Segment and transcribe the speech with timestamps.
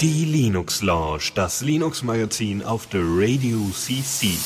[0.00, 4.36] Die Linux Lounge, das Linux Magazin auf der Radio CC.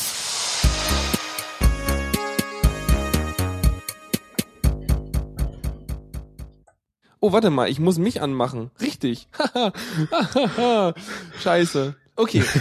[7.19, 8.71] Oh, warte mal, ich muss mich anmachen.
[8.79, 9.27] Richtig.
[11.41, 11.95] Scheiße.
[12.15, 12.43] Okay.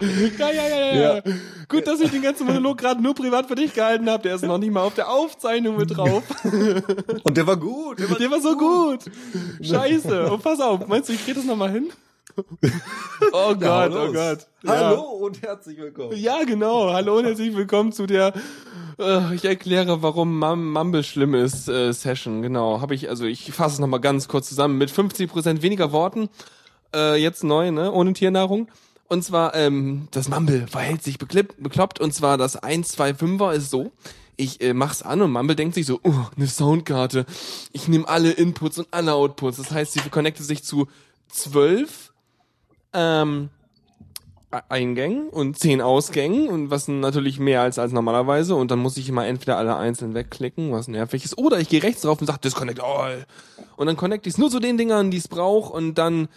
[0.00, 1.22] ja, ja, ja, ja, ja.
[1.68, 4.22] Gut, dass ich den ganzen Monolog gerade nur privat für dich gehalten habe.
[4.22, 6.22] Der ist noch nicht mal auf der Aufzeichnung mit drauf.
[7.22, 7.98] Und der war gut.
[7.98, 9.04] Der war, der war so gut.
[9.62, 10.30] Scheiße.
[10.30, 11.90] Und pass auf, meinst du, ich krieg das nochmal hin?
[13.32, 14.46] Oh Gott, oh Gott.
[14.66, 16.16] Hallo und herzlich willkommen.
[16.16, 16.92] Ja, genau.
[16.92, 18.32] Hallo und herzlich willkommen zu der
[18.98, 22.42] äh, ich erkläre, warum Mum Mumble schlimm ist äh, Session.
[22.42, 25.92] Genau, habe ich also ich fasse es noch mal ganz kurz zusammen mit 50% weniger
[25.92, 26.28] Worten.
[26.94, 28.68] Äh, jetzt neu, ne, ohne Tiernahrung.
[29.08, 33.92] Und zwar ähm, das Mumble verhält sich beklippt, bekloppt und zwar das 125er ist so,
[34.36, 37.26] ich äh, mach's an und Mumble denkt sich so, oh, eine Soundkarte.
[37.72, 39.58] Ich nehme alle Inputs und alle Outputs.
[39.58, 40.88] Das heißt, sie connectet sich zu
[41.28, 42.12] zwölf
[42.92, 43.50] ähm,
[44.68, 49.08] Eingängen und zehn Ausgängen und was natürlich mehr als als normalerweise und dann muss ich
[49.08, 52.38] immer entweder alle einzeln wegklicken, was nervig ist, oder ich gehe rechts drauf und sage
[52.38, 53.26] Disconnect All
[53.76, 56.28] und dann connecte ich es nur zu den Dingern, die es braucht und dann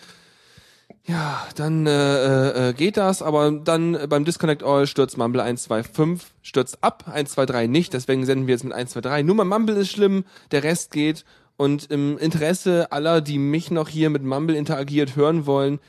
[1.08, 6.27] ja, dann äh, äh, geht das, aber dann äh, beim Disconnect All stürzt Mumble 125,
[6.41, 9.25] stürzt ab, 123 nicht, deswegen senden wir jetzt mit 123.
[9.25, 11.23] Nur mein Mumble ist schlimm, der Rest geht
[11.55, 15.80] und im Interesse aller, die mich noch hier mit Mumble interagiert hören wollen,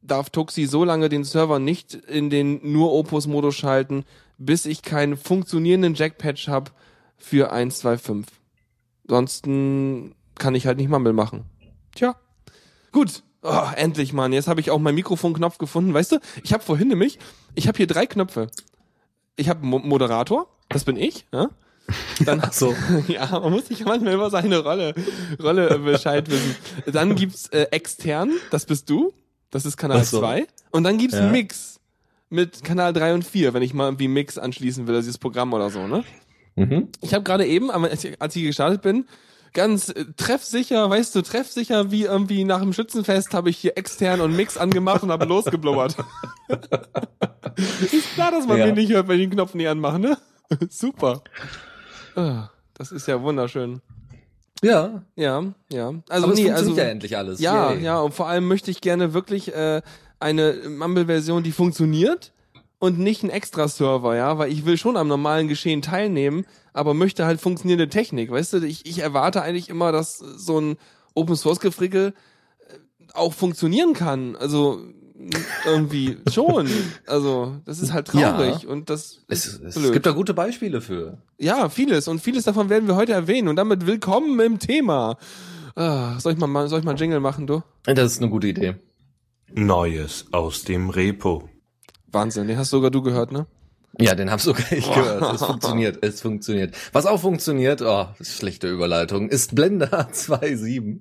[0.00, 4.04] darf Tuxi so lange den Server nicht in den nur Opus-Modus schalten,
[4.38, 6.70] bis ich keinen funktionierenden Jackpatch habe
[7.18, 8.24] für 1.2.5.
[9.08, 11.44] Ansonsten kann ich halt nicht Mumble machen.
[11.94, 12.16] Tja.
[12.92, 13.22] Gut.
[13.46, 14.32] Oh, endlich, Mann.
[14.32, 15.92] Jetzt habe ich auch meinen Mikrofonknopf gefunden.
[15.92, 17.18] Weißt du, ich habe vorhin nämlich,
[17.54, 18.48] ich habe hier drei Knöpfe.
[19.36, 21.26] Ich habe Mo Moderator, das bin ich.
[21.30, 21.50] Ja?
[22.24, 22.74] Dann, Ach so.
[23.08, 24.94] ja, man muss sich manchmal über seine Rolle,
[25.42, 26.56] Rolle Bescheid wissen.
[26.86, 29.12] Dann gibt's äh, extern, das bist du.
[29.50, 30.40] Das ist Kanal 2.
[30.40, 30.46] So.
[30.70, 31.30] Und dann gibt's ja.
[31.30, 31.80] Mix
[32.30, 35.52] mit Kanal 3 und 4, wenn ich mal irgendwie Mix anschließen will, also dieses Programm
[35.52, 36.02] oder so, ne?
[36.56, 36.88] Mhm.
[37.02, 39.06] Ich habe gerade eben, als ich gestartet bin,
[39.54, 44.20] ganz äh, treffsicher, weißt du, treffsicher wie irgendwie nach dem Schützenfest habe ich hier extern
[44.20, 45.96] und Mix angemacht und habe losgeblubbert.
[47.92, 48.66] ist klar, dass man ja.
[48.66, 50.18] mich nicht hört, wenn ich den Knopf nie anmache, ne?
[50.68, 51.22] Super.
[52.16, 53.80] Ah, das ist ja wunderschön.
[54.62, 55.02] Ja.
[55.16, 55.92] Ja, ja.
[56.08, 57.40] Also Aber nee, es also ja endlich alles.
[57.40, 57.82] Ja, Yay.
[57.82, 59.82] ja, und vor allem möchte ich gerne wirklich äh,
[60.20, 62.32] eine Mumble-Version, die funktioniert
[62.78, 67.24] und nicht ein Extra-Server, ja, weil ich will schon am normalen Geschehen teilnehmen, aber möchte
[67.24, 68.58] halt funktionierende Technik, weißt du?
[68.58, 70.76] Ich, ich erwarte eigentlich immer, dass so ein
[71.14, 72.12] Open-Source-Gefrickel
[72.68, 72.74] äh,
[73.14, 74.36] auch funktionieren kann.
[74.36, 74.80] Also
[75.64, 76.68] irgendwie schon.
[77.06, 78.68] Also, das ist halt traurig ja.
[78.68, 79.92] und das es, es blöd.
[79.92, 81.18] gibt da gute Beispiele für.
[81.38, 85.16] Ja, vieles und vieles davon werden wir heute erwähnen und damit willkommen im Thema.
[85.76, 87.62] Ah, soll ich mal soll ich mal einen Jingle machen, du?
[87.84, 88.74] Das ist eine gute Idee.
[89.52, 91.48] Neues aus dem Repo.
[92.08, 93.46] Wahnsinn, den hast sogar du gehört, ne?
[94.00, 95.34] Ja, den hab sogar ich gehört.
[95.34, 96.74] Es funktioniert, es funktioniert.
[96.92, 101.00] Was auch funktioniert, oh, schlechte Überleitung, ist Blender 2.7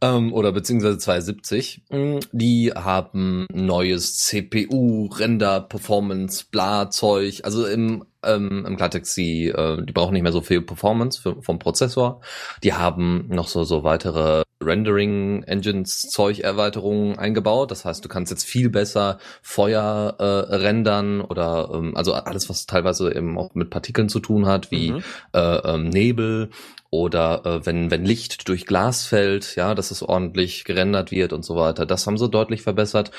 [0.00, 1.80] ähm, oder beziehungsweise 2.70.
[1.90, 7.40] Mm, die haben neues CPU, Render, Performance, bla Zeug.
[7.44, 11.42] Also im ähm, im Klartext, sie, äh, die brauchen nicht mehr so viel Performance für,
[11.42, 12.20] vom Prozessor.
[12.62, 17.70] Die haben noch so, so weitere Rendering Engines Zeug Erweiterungen eingebaut.
[17.70, 22.66] Das heißt, du kannst jetzt viel besser Feuer äh, rendern oder ähm, also alles, was
[22.66, 25.02] teilweise eben auch mit Partikeln zu tun hat, wie mhm.
[25.32, 26.50] äh, ähm, Nebel
[26.96, 31.44] oder äh, wenn, wenn Licht durch Glas fällt, ja, dass es ordentlich gerendert wird und
[31.44, 31.86] so weiter.
[31.86, 33.10] Das haben sie deutlich verbessert.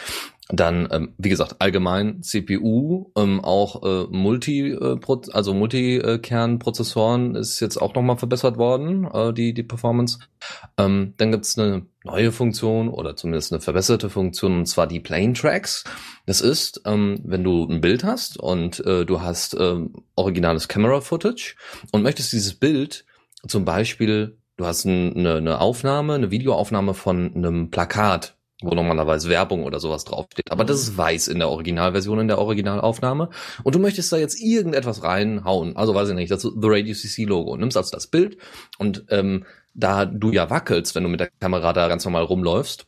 [0.49, 4.97] Dann, ähm, wie gesagt, allgemein CPU, ähm, auch äh, Multi, äh,
[5.33, 10.19] also Multikernprozessoren ist jetzt auch nochmal verbessert worden, äh, die, die Performance.
[10.77, 15.33] Ähm, dann gibt's eine neue Funktion oder zumindest eine verbesserte Funktion, und zwar die Plane
[15.33, 15.83] Tracks.
[16.25, 21.01] Das ist, ähm, wenn du ein Bild hast und äh, du hast ähm, originales Camera
[21.01, 21.55] Footage
[21.91, 23.05] und möchtest dieses Bild
[23.47, 29.63] zum Beispiel, du hast eine, eine Aufnahme, eine Videoaufnahme von einem Plakat, wo normalerweise Werbung
[29.63, 30.51] oder sowas draufsteht.
[30.51, 33.29] Aber das ist weiß in der Originalversion, in der Originalaufnahme.
[33.63, 35.75] Und du möchtest da jetzt irgendetwas reinhauen.
[35.75, 37.55] Also weiß ich nicht, das The Radio CC Logo.
[37.55, 38.37] Nimmst also das Bild
[38.79, 42.87] und ähm, da du ja wackelst, wenn du mit der Kamera da ganz normal rumläufst,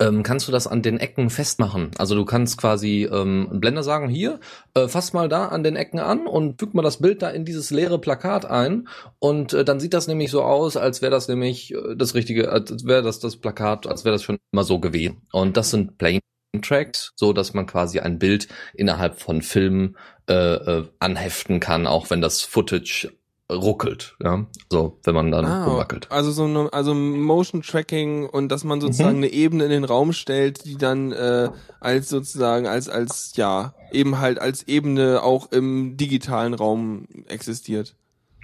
[0.00, 1.90] ähm, kannst du das an den Ecken festmachen.
[1.98, 4.40] Also du kannst quasi ähm, Blender sagen, hier,
[4.74, 7.44] äh, fass mal da an den Ecken an und füg mal das Bild da in
[7.44, 8.88] dieses leere Plakat ein
[9.18, 12.50] und äh, dann sieht das nämlich so aus, als wäre das nämlich äh, das richtige,
[12.50, 15.22] als wäre das das Plakat, als wäre das schon immer so gewesen.
[15.32, 16.20] Und das sind Plane
[16.62, 19.96] Tracks, so dass man quasi ein Bild innerhalb von Filmen
[20.28, 23.10] äh, äh, anheften kann, auch wenn das Footage
[23.50, 24.46] ruckelt, ja.
[24.72, 26.10] So, wenn man dann Ah, rumwackelt.
[26.10, 29.24] also so eine, also Motion Tracking und dass man sozusagen Mhm.
[29.24, 31.50] eine Ebene in den Raum stellt, die dann äh,
[31.80, 37.94] als sozusagen als als ja eben halt als Ebene auch im digitalen Raum existiert.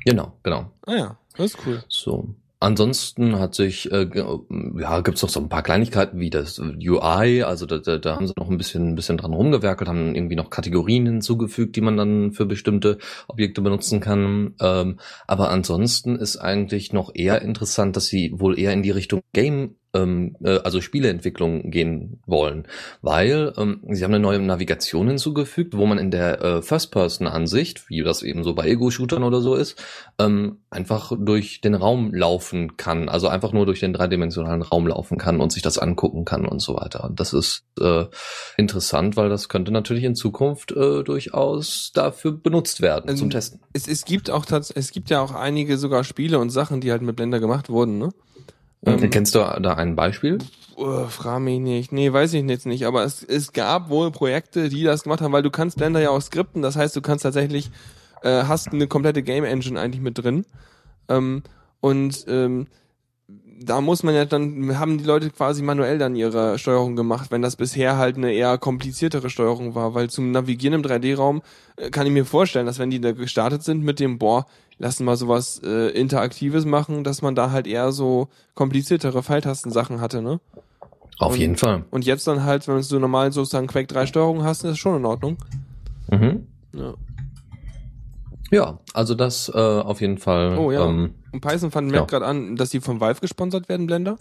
[0.04, 0.70] Genau, genau.
[0.86, 1.82] Ah ja, das ist cool.
[1.88, 2.34] So.
[2.62, 4.08] Ansonsten hat sich, äh,
[4.78, 8.28] ja, gibt's noch so ein paar Kleinigkeiten wie das UI, also da, da, da haben
[8.28, 11.96] sie noch ein bisschen, ein bisschen dran rumgewerkelt, haben irgendwie noch Kategorien hinzugefügt, die man
[11.96, 14.54] dann für bestimmte Objekte benutzen kann.
[14.60, 19.22] Ähm, aber ansonsten ist eigentlich noch eher interessant, dass sie wohl eher in die Richtung
[19.32, 22.66] Game, ähm, äh, also Spieleentwicklung gehen wollen,
[23.02, 28.02] weil ähm, sie haben eine neue Navigation hinzugefügt, wo man in der äh, First-Person-Ansicht, wie
[28.02, 29.82] das eben so bei Ego-Shootern oder so ist,
[30.18, 35.18] ähm, einfach durch den Raum laufen kann, also einfach nur durch den dreidimensionalen Raum laufen
[35.18, 37.04] kann und sich das angucken kann und so weiter.
[37.04, 38.04] Und das ist äh,
[38.56, 43.60] interessant, weil das könnte natürlich in Zukunft äh, durchaus dafür benutzt werden Ähm, zum Testen.
[43.72, 47.02] Es, es gibt auch es gibt ja auch einige sogar Spiele und Sachen, die halt
[47.02, 48.10] mit Blender gemacht wurden, ne?
[48.84, 50.38] Ähm, Kennst du da ein Beispiel?
[50.76, 51.92] Uh, frag mich nicht.
[51.92, 52.86] Nee, weiß ich jetzt nicht.
[52.86, 56.10] Aber es, es gab wohl Projekte, die das gemacht haben, weil du kannst Blender ja
[56.10, 56.62] auch skripten.
[56.62, 57.70] Das heißt, du kannst tatsächlich,
[58.22, 60.44] äh, hast eine komplette Game Engine eigentlich mit drin.
[61.08, 61.42] Ähm,
[61.80, 62.66] und ähm,
[63.64, 67.42] da muss man ja dann, haben die Leute quasi manuell dann ihre Steuerung gemacht, wenn
[67.42, 69.94] das bisher halt eine eher kompliziertere Steuerung war.
[69.94, 71.42] Weil zum Navigieren im 3D-Raum
[71.76, 74.46] äh, kann ich mir vorstellen, dass wenn die da gestartet sind mit dem, boah,
[74.82, 80.20] lassen mal sowas äh, Interaktives machen, dass man da halt eher so kompliziertere Pfeiltasten-Sachen hatte,
[80.20, 80.40] ne?
[81.18, 81.84] Auf Und- jeden Fall.
[81.90, 84.96] Und jetzt dann halt, wenn du normal sozusagen Quake 3 Steuerung hast, ist das schon
[84.96, 85.36] in Ordnung.
[86.10, 86.46] Mhm.
[86.74, 86.94] Ja.
[88.50, 90.58] Ja, also das äh, auf jeden Fall.
[90.58, 90.84] Oh, ja.
[90.86, 91.98] ähm, Und Python fand Ja.
[91.98, 94.18] merkt gerade an, dass die von Valve gesponsert werden, Blender.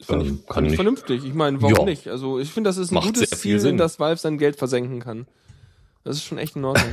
[0.00, 1.24] Finde Ähm, ich, find ich vernünftig.
[1.24, 1.84] Ich meine, warum Ja.
[1.84, 2.08] nicht?
[2.08, 3.72] Also ich finde, das ist ein Macht gutes Ziel, Sinn.
[3.72, 5.26] in das Valve sein Geld versenken kann.
[6.02, 6.88] Das ist schon echt in Ordnung.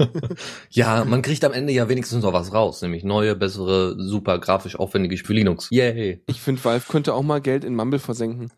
[0.70, 4.76] ja, man kriegt am Ende ja wenigstens noch was raus, nämlich neue, bessere, super grafisch
[4.76, 5.68] aufwendige Spiele Linux.
[5.70, 6.22] Yay.
[6.26, 8.50] ich finde, Valve könnte auch mal Geld in Mumble versenken.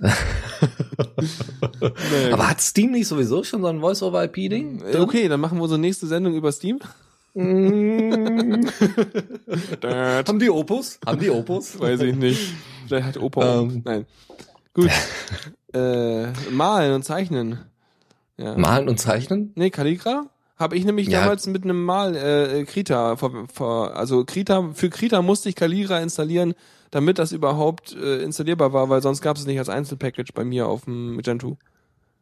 [0.00, 0.14] Naja,
[2.32, 4.78] Aber hat Steam nicht sowieso schon so ein Voice-over-IP-Ding?
[4.78, 4.94] gut.
[4.94, 6.78] Äh, okay, dann machen wir unsere nächste Sendung über Steam.
[7.34, 8.64] Mm.
[9.82, 11.00] Haben die Opus?
[11.04, 11.78] Haben die Opus?
[11.80, 12.54] Weiß ich nicht.
[12.86, 13.60] Vielleicht hat Opa.
[13.60, 13.82] Ähm.
[13.84, 14.06] Nein.
[14.72, 14.90] Gut.
[15.72, 17.58] äh, malen und zeichnen.
[18.36, 18.56] Ja.
[18.58, 19.52] Malen und zeichnen?
[19.54, 20.26] Nee, Calligra
[20.56, 21.20] habe ich nämlich Ja.
[21.20, 25.98] damals mit einem Mal äh, Krita vor, vor, also Krita für Krita musste ich Calligra
[26.00, 26.54] installieren,
[26.90, 30.66] damit das überhaupt äh, installierbar war, weil sonst gab es nicht als Einzelpackage bei mir
[30.68, 31.56] auf dem Gentoo.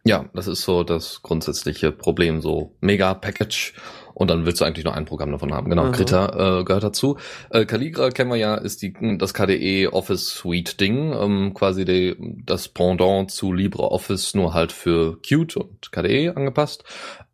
[0.05, 3.75] Ja, das ist so das grundsätzliche Problem, so Mega-Package
[4.15, 5.69] und dann willst du eigentlich nur ein Programm davon haben.
[5.71, 5.93] Genau, Mhm.
[5.93, 7.19] Krita äh, gehört dazu.
[7.51, 12.17] Äh, Calligra kennen wir ja, ist die, das KDE Office Suite Ding, ähm, quasi die,
[12.45, 16.85] das Pendant zu LibreOffice, nur halt für Qt und KDE angepasst.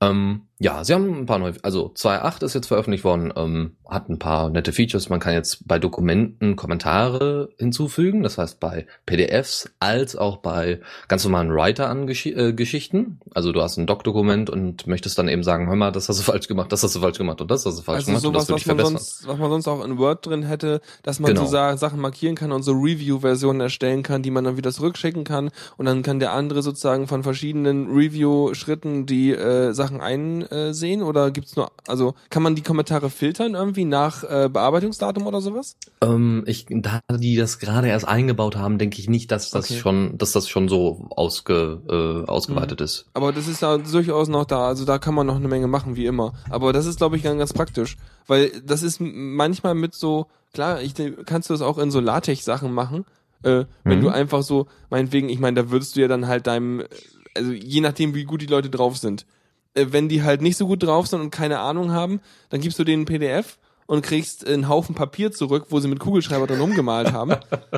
[0.00, 4.08] Ähm, ja, sie haben ein paar neue, also 2.8 ist jetzt veröffentlicht worden, ähm, hat
[4.08, 5.08] ein paar nette Features.
[5.08, 11.24] Man kann jetzt bei Dokumenten Kommentare hinzufügen, das heißt bei PDFs als auch bei ganz
[11.24, 13.20] normalen Writer-Geschichten.
[13.34, 16.22] also du hast ein Doc-Dokument und möchtest dann eben sagen, hör mal, das hast du
[16.32, 18.34] falsch gemacht, das hast du falsch gemacht und das hast du falsch Also gemacht und
[18.34, 18.98] das sowas, was man verbessern.
[18.98, 21.44] sonst, was man sonst auch in Word drin hätte, dass man Genau.
[21.44, 25.24] so Sa Sachen markieren kann und so Review-Versionen erstellen kann, die man dann wieder zurückschicken
[25.24, 30.00] kann und dann kann der andere sozusagen von verschiedenen Review-Schritten die äh, Sachen
[30.50, 35.40] einsehen oder gibt's nur, also kann man die Kommentare filtern irgendwie nach äh, Bearbeitungsdatum oder
[35.40, 35.76] sowas?
[36.02, 39.78] Ähm, ich, da die das gerade erst eingebaut haben, denke ich nicht, dass das Okay.
[39.80, 41.82] schon, dass das schon so ausge,
[42.26, 43.06] äh, ausgeweitet ist.
[43.14, 45.96] Aber das ist ja durchaus noch da, also da kann man noch eine Menge machen,
[45.96, 46.32] wie immer.
[46.50, 47.96] Aber das ist, glaube ich, ganz, ganz praktisch.
[48.26, 50.94] Weil das ist manchmal mit so, klar, ich,
[51.26, 53.04] kannst du das auch in so Latex-Sachen machen,
[53.42, 54.02] äh, wenn Mhm.
[54.02, 56.82] du einfach so, meinetwegen, ich meine, da würdest du ja dann halt deinem,
[57.36, 59.26] also je nachdem, wie gut die Leute drauf sind.
[59.78, 62.20] Äh, wenn die halt nicht so gut drauf sind und keine Ahnung haben,
[62.50, 65.98] dann gibst du denen ein PDF und kriegst einen Haufen Papier zurück, wo sie mit
[65.98, 67.36] Kugelschreiber drin rumgemalt haben.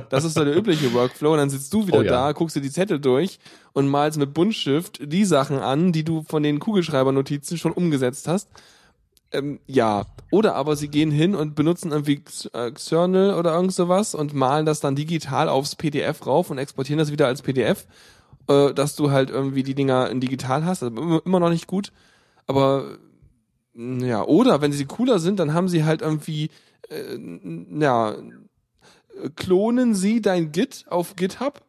[0.09, 1.33] Das ist so der übliche Workflow.
[1.33, 2.11] Und dann sitzt du wieder Oh ja.
[2.11, 3.39] da, guckst dir die Zettel durch
[3.75, 8.49] und malst mit Buntstift die Sachen an, die du von den Kugelschreibernotizen schon umgesetzt hast.
[9.31, 10.05] Ähm, ja.
[10.33, 14.67] Oder aber sie gehen hin und benutzen irgendwie äh, Xernal oder irgend sowas und malen
[14.67, 17.87] das dann digital aufs PDF rauf und exportieren das wieder als PDF,
[18.51, 20.83] äh, dass du halt irgendwie die Dinger in digital hast.
[20.83, 21.93] Also immer- noch nicht gut.
[22.47, 22.99] Aber
[23.75, 26.51] mh, ja, oder wenn sie cooler sind, dann haben sie halt irgendwie
[26.89, 27.19] äh,
[27.81, 28.17] ja,
[29.37, 31.61] klonen sie dein Git auf GitHub,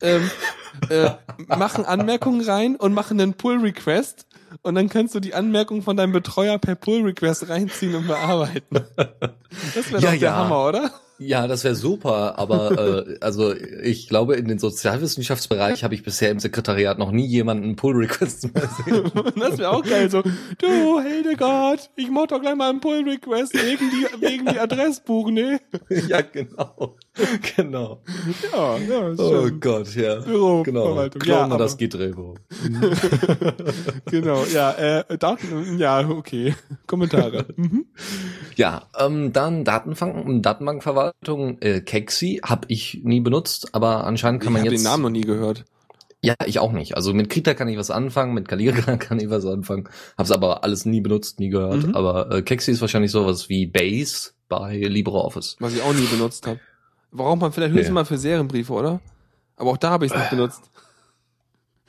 [0.00, 0.30] ähm,
[0.90, 1.10] äh,
[1.56, 4.26] machen Anmerkungen rein und machen einen Pull-Request
[4.62, 8.80] und dann kannst du die Anmerkung von deinem Betreuer per Pull-Request reinziehen und bearbeiten.
[9.74, 10.36] Das wäre Ja, doch der ja.
[10.36, 10.90] Hammer, oder?
[11.18, 16.30] Ja, das wäre super, aber äh, also ich glaube, in den Sozialwissenschaftsbereich habe ich bisher
[16.30, 19.10] im Sekretariat noch nie jemanden Pull-Requests mehr gesehen.
[19.36, 20.22] das wäre auch geil, so,
[20.58, 25.60] du Hildegard, ich mach doch gleich mal einen Pull-Request wegen die, wegen die Adressbuch, ne?
[26.08, 26.96] ja, genau.
[27.56, 28.00] Genau.
[28.52, 29.48] Ja, ja, Oh.
[29.60, 30.20] Gott, ja.
[30.20, 30.86] Büro, genau.
[30.86, 31.20] Verwaltung.
[31.20, 32.34] Klau Ja, das aber- Gitrevo.
[34.10, 36.54] genau, ja, äh, Daten, ja, okay.
[36.86, 37.46] Kommentare.
[37.56, 37.86] Mhm.
[38.56, 44.54] Ja, ähm, dann Datenbank, Datenbankverwaltung, äh, Kexi habe ich nie benutzt, aber anscheinend kann ich
[44.54, 44.84] man habe jetzt.
[44.84, 45.64] den Namen noch nie gehört.
[46.20, 46.96] Ja, ich auch nicht.
[46.96, 49.88] Also mit Krita kann ich was anfangen, mit Kalira kann ich was anfangen.
[50.16, 51.86] Hab's aber alles nie benutzt, nie gehört.
[51.86, 51.94] Mhm.
[51.94, 55.56] Aber äh, Kexi ist wahrscheinlich sowas wie Base bei LibreOffice.
[55.60, 56.58] Was ich auch nie benutzt habe.
[57.10, 57.94] Braucht man vielleicht höchstens Nee.
[57.94, 59.00] mal für Serienbriefe, oder?
[59.56, 60.70] Aber auch da habe ich es nicht benutzt.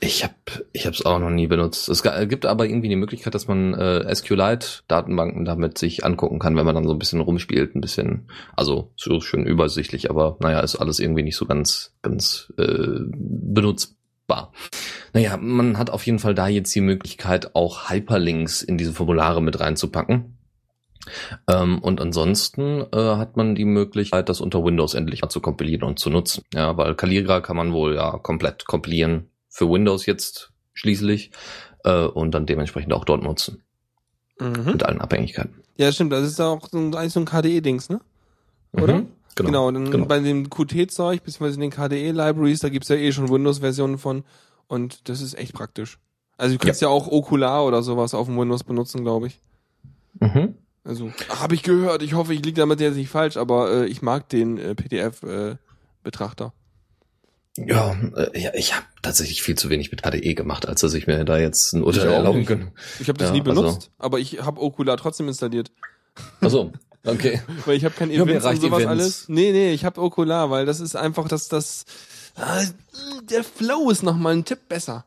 [0.02, 0.32] Ich hab,
[0.72, 1.90] ich hab's auch noch nie benutzt.
[1.90, 6.64] Es gibt aber irgendwie die Möglichkeit, dass man äh, SQLite-Datenbanken damit sich angucken kann, wenn
[6.64, 10.76] man dann so ein bisschen rumspielt, ein bisschen, also so schön übersichtlich, aber naja, ist
[10.76, 14.52] alles irgendwie nicht so ganz, ganz äh, benutzbar.
[15.12, 19.42] Naja, man hat auf jeden Fall da jetzt die Möglichkeit, auch Hyperlinks in diese Formulare
[19.42, 20.38] mit reinzupacken.
[21.48, 25.82] Ähm, und ansonsten äh, hat man die Möglichkeit, das unter Windows endlich mal zu kompilieren
[25.84, 26.44] und zu nutzen.
[26.52, 31.30] Ja, weil Calibra kann man wohl ja komplett kompilieren für Windows jetzt schließlich
[31.84, 33.62] äh, und dann dementsprechend auch dort nutzen
[34.38, 34.72] Mhm.
[34.72, 35.54] mit allen Abhängigkeiten.
[35.76, 36.12] Ja, stimmt.
[36.12, 38.00] Das ist auch so ein, eigentlich so ein KDE-Dings, ne?
[38.72, 38.94] Oder?
[38.94, 40.06] Mhm, Genau, dann genau.
[40.06, 44.24] bei dem Qt-Zeug, beziehungsweise in den KDE-Libraries, da gibt's ja eh schon Windows-Versionen von
[44.66, 45.98] und das ist echt praktisch.
[46.36, 49.40] Also du kannst ja, auch Okular oder sowas auf dem Windows benutzen, glaube ich.
[50.20, 50.54] Mhm.
[50.84, 52.02] Also, habe ich gehört.
[52.02, 56.52] Ich hoffe, ich liege damit jetzt nicht falsch, aber äh, ich mag den äh, PDF-Betrachter.
[57.56, 61.06] Ja, äh, ja, ich habe tatsächlich viel zu wenig mit KDE gemacht, als dass ich
[61.06, 62.72] mir da jetzt ein Urteil erlauben könnte.
[63.00, 65.70] ich habe das Ja, nie also- benutzt, aber ich habe Okular trotzdem installiert.
[66.40, 66.72] Achso,
[67.04, 67.42] okay.
[67.66, 68.90] Weil ich habe kein Ja, Events und reicht sowas Events.
[69.02, 69.24] alles.
[69.28, 71.84] Nee, nee, ich habe Okular, weil das ist einfach, dass das
[72.36, 72.62] ah,
[73.28, 75.04] der Flow ist noch mal ein Tipp besser.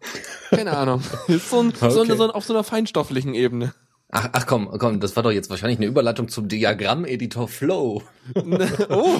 [0.49, 1.01] Keine Ahnung.
[1.27, 2.01] Ist so, ein, so, Okay.
[2.01, 3.73] eine, so auf so einer feinstofflichen Ebene.
[4.15, 8.03] Ach, ach komm, komm, das war doch jetzt wahrscheinlich eine Überleitung zum Diagrammeditor Flow.
[8.35, 9.19] oh.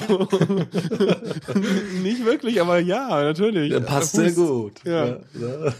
[2.00, 3.72] Nicht wirklich, aber ja, natürlich.
[3.72, 4.74] Der passt Hust, sehr gut.
[4.84, 5.06] Ja.
[5.06, 5.16] ja.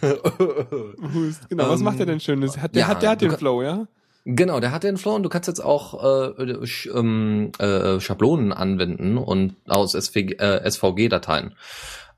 [1.15, 1.49] Hust.
[1.49, 2.59] Genau, was Ähm, macht der denn Schönes?
[2.59, 3.87] Hat der, ja, hat, der hat den Flow, ja?
[4.25, 8.53] Genau, der hat den Flow und du kannst jetzt auch äh, sch, ähm, äh, Schablonen
[8.53, 9.99] anwenden und aus äh,
[10.71, 11.55] SVG-Dateien.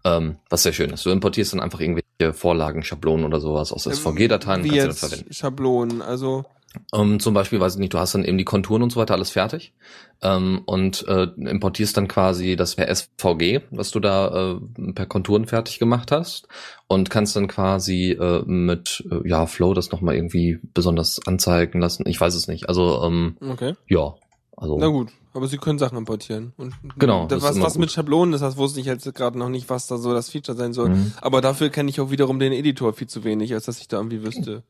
[0.03, 1.05] Ähm, was sehr schön ist.
[1.05, 4.89] Du importierst dann einfach irgendwelche Vorlagen, Schablonen oder sowas aus SVG-Dateien Wie kannst du dann
[4.89, 5.33] jetzt verwenden.
[5.35, 6.47] Schablonen, also
[6.95, 9.15] Ähm, zum Beispiel, weiß ich nicht, du hast dann eben die Konturen und so weiter
[9.15, 9.75] alles fertig
[10.23, 15.47] ähm, und äh, importierst dann quasi das per SVG, was du da äh, per Konturen
[15.47, 16.49] fertig gemacht hast
[16.89, 22.05] und kannst dann quasi äh, mit äh, ja Flow das nochmal irgendwie besonders anzeigen lassen.
[22.07, 22.69] Ich weiß es nicht.
[22.69, 23.75] Also ähm, okay.
[23.89, 24.15] ja,
[24.57, 26.55] also Na gut, aber sie können Sachen importieren.
[26.57, 27.91] Und Genau, das, was, was mit.
[27.91, 30.73] Schablonen ist, das wusste ich jetzt gerade noch nicht, was da so das Feature sein
[30.73, 30.91] soll.
[30.91, 31.13] Mhm.
[31.21, 33.99] Aber dafür kenne ich auch wiederum den Editor viel zu wenig, als dass ich da
[33.99, 34.63] irgendwie wüsste,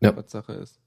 [0.00, 0.16] Ja.
[0.16, 0.80] was Sache ist.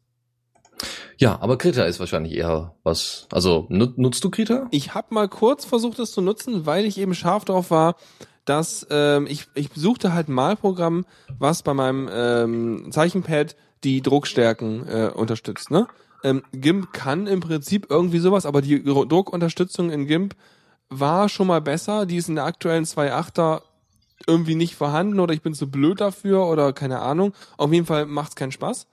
[1.20, 3.28] Ja, aber Krita ist wahrscheinlich eher was.
[3.32, 4.68] Also nut, nutzt du Krita?
[4.72, 7.96] Ich habe mal kurz versucht, es zu nutzen, weil ich eben scharf drauf war,
[8.46, 11.06] dass ähm, ich, ich suchte halt ein Malprogramm,
[11.38, 15.72] was bei meinem ähm, Zeichenpad die Druckstärken äh, unterstützt.
[15.72, 15.88] Ne?
[16.24, 20.36] Ähm, GIMP kann im Prinzip irgendwie sowas, aber die Druckunterstützung in GIMP
[20.90, 22.06] war schon mal besser.
[22.06, 23.62] Die ist in der aktuellen 2.8er
[24.26, 27.34] irgendwie nicht vorhanden oder ich bin zu blöd dafür oder keine Ahnung.
[27.58, 28.88] Auf jeden Fall macht's keinen Spaß.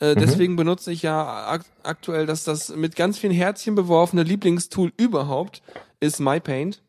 [0.00, 4.92] Äh, deswegen benutze ich ja ak aktuell, dass das mit ganz vielen Herzchen beworfene Lieblingstool
[4.96, 5.62] überhaupt
[6.00, 6.82] ist MyPaint.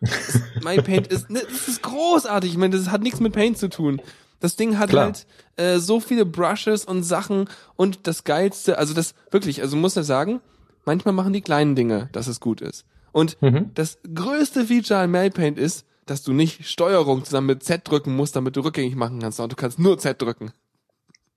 [0.62, 2.50] MyPaint ist, ne, das ist großartig.
[2.52, 4.00] Ich meine, das hat nichts mit Paint zu tun.
[4.40, 5.04] Das Ding hat Klar.
[5.06, 9.96] halt äh, so viele Brushes und Sachen und das geilste, also das wirklich, also muss
[9.96, 10.40] ich sagen,
[10.84, 12.84] manchmal machen die kleinen Dinge, dass es gut ist.
[13.12, 13.70] Und Mhm.
[13.74, 18.36] das größte Feature an MyPaint ist, dass du nicht Steuerung zusammen mit Z drücken musst,
[18.36, 20.52] damit du rückgängig machen kannst, sondern du kannst nur Z drücken.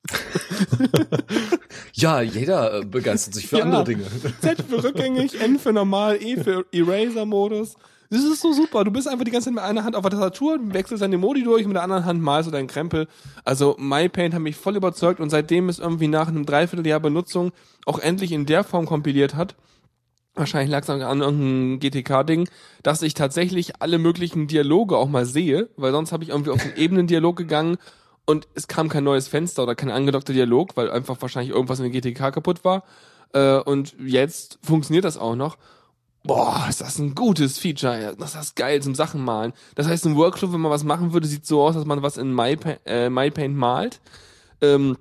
[1.93, 3.63] Ja, jeder äh, begeistert sich für Ja.
[3.63, 4.03] andere Dinge.
[4.41, 7.75] Z für rückgängig, N für normal, E für Eraser-Modus.
[8.09, 8.83] Das ist so super.
[8.83, 11.43] Du bist einfach die ganze Zeit mit einer Hand auf der Tastatur, wechselst deine Modi
[11.43, 13.07] durch, mit der anderen Hand malst du deinen Krempel.
[13.43, 17.51] Also MyPaint hat mich voll überzeugt und seitdem es irgendwie nach einem Dreivierteljahr Benutzung
[17.85, 19.55] auch endlich in der Form kompiliert hat,
[20.35, 22.47] wahrscheinlich lag es an irgendeinem GTK-Ding,
[22.83, 26.61] dass ich tatsächlich alle möglichen Dialoge auch mal sehe, weil sonst habe ich irgendwie auf
[26.61, 27.77] den Ebenendialog gegangen
[28.27, 31.91] und es kam kein neues Fenster oder kein angedockter Dialog, weil einfach wahrscheinlich irgendwas in
[31.91, 32.83] der GTK kaputt war.
[33.33, 35.57] Äh, und jetzt funktioniert das auch noch.
[36.23, 38.15] Boah, ist das ein gutes Feature.
[38.19, 39.53] Das ist geil zum Sachen malen.
[39.75, 42.17] Das heißt, ein Workflow, wenn man was machen würde, sieht so aus, dass man was
[42.17, 44.01] in MyPaint, äh, MyPaint malt.
[44.61, 44.97] Ähm,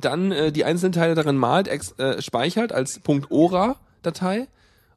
[0.00, 3.00] dann äh, die einzelnen Teile darin malt, ex, äh, speichert als
[3.30, 4.46] .ora-Datei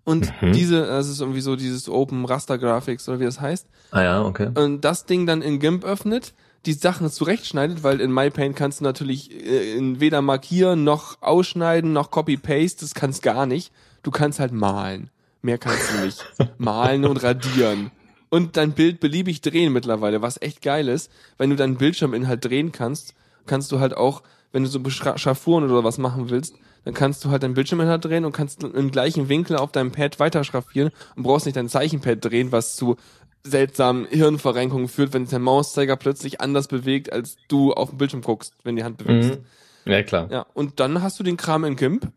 [0.03, 0.51] Und Mhm.
[0.51, 3.68] diese, das ist irgendwie so dieses Open Raster Graphics oder wie das heißt.
[3.92, 4.50] Ah ja, okay.
[4.53, 6.34] Und das Ding dann in GIMP öffnet,
[6.65, 11.93] die Sachen zurechtschneidet, weil in MyPaint kannst du natürlich äh, in weder markieren, noch ausschneiden,
[11.93, 13.72] noch Copy-Paste, das kannst gar nicht.
[14.01, 15.10] Du kannst halt malen.
[15.41, 16.25] Mehr kannst du nicht.
[16.58, 17.91] malen und radieren.
[18.29, 21.12] Und dein Bild beliebig drehen mittlerweile, was echt geil ist.
[21.38, 23.13] Wenn du deinen Bildschirminhalt drehen kannst,
[23.46, 26.55] kannst du halt auch, wenn du so Schraffuren oder was machen willst,
[26.86, 30.20] dann kannst du halt deinen Bildschirminhalt drehen und kannst im gleichen Winkel auf deinem Pad
[30.20, 32.98] weiter schraffieren und brauchst nicht dein Zeichenpad drehen, was zu
[33.43, 38.21] seltsamen Hirnverrenkungen führt, wenn sich dein Mauszeiger plötzlich anders bewegt, als du auf dem Bildschirm
[38.21, 39.31] guckst, wenn die Hand bewegst.
[39.31, 39.91] Mhm.
[39.91, 40.27] Ja, klar.
[40.31, 42.07] Ja, und dann hast du den Kram in GIMP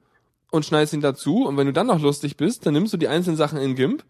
[0.50, 1.44] und schneidest ihn dazu.
[1.46, 4.04] Und wenn du dann noch lustig bist, dann nimmst du die einzelnen Sachen in GIMP,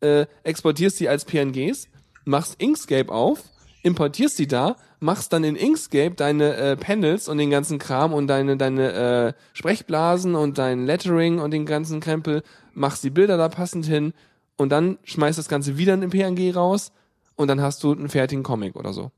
[0.00, 1.88] äh, exportierst sie als PNGs,
[2.24, 3.42] machst Inkscape auf,
[3.82, 8.28] importierst die da, machst dann in Inkscape deine äh, Panels und den ganzen Kram und
[8.28, 12.42] deine deine äh, Sprechblasen und dein Lettering und den ganzen Krempel,
[12.74, 14.12] machst die Bilder da passend hin
[14.60, 16.92] und dann schmeißt das Ganze wieder in den PNG raus
[17.34, 19.10] und dann hast du einen fertigen Comic oder so.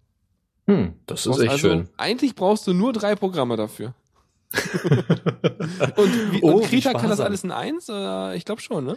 [0.69, 1.89] Hm, das ist echt also, schön.
[1.97, 3.93] Eigentlich brauchst du nur drei Programme dafür.
[4.53, 7.89] und, wie, Oh, und Krita kann das alles in eins?
[7.89, 8.97] Äh, ich glaube schon, ne?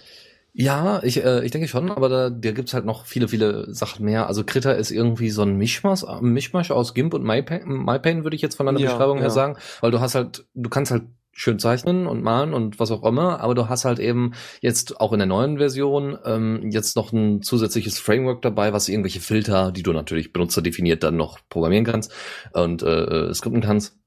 [0.54, 4.06] Ja, ich, äh, ich denke schon, aber da, da gibt's halt noch viele, viele Sachen
[4.06, 4.28] mehr.
[4.28, 8.44] Also Krita ist irgendwie so ein Mischmasch, Mischmasch aus GIMP und MyPaint, MyPaint würde ich
[8.44, 9.34] jetzt von deiner Ja, Beschreibung her ja.
[9.34, 11.06] sagen, weil du hast halt, du kannst halt
[11.36, 15.12] schön zeichnen und malen und was auch immer, aber du hast halt eben jetzt auch
[15.12, 19.84] in der neuen Version ähm, jetzt noch ein zusätzliches Framework dabei, was irgendwelche Filter, die
[19.84, 22.14] du natürlich benutzerdefiniert dann noch programmieren kannst
[22.54, 23.98] und äh, äh, skripten kannst.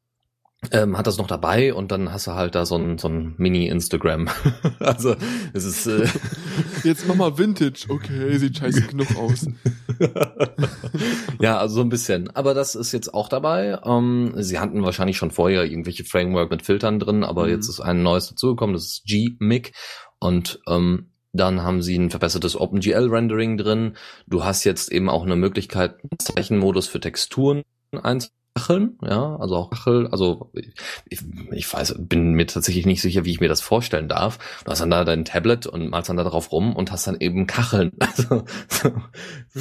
[0.72, 3.34] Ähm, hat das noch dabei und dann hast du halt da so ein, so ein
[3.38, 4.28] Mini-Instagram.
[4.80, 5.14] also
[5.52, 6.06] es ist äh,
[6.84, 7.86] Jetzt mach mal Vintage.
[7.88, 9.46] Okay, sieht scheiße genug aus.
[11.40, 12.30] ja, also so ein bisschen.
[12.34, 13.78] Aber das ist jetzt auch dabei.
[13.84, 17.50] Ähm, sie hatten wahrscheinlich schon vorher irgendwelche Framework mit Filtern drin, aber Mhm.
[17.50, 19.72] jetzt ist ein neues dazugekommen, das ist Gmic.
[20.18, 23.96] Und ähm, dann haben sie ein verbessertes OpenGL-Rendering drin.
[24.26, 27.62] Du hast jetzt eben auch eine Möglichkeit, einen Zeichenmodus für Texturen
[28.58, 28.98] einzukacheln.
[29.02, 30.08] Ja, also auch Kachel.
[30.08, 30.50] Also
[31.04, 31.20] ich,
[31.52, 34.38] ich weiß, bin mir tatsächlich nicht sicher, wie ich mir das vorstellen darf.
[34.64, 37.16] Du hast dann da dein Tablet und malst dann da drauf rum und hast dann
[37.20, 37.92] eben Kacheln.
[38.18, 38.90] Also, so,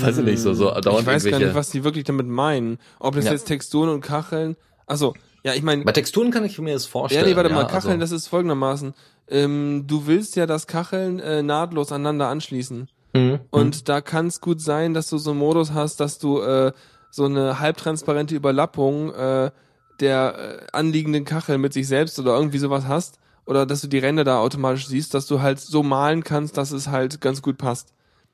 [0.05, 2.79] weiß ich nicht, so, so dauernd Ich weiß gar nicht, was die wirklich damit meinen.
[2.99, 3.31] Ob das Ja.
[3.33, 4.55] jetzt Texturen und Kacheln.
[4.85, 7.25] Also, ja, ich meine, Bei Texturen kann ich mir das ja, vorstellen.
[7.25, 8.93] nee, warte mal, Kacheln, also, das ist folgendermaßen.
[9.29, 12.89] Ähm, du willst ja das Kacheln äh, nahtlos aneinander anschließen.
[13.13, 13.39] Mhm.
[13.51, 16.71] Und da kann es gut sein, dass du so einen Modus hast, dass du äh,
[17.09, 19.51] so eine halbtransparente Überlappung äh,
[19.99, 23.19] der äh, anliegenden Kachel mit sich selbst oder irgendwie sowas hast.
[23.45, 26.71] Oder dass du die Ränder da automatisch siehst, dass du halt so malen kannst, dass
[26.71, 27.93] es halt ganz gut passt.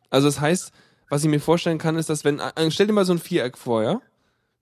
[0.09, 0.71] Also das heißt,
[1.09, 3.57] was ich mir vorstellen kann, ist, dass wenn, äh, stell dir mal so ein Viereck
[3.57, 4.01] vor, ja?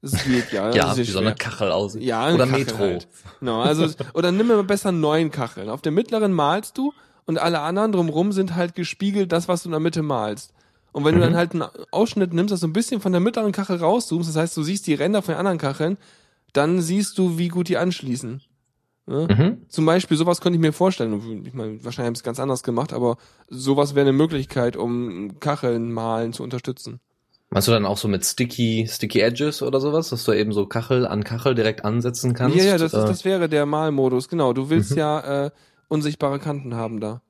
[0.01, 0.71] Das ist Viereck, ja.
[0.71, 2.01] ja, das wie so eine Kachel aussieht.
[2.01, 2.77] Ja, Oder Kachel Metro.
[2.79, 3.07] Halt.
[3.39, 5.69] Genau, also, oder nimm mir besser neun Kacheln.
[5.69, 6.93] Auf der mittleren malst du
[7.25, 10.53] und alle anderen drumrum sind halt gespiegelt das, was du in der Mitte malst.
[10.91, 11.25] Und wenn du Mhm.
[11.25, 14.35] dann halt einen Ausschnitt nimmst, das so ein bisschen von der mittleren Kachel rauszoomst, das
[14.35, 15.97] heißt, du siehst die Ränder von den anderen Kacheln,
[16.53, 18.41] dann siehst du, wie gut die anschließen.
[19.07, 19.27] Ne?
[19.29, 19.57] Mhm.
[19.69, 21.43] Zum Beispiel, sowas könnte ich mir vorstellen.
[21.45, 23.17] Ich meine, wahrscheinlich haben sie es ganz anders gemacht, aber
[23.49, 26.99] sowas wäre eine Möglichkeit, um Kacheln malen zu unterstützen.
[27.49, 30.65] Meinst du dann auch so mit Sticky, Sticky Edges oder sowas, dass du eben so
[30.67, 32.55] Kachel an Kachel direkt ansetzen kannst?
[32.57, 34.53] Ja, ja, das, Äh, ist, das wäre der Malmodus, genau.
[34.53, 34.97] Du willst Mhm.
[34.97, 35.51] ja äh,
[35.89, 37.21] unsichtbare Kanten haben da.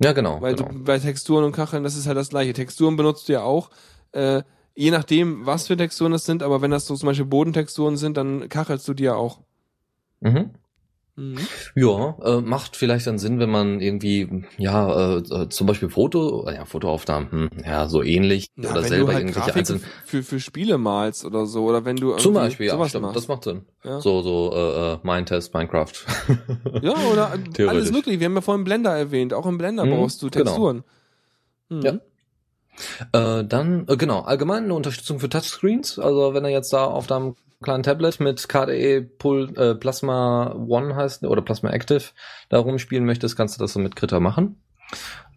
[0.00, 0.40] Ja, genau.
[0.40, 0.70] Weil genau.
[0.70, 2.52] du bei Texturen und Kacheln, das ist halt das gleiche.
[2.52, 3.70] Texturen benutzt du ja auch,
[4.12, 4.42] äh,
[4.74, 8.16] je nachdem, was für Texturen das sind, aber wenn das so zum Beispiel Bodentexturen sind,
[8.16, 9.40] dann kachelst du die ja auch.
[10.20, 10.50] Mhm.
[11.16, 11.38] Mhm.
[11.74, 16.46] Ja, äh, macht vielleicht dann Sinn, wenn man irgendwie, ja, äh, äh, zum Beispiel Foto,
[16.48, 19.82] äh, ja, Fotoaufnahmen, hm, ja, so ähnlich Ja, oder selber halt irgendwelche einzelnen.
[20.04, 23.16] für, für Spiele malst oder so, oder wenn du Zum Beispiel, ja, stimmt, machst.
[23.16, 23.66] das macht Sinn.
[23.84, 24.00] Ja.
[24.00, 25.92] So, so, äh, äh, Mindtest, Minecraft.
[26.82, 27.32] Ja, oder
[27.68, 28.20] alles möglich.
[28.20, 29.34] Wir haben ja vorhin Blender erwähnt.
[29.34, 30.44] Auch im Blender Mhm, brauchst du genau.
[30.44, 30.84] Texturen.
[31.68, 31.82] Mhm.
[31.82, 31.92] Ja.
[33.12, 35.98] Äh, dann, äh, genau, allgemein eine Unterstützung für Touchscreens.
[35.98, 40.96] Also wenn er jetzt da auf deinem kleinen Tablet mit KDE Pul äh, Plasma One
[40.96, 42.04] heißt, oder Plasma Active
[42.48, 44.56] da rumspielen möchtest, kannst du das so mit Krita machen.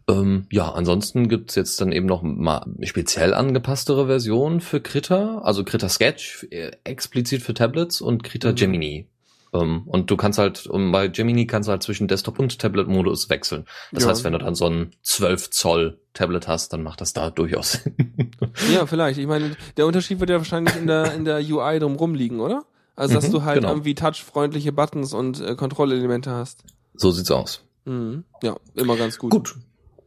[0.10, 5.64] Ähm, ja, ansonsten gibt's jetzt dann eben noch mal speziell angepasstere Versionen für Krita, also
[5.64, 8.56] Krita Sketch äh, explizit für Tablets und Krita Mhm.
[8.56, 9.08] Gemini.
[9.54, 13.30] Ähm, und du kannst halt, um, bei Gemini kannst du halt zwischen Desktop und Tablet-Modus
[13.30, 13.66] wechseln.
[13.92, 14.10] Das Ja.
[14.10, 17.72] heißt, wenn du dann so ein 12 Zoll Tablet hast, dann macht das da durchaus
[17.84, 18.32] Sinn.
[18.74, 19.20] Ja, vielleicht.
[19.20, 22.64] Ich meine, der Unterschied wird ja wahrscheinlich in der, in der UI drumrum liegen, oder?
[22.96, 23.70] Also, dass Mhm, du halt genau.
[23.74, 26.64] irgendwie touchfreundliche Buttons und äh, Kontrollelemente hast.
[26.96, 27.64] so sieht's aus.
[27.86, 28.24] Mhm.
[28.44, 29.32] Ja, immer ganz gut.
[29.32, 29.56] Gut.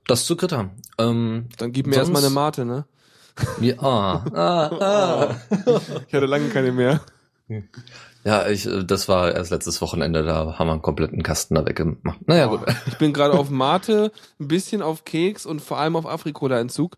[0.07, 0.71] Das zu Krita.
[0.99, 2.85] Ähm, Dann gib mir erstmal eine Mate, ne?
[3.59, 5.37] wir, ah, ah, ah.
[6.09, 7.01] Ich hatte lange keine mehr.
[8.27, 11.65] Ja, ich, äh, das war erst letztes Wochenende, da haben wir einen kompletten Kasten da
[11.65, 12.27] weggemacht.
[12.27, 12.61] Naja, gut.
[12.89, 14.11] Ich bin gerade auf Mate,
[14.41, 16.97] ein bisschen auf Keks und vor allem auf Afrikola-Entzug.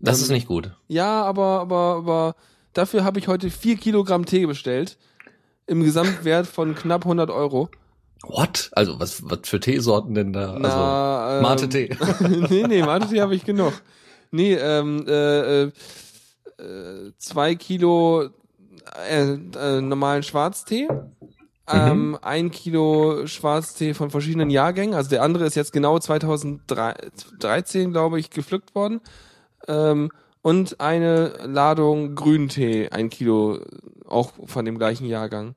[0.00, 0.70] Das Ähm, ist nicht gut.
[0.88, 2.34] Ja, aber, aber, aber
[2.72, 4.96] dafür habe ich heute vier Kilogramm Tee bestellt.
[5.66, 7.68] Im Gesamtwert von knapp 100 Euro.
[8.22, 8.70] What?
[8.72, 10.56] Also, was, was für Teesorten denn da?
[10.58, 11.96] Na, also, ähm, Mate-Tee.
[12.48, 13.74] nee, nee, Mate-Tee habe ich genug.
[14.30, 15.72] Nee, ähm, äh, äh,
[16.58, 18.30] äh, zwei Kilo
[19.10, 20.88] äh, äh, normalen Schwarztee,
[21.68, 24.94] ähm, ein Kilo Schwarztee von verschiedenen Jahrgängen.
[24.94, 29.00] Also der andere ist jetzt genau 2013, glaube ich, gepflückt worden.
[29.68, 30.10] Ähm,
[30.42, 33.58] und eine Ladung Grüntee, ein Kilo,
[34.06, 35.54] auch von dem gleichen Jahrgang.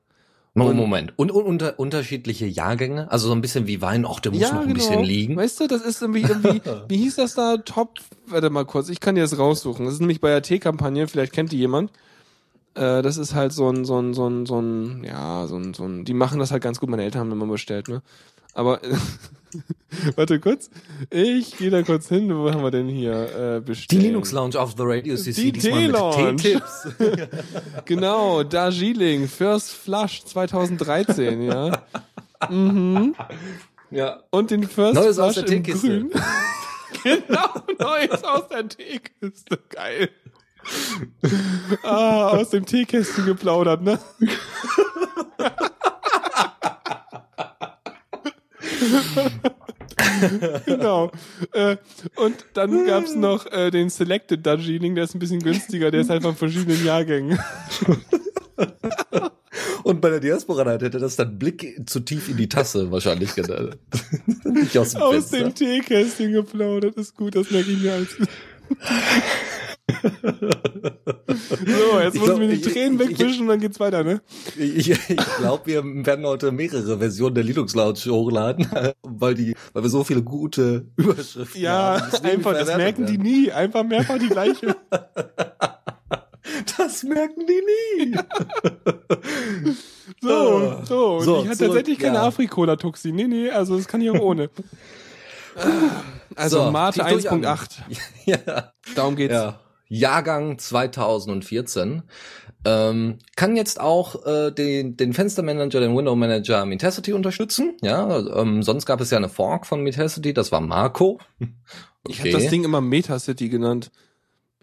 [0.56, 1.14] Und- Moment.
[1.16, 3.10] Und, und unter, unterschiedliche Jahrgänge?
[3.12, 5.38] Also so ein bisschen wie Wein, auch der muss noch ein bisschen liegen.
[5.38, 7.58] Weißt du, das ist irgendwie, irgendwie wie hieß das da?
[7.58, 9.86] Top, warte mal kurz, ich kann dir das raussuchen.
[9.86, 11.92] Das ist nämlich bei der T-Kampagne, vielleicht kennt die jemand.
[12.76, 15.74] Äh, das ist halt so ein, so ein, so ein, so ein, ja, so ein,
[15.74, 16.90] so ein, die machen das halt ganz gut.
[16.90, 18.02] Meine Eltern haben immer bestellt, ne?
[18.54, 18.80] Aber,
[20.16, 20.70] warte kurz,
[21.10, 24.02] ich gehe da kurz hin, wo haben wir denn hier äh, Die bestellt?
[24.02, 26.62] Linux Lounge auf The Radio CC Die T-Lounge.
[27.86, 31.84] Genau, Darjeeling, First Flush 2013, ja.
[32.50, 33.16] mhm.
[33.92, 34.20] ja.
[34.30, 35.88] Und den First Neues aus Flush der in Teekiste.
[35.88, 36.12] Grün.
[37.04, 39.60] genau, Neues aus der Teekiste.
[39.70, 40.10] Geil.
[41.84, 44.00] Ah, aus dem Teekästchen geplaudert, ne?
[50.66, 51.12] genau.
[51.54, 51.78] Äh,
[52.16, 56.10] und dann gab's noch äh, den Selected Darjeeling, der ist ein bisschen günstiger, der ist
[56.10, 57.40] halt von verschiedenen Jahrgängen.
[59.84, 63.34] Und bei der Diaspora Night hätte das dann Blick zu tief in die Tasse wahrscheinlich
[63.34, 63.78] genannt.
[64.44, 65.40] Nicht aus dem Aus Fenster.
[65.40, 68.16] dem Teekästchen geplaudert, ist gut, das merke ich mir als.
[71.28, 73.80] so, jetzt Ich muss glaub, ich mir die Tränen ich- ich- wegwischen und dann geht's
[73.80, 74.22] weiter, ne?
[74.58, 74.98] Ich, ich
[75.38, 78.68] glaube, wir werden heute mehrere Versionen der Linux Lounge hochladen,
[79.04, 82.12] weil die, weil wir so viele gute Überschriften Ja, haben.
[82.12, 83.24] die nie einfach, das merken die werden.
[83.24, 83.52] nie.
[83.52, 84.76] Einfach mehrfach die gleiche.
[86.78, 87.62] Das merken die
[88.08, 88.18] nie.
[90.22, 91.18] So, so.
[91.18, 92.24] Und So, ich hatte tatsächlich keine ja.
[92.24, 93.12] Afrikola-Tuxi.
[93.12, 94.50] Nee, nee, also das kann ich auch ohne.
[96.36, 97.70] Also So, Mate tief durch 1.8.
[98.26, 98.72] ja.
[98.96, 99.34] Darum geht's.
[99.34, 99.60] Ja.
[99.90, 102.04] Jahrgang 2014.
[102.66, 107.78] Ähm, kann jetzt auch äh, den, den Fenstermanager, den Window Manager Metacity unterstützen.
[107.82, 111.20] Ja, ähm, sonst gab es ja eine Fork von Metacity, das war Marco.
[112.08, 113.92] Ich habe das Ding immer Metacity genannt.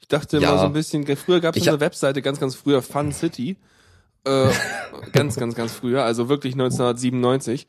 [0.00, 0.48] Ich dachte Ja.
[0.48, 3.56] immer so ein bisschen, früher gab es eine Webseite, ganz, ganz früher, Fun City.
[4.24, 4.48] Äh,
[5.12, 7.68] ganz, ganz, ganz früher, also wirklich 1997.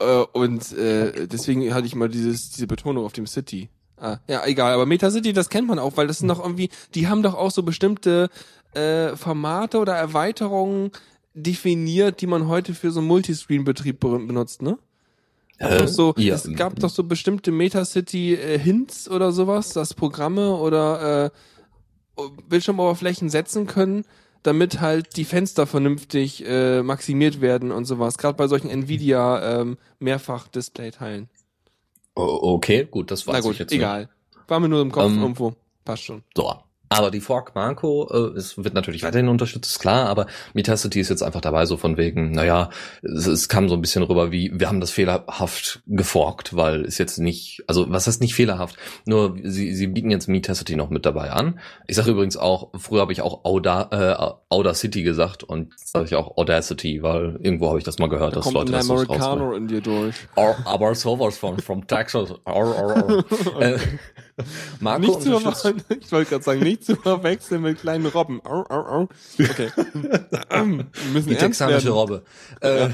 [0.00, 3.70] Äh, und äh, deswegen hatte ich mal dieses, diese Betonung auf dem City.
[4.00, 7.08] Ah, ja, egal, aber Metacity, das kennt man auch, weil das sind doch irgendwie, die
[7.08, 8.30] haben doch auch so bestimmte
[8.74, 10.92] äh, Formate oder Erweiterungen
[11.34, 14.78] definiert, die man heute für so einen Multiscreen-Betrieb be benutzt, ne?
[15.58, 16.34] Äh, so, ja.
[16.34, 21.30] Es gab doch so bestimmte Metacity äh, Hints oder sowas, dass Programme oder äh,
[22.48, 24.04] Bildschirmoberflächen setzen können,
[24.44, 28.18] damit halt die Fenster vernünftig äh, maximiert werden und sowas.
[28.18, 31.28] Gerade bei solchen Nvidia ähm, Mehrfach-Display-Teilen.
[32.18, 34.08] Okay, gut, das weiß Na gut, ich jetzt egal.
[34.48, 35.54] War mir nur im Kopf Ähm, irgendwo.
[35.84, 36.16] Passt schon.
[36.16, 36.36] nicht.
[36.36, 36.52] So.
[36.88, 41.10] Aber die Fork Marco, äh, es wird natürlich weiterhin unterstützt, ist klar, aber Metacity ist
[41.10, 42.70] jetzt einfach dabei, so von wegen, naja,
[43.02, 46.98] es, es kam so ein bisschen rüber wie, wir haben das fehlerhaft geforkt, weil es
[46.98, 51.04] jetzt nicht, also was heißt nicht fehlerhaft, nur sie, sie bieten jetzt Metacity noch mit
[51.04, 51.60] dabei an.
[51.86, 56.06] Ich sage übrigens auch, früher habe ich auch Auda, äh, Audacity gesagt und jetzt sage
[56.06, 58.94] ich auch Audacity, weil irgendwo habe ich das mal gehört, Da dass Leute das so.
[58.94, 60.14] Americano in dir durch.
[60.36, 62.30] Or, aber sowas von from Texas.
[62.44, 63.24] Or, or,
[63.56, 63.62] or.
[63.62, 63.78] äh,
[64.80, 68.40] Marco Nicht zu verwechseln, ich wollte gerade sagen, nicht zu verwechseln mit kleinen Robben.
[68.44, 69.08] Au, au, au.
[69.38, 69.70] Okay.
[69.76, 70.64] Wir
[71.12, 71.90] müssen Die texanische.
[71.90, 72.22] Robbe.
[72.60, 72.88] Äh,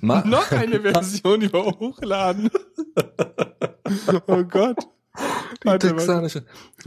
[0.00, 2.50] Noch eine Version, wir hochladen.
[4.26, 4.78] oh Gott.
[5.62, 6.44] die Warte, texanische.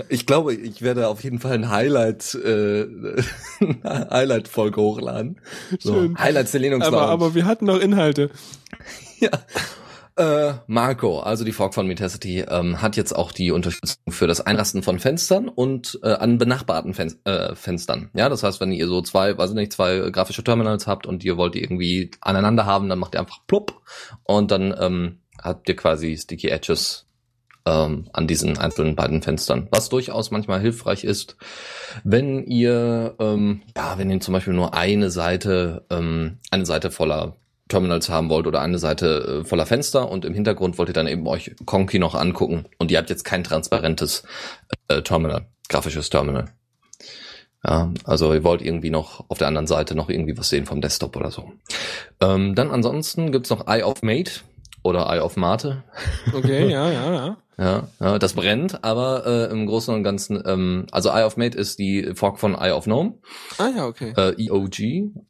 [0.09, 2.85] Ich glaube, ich werde auf jeden Fall ein Highlight, äh,
[3.83, 5.39] Highlight-Folge hochladen.
[5.79, 6.19] So, Schön.
[6.19, 8.29] Highlights der Linux Aber, aber wir hatten noch Inhalte.
[9.19, 9.31] Ja.
[10.17, 14.41] Äh, Marco, also die Fork von Metacity, ähm, hat jetzt auch die Unterstützung für das
[14.41, 18.09] Einrasten von Fenstern und äh, an benachbarten Fen äh, Fenstern.
[18.15, 21.23] Ja, das heißt, wenn ihr so zwei, weiß ich nicht, zwei grafische Terminals habt und
[21.23, 23.79] ihr wollt die irgendwie aneinander haben, dann macht ihr einfach plopp
[24.23, 27.05] und dann ähm, habt ihr quasi Sticky Edges
[27.67, 31.37] ähm, an diesen einzelnen beiden Fenstern, was durchaus manchmal hilfreich ist,
[32.03, 37.35] wenn ihr ähm, ja, wenn ihr zum Beispiel nur eine Seite, ähm, eine Seite voller
[37.67, 41.07] Terminals haben wollt oder eine Seite äh, voller Fenster und im Hintergrund wollt ihr dann
[41.07, 44.23] eben euch Conky noch angucken und ihr habt jetzt kein transparentes
[44.87, 46.45] äh, Terminal, grafisches Terminal.
[47.63, 50.79] Ja, also ihr wollt irgendwie noch auf der anderen Seite noch irgendwie was sehen vom
[50.79, 51.51] Desktop oder so.
[52.21, 54.31] Ähm, dann ansonsten gibt's noch Eye of Mate
[54.87, 55.83] oder Eye of Mate.
[56.33, 57.37] Okay, ja, ja, ja.
[57.59, 61.57] Ja, ja das brennt, aber äh, im Großen und Ganzen, ähm, also Eye of Mate
[61.57, 63.15] ist die Fork von Eye of Gnome,
[63.57, 64.13] Ah ja, okay.
[64.15, 64.79] äh, EOG,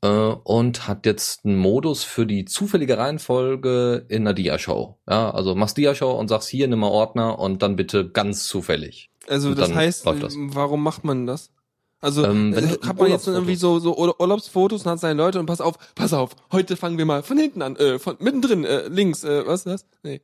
[0.02, 4.98] äh, und hat jetzt einen Modus für die zufällige Reihenfolge in einer Dia-Show.
[5.10, 9.10] Ja, also machst Dia-Show und sagst hier, nimm mal Ordner und dann bitte ganz zufällig.
[9.30, 10.36] Also und das heißt, das.
[10.38, 11.54] warum macht man das?
[12.00, 15.40] Also Ähm, äh, hat man jetzt irgendwie so so Ur- Urlaubsfotos und hat seine Leute
[15.40, 18.64] und pass auf, pass auf, heute fangen wir mal von hinten an, äh, von mittendrin,
[18.66, 19.86] äh, links, äh, was ist das?
[20.04, 20.22] Nee.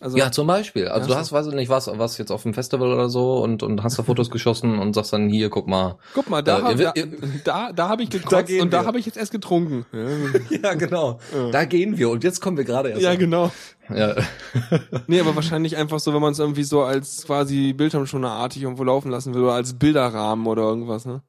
[0.00, 0.88] Also Ja, zum Beispiel.
[0.88, 3.38] Also Ja, du hast, weiß ich nicht, was, was jetzt auf dem Festival oder so
[3.42, 5.96] und, und hast da Fotos geschossen und sagst dann hier, guck mal.
[6.14, 7.06] guck mal, da Äh, hab, ihr
[7.44, 9.86] da, da, da habe ich Da gekotzt gehen und da habe ich jetzt erst getrunken.
[10.50, 11.18] Ja, Ja, genau.
[11.52, 13.02] Da gehen wir und jetzt kommen wir gerade erst.
[13.02, 13.18] ja an.
[13.18, 13.50] genau.
[13.94, 14.14] Ja.
[15.06, 19.10] Nee, aber wahrscheinlich einfach so, wenn man es irgendwie so als quasi Bildschirmschonerartig irgendwo laufen
[19.10, 21.22] lassen will oder als Bilderrahmen oder irgendwas, ne?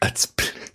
[0.00, 0.26] Als,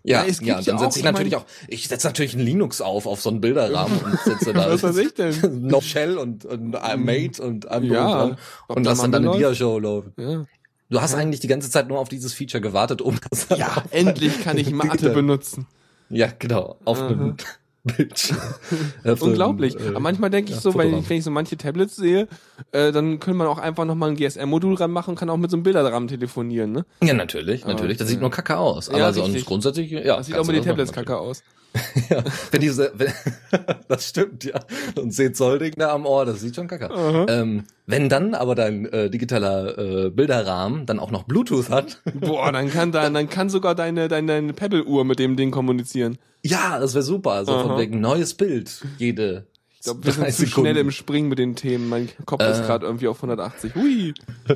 [0.03, 2.81] ja, Ja, ja, ja dann setze ich ich natürlich auch, ich setze natürlich einen Linux
[2.81, 5.35] auf, auf so einen Bilderrahmen und setze da Was weiß ich denn?
[5.67, 8.37] noch Shell und, und I'm Mate und I'm Ja,
[8.67, 9.31] und da lass dann deine?
[9.31, 10.13] Dia-Show laufen.
[10.17, 10.45] Ja.
[10.89, 14.43] Du hast eigentlich die ganze Zeit nur auf dieses Feature gewartet, um das Ja, endlich
[14.43, 15.67] kann ich Mate benutzen.
[16.09, 17.37] Ja, genau, auf einem
[17.83, 18.37] Bildschirm.
[19.03, 19.79] Auf so einem, Unglaublich.
[19.79, 22.27] äh, Aber manchmal denke ich ja, so, ich, wenn ich so manche Tablets sehe,
[22.71, 25.57] äh, dann könnte man auch einfach nochmal ein GSM-Modul ranmachen und kann auch mit so
[25.57, 26.85] einem Bilderrahmen telefonieren, ne?
[27.03, 27.97] Ja, natürlich, natürlich.
[27.97, 28.21] Das sieht ja.
[28.21, 28.87] nur kacke aus.
[28.87, 29.45] Ja, Aber sonst richtig.
[29.45, 30.17] grundsätzlich, ja.
[30.17, 31.43] Das sieht auch mit den Tablets kacke aus.
[32.09, 33.13] Ja, wenn diese, wenn,
[33.87, 34.59] das stimmt, ja.
[34.95, 37.27] Und 10 Zoll Ding da am Ohr, das sieht schon kacke aus.
[37.29, 42.51] Ähm, wenn dann aber dein äh, digitaler äh, Bilderrahmen dann auch noch Bluetooth hat, Boah,
[42.51, 46.17] dann kann dann, dann kann sogar deine, deine, deine Pebble-Uhr mit dem Ding kommunizieren.
[46.43, 47.31] ja, das wäre super.
[47.31, 47.63] Also Aha.
[47.63, 49.45] von wegen neues Bild, jede
[49.83, 50.69] Ich glaube, wir sind zu Sekunden.
[50.69, 51.89] schnell im Springen mit den Themen.
[51.89, 52.63] Mein Kopf ist Äh.
[52.67, 53.73] gerade irgendwie auf 180.
[53.73, 54.13] Hui.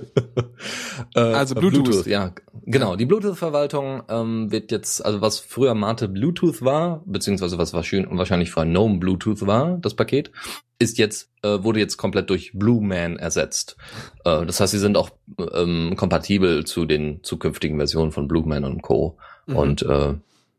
[1.16, 2.06] Äh, Also Bluetooth.
[2.06, 2.32] ja,
[2.66, 2.96] genau.
[2.96, 8.52] Die Bluetooth-Verwaltung ähm, wird jetzt, also was früher Mate Bluetooth war, beziehungsweise was wahrscheinlich wahrscheinlich
[8.52, 10.32] früher GNOME Bluetooth war, das Paket,
[10.80, 13.78] ist jetzt äh, wurde jetzt komplett durch Blueman ersetzt.
[14.24, 15.10] Äh, das heißt, sie sind auch
[15.54, 19.18] ähm, kompatibel zu den zukünftigen Versionen von Blueman und Co.
[19.48, 19.56] Mhm.
[19.56, 20.14] Und äh,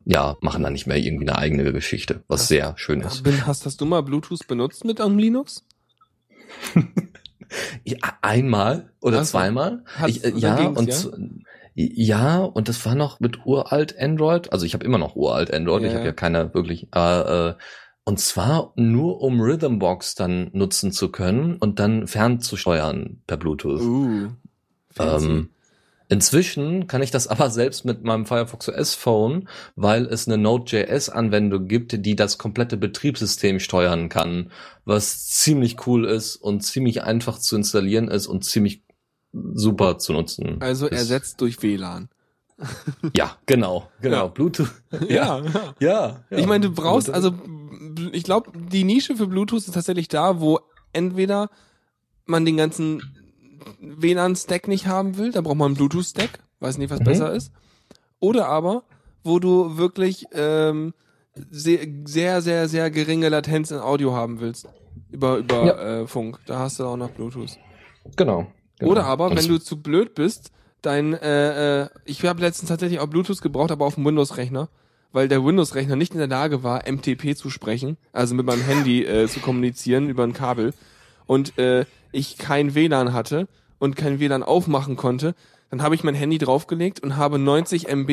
[0.07, 3.25] ja, machen da nicht mehr irgendwie eine eigene Geschichte, was sehr schön ist.
[3.45, 5.65] Hast, hast du mal Bluetooth benutzt mit am Linux?
[7.85, 9.33] Ja, einmal oder Ach so.
[9.39, 9.85] zweimal.
[10.07, 11.11] Ich, äh, ja, und ja?
[11.75, 14.53] ja, und das war noch mit uralt Android.
[14.53, 15.83] Also ich habe immer noch uralt Android.
[15.83, 16.13] Ja, ich habe ja.
[16.13, 16.89] keine wirklich.
[16.95, 17.55] Äh, äh,
[18.05, 23.81] und zwar nur um Rhythmbox dann nutzen zu können und dann fernzusteuern per Bluetooth.
[23.81, 24.29] Uh.
[24.99, 25.51] Ähm,
[26.09, 31.09] inzwischen kann ich das aber selbst mit meinem Firefox OS Phone, weil es eine Node.js
[31.09, 34.51] Anwendung gibt, die das komplette Betriebssystem steuern kann,
[34.85, 38.83] was ziemlich cool ist und ziemlich einfach zu installieren ist und ziemlich
[39.33, 40.57] super zu nutzen.
[40.61, 40.99] also ist.
[40.99, 42.09] ersetzt durch WLAN.
[43.15, 44.17] Ja, genau, genau.
[44.17, 44.27] Ja.
[44.29, 44.71] Bluetooth.
[45.09, 45.43] Ja.
[45.79, 46.25] ja.
[46.31, 46.39] ja.
[46.39, 47.35] Ich meine, du brauchst, also
[48.13, 50.61] ich glaube, die Nische für Bluetooth ist tatsächlich da, wo
[50.93, 51.51] entweder
[52.25, 53.03] man den ganzen
[53.81, 57.05] WLAN-Stack nicht haben will, da braucht man einen Bluetooth-Stack, weiß nicht, was Mhm.
[57.05, 57.53] besser ist.
[58.21, 58.83] Oder aber,
[59.25, 60.95] wo du wirklich ähm,
[61.51, 64.67] sehr, sehr, sehr, sehr geringe Latenz in Audio haben willst.
[65.11, 66.01] Über, über Ja.
[66.03, 66.39] äh, Funk.
[66.47, 67.59] Da hast du auch noch Bluetooth.
[68.17, 68.47] genau.
[68.79, 68.91] genau.
[68.93, 70.51] Oder aber, wenn du zu blöd bist,
[70.83, 74.69] dein, äh, äh, ich habe letztens tatsächlich auch Bluetooth gebraucht, aber auf dem Windows-Rechner,
[75.13, 79.05] weil der Windows-Rechner nicht in der Lage war, MTP zu sprechen, also mit meinem Handy
[79.05, 80.73] äh, zu kommunizieren über ein Kabel
[81.27, 85.35] und äh, ich kein WLAN hatte und kein WLAN aufmachen konnte,
[85.71, 88.09] dann habe ich mein Handy draufgelegt und habe 90 MB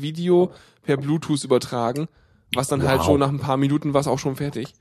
[0.00, 2.08] Video per Bluetooth übertragen,
[2.54, 3.06] was dann halt Wow.
[3.06, 4.72] schon nach ein paar Minuten war es auch schon fertig.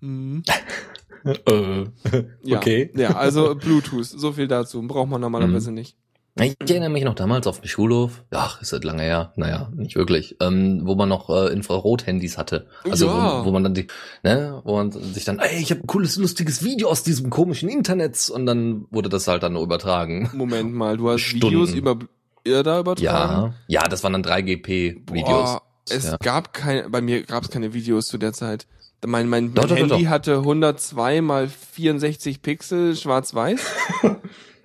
[0.00, 0.42] Mhm.
[1.24, 1.84] äh,
[2.42, 2.90] Ja, okay.
[2.94, 5.96] Ja, also Bluetooth, so viel dazu, braucht man normalerweise nicht.
[6.40, 9.96] Ich erinnere mich noch damals auf dem Schulhof, ach, ist das lange her, naja, nicht
[9.96, 12.68] wirklich, ähm, wo man noch äh, Infrarot-Handys hatte.
[12.88, 13.42] Also Ja.
[13.42, 13.86] wo, wo man dann die,
[14.22, 17.68] ne, wo man sich dann, ey, ich habe ein cooles, lustiges Video aus diesem komischen
[17.68, 20.30] Internet und dann wurde das halt dann übertragen.
[20.32, 21.46] Moment mal, du hast Stunden.
[21.48, 21.98] Videos über
[22.44, 23.54] Irda übertragen?
[23.68, 25.26] Ja, ja, das waren dann 3GP-Videos.
[25.52, 26.16] Boah, es Ja.
[26.16, 28.66] gab keine, bei mir gab es keine Videos zu der Zeit.
[29.04, 30.10] Mein, mein, Doch, mein doch, doch, Handy doch.
[30.10, 33.60] hatte 102 mal 64 Pixel schwarz-weiß,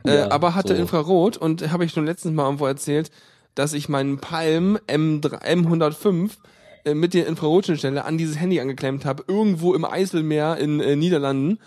[0.07, 0.81] äh, Ja, aber hatte so.
[0.81, 3.11] Infrarot und habe ich schon letztens mal irgendwo erzählt,
[3.55, 6.31] dass ich meinen Palm M3, M105
[6.85, 11.59] äh, mit der Infrarotschnittstelle an dieses Handy angeklemmt habe, irgendwo im Eiselmeer in äh, Niederlanden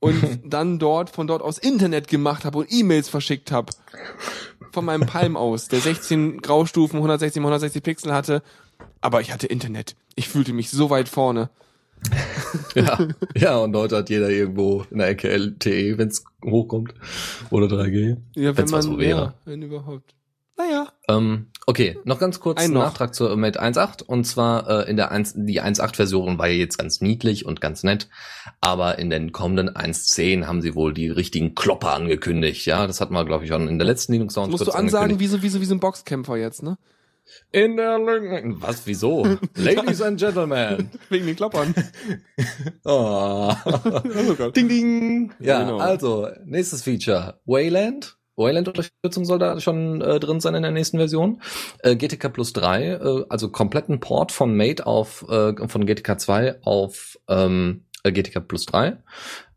[0.00, 3.72] und dann dort von dort aus Internet gemacht habe und E-Mails verschickt habe.
[4.72, 8.42] Von meinem Palm aus, der 16 Graustufen, 160 mal 160 Pixel hatte,
[9.00, 9.96] aber ich hatte Internet.
[10.14, 11.50] Ich fühlte mich so weit vorne.
[12.74, 12.98] Ja,
[13.34, 16.94] ja, und heute hat jeder irgendwo in der Ecke LTE, wenn's hochkommt.
[17.50, 18.16] Oder 3G.
[18.34, 19.20] Ja, wenn man, was so wäre.
[19.20, 20.14] ja, wenn überhaupt.
[20.56, 20.88] Naja.
[21.08, 22.82] Ähm, okay, noch ganz kurz Ein noch.
[22.82, 26.54] Nachtrag zur Mate 1.8 und zwar äh, in der 1, die 1.8 Version war ja
[26.54, 28.08] jetzt ganz niedlich und ganz nett,
[28.60, 33.14] aber in den kommenden 1.10 haben sie wohl die richtigen Klopper angekündigt, ja, das hatten
[33.14, 35.48] wir glaube ich schon in der letzten Linux Sound Musst du ansagen, wie so, wie
[35.48, 36.76] so, wie so ein Boxkämpfer jetzt, ne?
[37.50, 39.24] In der Lin- was wieso?
[39.56, 40.90] Ladies and Gentlemen.
[41.08, 41.74] Wegen den Kloppern.
[42.84, 43.54] Oh.
[43.64, 44.50] oh.
[44.50, 45.32] Ding ding.
[45.38, 45.78] Ja, Ja, genau.
[45.78, 48.16] also nächstes Feature Wayland.
[48.36, 51.42] Wayland-Unterstützung soll da schon äh, drin sein in der nächsten Version.
[51.80, 56.62] Äh, GTK Plus 3, äh, also kompletten Port von Mate auf äh, von GTK 2
[56.62, 58.96] auf ähm, äh, GTK Plus 3.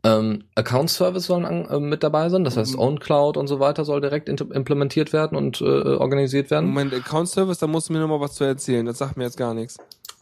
[0.04, 2.80] Ähm, Account Service sollen an, äh, mit dabei sein, das heißt Mhm.
[2.80, 6.66] Own Cloud und so weiter soll direkt implementiert werden und äh, organisiert werden.
[6.68, 8.86] Moment, Account Service, da musst du mir noch mal was zu erzählen.
[8.86, 9.76] Das sagt mir jetzt gar nichts.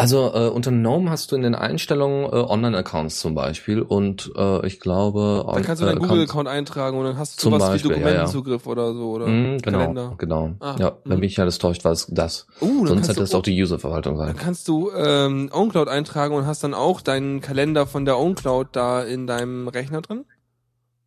[0.04, 4.66] Also äh, unter GNOME hast du in den Einstellungen äh, Online-Accounts zum Beispiel und äh,
[4.66, 7.70] ich glaube Da kannst du äh, deinen Google-Account eintragen und dann hast du Zum sowas
[7.70, 8.04] Beispiel, wie ja, ja.
[8.08, 10.14] Dokumentenzugriff oder so oder Mhm, genau, Kalender.
[10.18, 10.50] genau.
[10.60, 11.20] Ah, ja, wenn mhm.
[11.20, 12.46] mich alles täuscht, war es das.
[12.60, 14.36] Uh, dann Sonst hätte es auch die User-Verwaltung dann sein.
[14.36, 19.02] kannst du ähm, OwnCloud eintragen und hast dann auch deinen Kalender von der OwnCloud da
[19.02, 20.26] in deinem Rechner drin.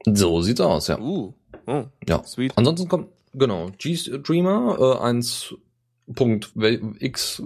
[0.05, 0.97] So sieht's aus, ja.
[0.99, 1.35] Uh,
[1.67, 2.23] oh, Ja.
[2.23, 2.53] sweet.
[2.55, 7.43] Ansonsten kommt, genau, G-Streamer äh, 1.x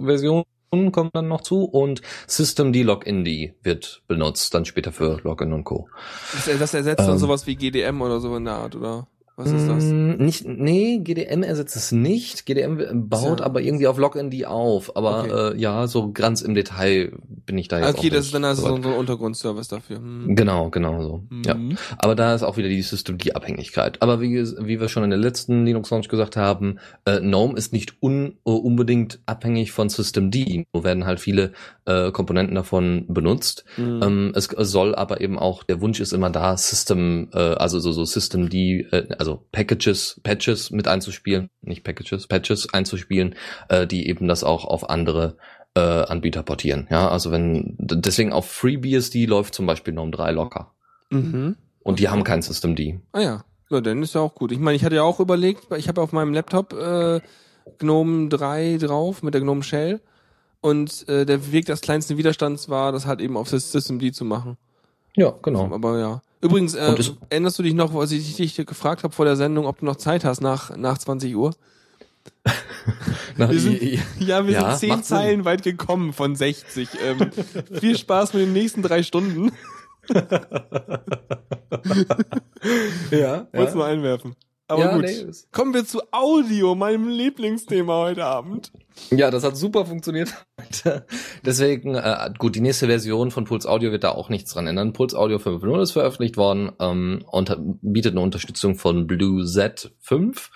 [0.72, 3.26] Kommt dann noch zu und Systemd Login
[3.62, 5.90] wird benutzt, dann später für Login und Co.
[6.32, 7.18] Das, das ersetzt dann Ähm.
[7.18, 9.06] sowas wie GDM oder so in der Art, oder?
[9.36, 9.84] Was ist das?
[9.84, 12.44] Mm, Nicht, nee, GDM ersetzt es nicht.
[12.44, 13.46] GDM baut Ja.
[13.46, 14.94] aber irgendwie auf LogND auf.
[14.96, 15.56] Aber Okay.
[15.56, 17.12] äh, ja, so ganz im Detail
[17.46, 19.96] bin ich da jetzt Okay, das ist dann also so ein Untergrundservice dafür.
[19.98, 20.36] Hm.
[20.36, 21.22] Genau, genau so.
[21.46, 21.54] Ja.
[21.54, 21.76] Mhm.
[21.98, 24.02] Aber da ist auch wieder die Systemd-Abhängigkeit.
[24.02, 27.72] Aber wie, wie wir schon in der letzten Linux Launch gesagt haben, äh, GNOME ist
[27.72, 30.32] nicht un, äh, unbedingt abhängig von Systemd.
[30.72, 31.52] Nur werden halt viele
[31.86, 33.64] äh, Komponenten davon benutzt.
[33.76, 34.00] Mhm.
[34.02, 37.92] Ähm, es soll aber eben auch, der Wunsch ist immer da, System, äh, also so,
[37.92, 43.34] so Systemd, äh, also Packages, Patches mit einzuspielen, nicht Packages, Patches einzuspielen,
[43.68, 45.36] äh, die eben das auch auf andere
[45.74, 46.86] äh, Anbieter portieren.
[46.90, 50.72] Ja, also wenn, d- deswegen auf FreeBSD läuft zum Beispiel GNOME 3 locker.
[51.10, 51.56] Mhm.
[51.80, 52.80] Und die haben kein Systemd.
[53.12, 53.44] Ah ja.
[53.70, 54.52] Ja, dann ist ja auch gut.
[54.52, 57.20] Ich meine, ich hatte ja auch überlegt, ich habe auf meinem Laptop äh,
[57.78, 60.00] GNOME 3 drauf mit der GNOME Shell
[60.62, 64.24] und äh, der Weg des kleinsten Widerstands war, das halt eben auf das Systemd zu
[64.24, 64.56] machen.
[65.14, 65.70] Ja, genau.
[65.74, 66.22] Aber ja.
[66.40, 66.94] Übrigens, äh,
[67.28, 69.96] erinnerst du dich noch, was ich dich gefragt habe vor der Sendung, ob du noch
[69.96, 71.54] Zeit hast nach, nach 20 Uhr?
[73.36, 75.16] Na, Wir sind- i- i- Ja, wir Ja, sind zehn macht Sinn.
[75.18, 76.88] Zeilen weit gekommen von 60.
[77.04, 77.30] Ähm,
[77.80, 79.52] viel Spaß mit den nächsten drei Stunden.
[83.10, 83.74] ja, Wollt's ja.
[83.74, 84.34] nur einwerfen.
[84.72, 85.04] Aber Ja, gut.
[85.04, 88.72] nee, Kommen wir zu Audio, meinem Lieblingsthema heute Abend.
[89.10, 90.32] ja, das hat super funktioniert.
[90.60, 91.06] heute.
[91.44, 94.92] Deswegen, äh, gut, die nächste Version von Pulse Audio wird da auch nichts dran ändern.
[94.92, 100.48] Pulse Audio 5.0 ist veröffentlicht worden ähm, und hat, bietet eine Unterstützung von Blue Z5.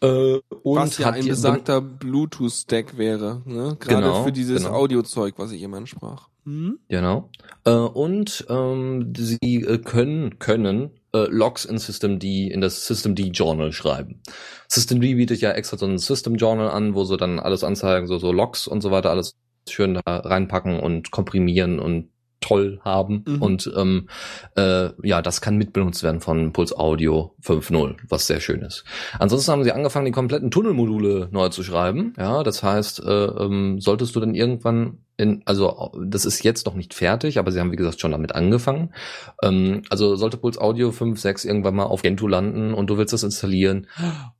[0.00, 3.42] Äh, und was ja hat ein besagter Bluetooth-Stack wäre.
[3.44, 3.76] Ne?
[3.80, 4.74] Gerade Genau, für dieses genau.
[4.76, 6.28] Audiozeug, was ich eben ansprach.
[6.44, 6.78] Hm?
[6.88, 7.30] Genau.
[7.64, 10.90] Äh, und ähm, sie äh, können können
[11.26, 14.22] äh, Logs in Systemd in das Systemd Journal schreiben.
[14.68, 18.18] Systemd bietet ja extra so ein System Journal an, wo sie dann alles anzeigen, so
[18.18, 19.34] so Logs und so weiter, alles
[19.68, 23.24] schön da reinpacken und komprimieren und toll haben.
[23.26, 23.42] Mhm.
[23.42, 24.08] Und ähm,
[24.56, 28.84] äh, ja, das kann mitbenutzt werden von Pulse Audio 5.0, was sehr schön ist.
[29.18, 32.14] Ansonsten haben sie angefangen, die kompletten Tunnelmodule neu zu schreiben.
[32.16, 36.74] Ja, das heißt, äh, ähm, solltest du dann irgendwann in, also das ist jetzt noch
[36.74, 38.94] nicht fertig, aber sie haben wie gesagt schon damit angefangen.
[39.42, 43.24] Ähm, also sollte Pulse Audio 5.6 irgendwann mal auf Gentoo landen und du willst das
[43.24, 43.86] installieren,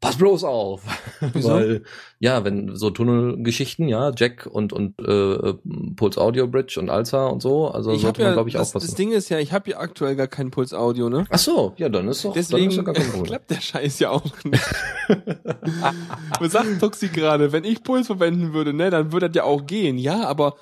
[0.00, 0.82] pass bloß auf.
[1.32, 1.50] Wieso?
[1.50, 1.82] Weil,
[2.20, 5.54] ja, wenn so Tunnelgeschichten, ja, Jack und und äh,
[5.96, 8.68] Pulse Audio Bridge und Alza und so, also ich sollte man ja, glaube ich das,
[8.68, 8.86] aufpassen.
[8.86, 11.26] das Ding ist ja, ich habe ja aktuell gar kein Puls-Audio, ne?
[11.28, 13.24] Ach so, ja, dann ist doch Deswegen dann ist doch gar kein Problem.
[13.26, 14.64] klappt der Scheiß ja auch nicht.
[16.40, 17.52] Was sagt Toxi gerade?
[17.52, 19.98] Wenn ich Puls verwenden würde, ne, dann würde das ja auch gehen.
[19.98, 20.54] Ja, aber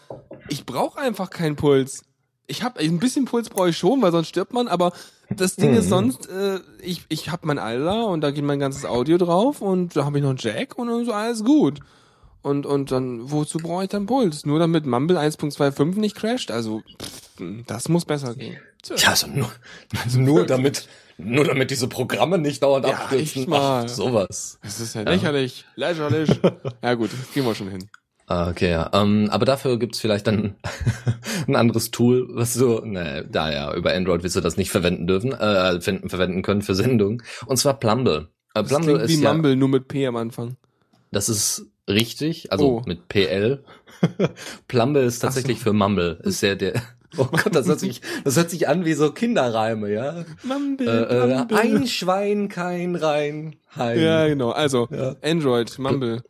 [0.48, 2.02] ich brauche einfach keinen Puls.
[2.46, 4.68] Ich habe ein bisschen Puls brauche ich schon, weil sonst stirbt man.
[4.68, 4.92] Aber
[5.30, 5.90] das Ding ist Mhm.
[5.90, 9.96] sonst, äh, ich ich habe mein Alter und da geht mein ganzes Audio drauf und
[9.96, 11.80] da habe ich noch einen Jack und dann ist alles gut.
[12.42, 14.46] Und und dann wozu brauche ich dann Puls?
[14.46, 16.52] Nur damit Mumble 1.25 nicht crasht?
[16.52, 17.30] Also pff,
[17.66, 18.56] das muss besser gehen.
[18.96, 19.50] Ja, also nur,
[20.04, 20.86] also nur damit,
[21.18, 23.52] nur damit diese Programme nicht dauernd Ja, abstürzen.
[23.52, 24.60] Ach, sowas.
[24.62, 25.64] Das ist ja lächerlich.
[25.74, 26.30] Lächerlich.
[26.84, 27.88] ja gut, das kriegen wir schon hin.
[28.28, 28.90] Ah, Okay, ja.
[28.92, 30.56] Ähm, aber dafür gibt's vielleicht dann
[31.46, 35.06] ein anderes Tool, was du, ne, da ja, über Android wirst du das nicht verwenden
[35.06, 37.22] dürfen, äh, finden, verwenden können für Sendungen.
[37.46, 38.28] Und zwar Plumble.
[38.54, 40.56] Äh, Das Plumble ist wie ja, Mumble, nur mit P am Anfang.
[41.12, 42.82] das ist richtig, also Oh.
[42.84, 43.62] mit PL.
[44.68, 46.18] Plumble ist tatsächlich Ach für Mumble.
[46.24, 46.74] Ist der, der,
[47.18, 50.24] oh Gott, das hört sich, das hört sich an wie so Kinderreime, ja.
[50.42, 54.00] Mumble, Äh, äh, ein Schwein, kein Rein, Hein.
[54.00, 54.50] Ja, genau.
[54.50, 55.14] Also, Ja.
[55.22, 56.22] Android, Mumble.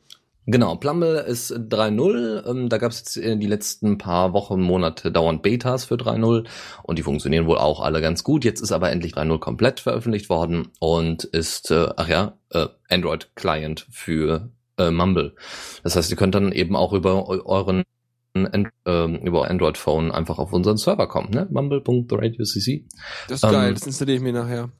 [0.48, 2.48] Genau, Plumble ist 3.0.
[2.48, 6.46] Ähm, da gab es jetzt in die letzten paar Wochen, Monate dauernd Betas für 3.0
[6.84, 8.44] und die funktionieren wohl auch alle ganz gut.
[8.44, 13.30] Jetzt ist aber endlich 3.0 komplett veröffentlicht worden und ist, äh, ach ja, äh, Android
[13.34, 15.34] Client für äh, Mumble.
[15.82, 17.82] Das heißt, ihr könnt dann eben auch über euren
[18.34, 21.48] And, ähm, über Android Phone einfach auf unseren Server kommen, ne?
[21.50, 22.84] mumble.theradiocc.
[23.28, 24.70] Das ist geil, das installiere ich mir nachher.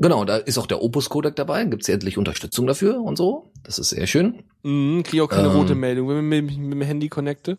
[0.00, 3.50] Genau, da ist auch der Opus-Codec dabei, gibt's endlich Unterstützung dafür und so.
[3.64, 4.44] Das ist sehr schön.
[4.62, 7.58] Mhm, kriege auch keine ähm, rote Meldung, wenn ich mich mit dem Handy connecte.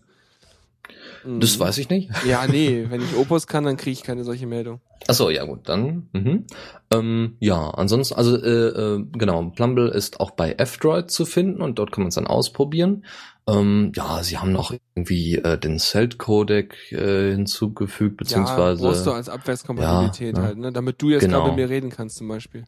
[1.23, 1.39] Mhm.
[1.39, 2.09] Das weiß ich nicht.
[2.25, 4.81] Ja, nee, wenn ich Opus kann, dann kriege ich keine solche Meldung.
[5.07, 6.09] Ach so, ja gut, dann.
[6.13, 6.45] Mhm.
[6.91, 11.79] Ähm, ja, ansonsten, also äh, äh, genau, Plumble ist auch bei F-Droid zu finden und
[11.79, 13.05] dort kann man es dann ausprobieren.
[13.47, 18.83] Ähm, ja, sie haben noch irgendwie äh, den Celt-Codec äh, hinzugefügt, beziehungsweise.
[18.83, 20.71] Ja, brauchst du als Abwärtskompatibilität ja, halt, ne?
[20.71, 21.47] Damit du jetzt genau.
[21.47, 22.65] mit mir reden kannst zum Beispiel.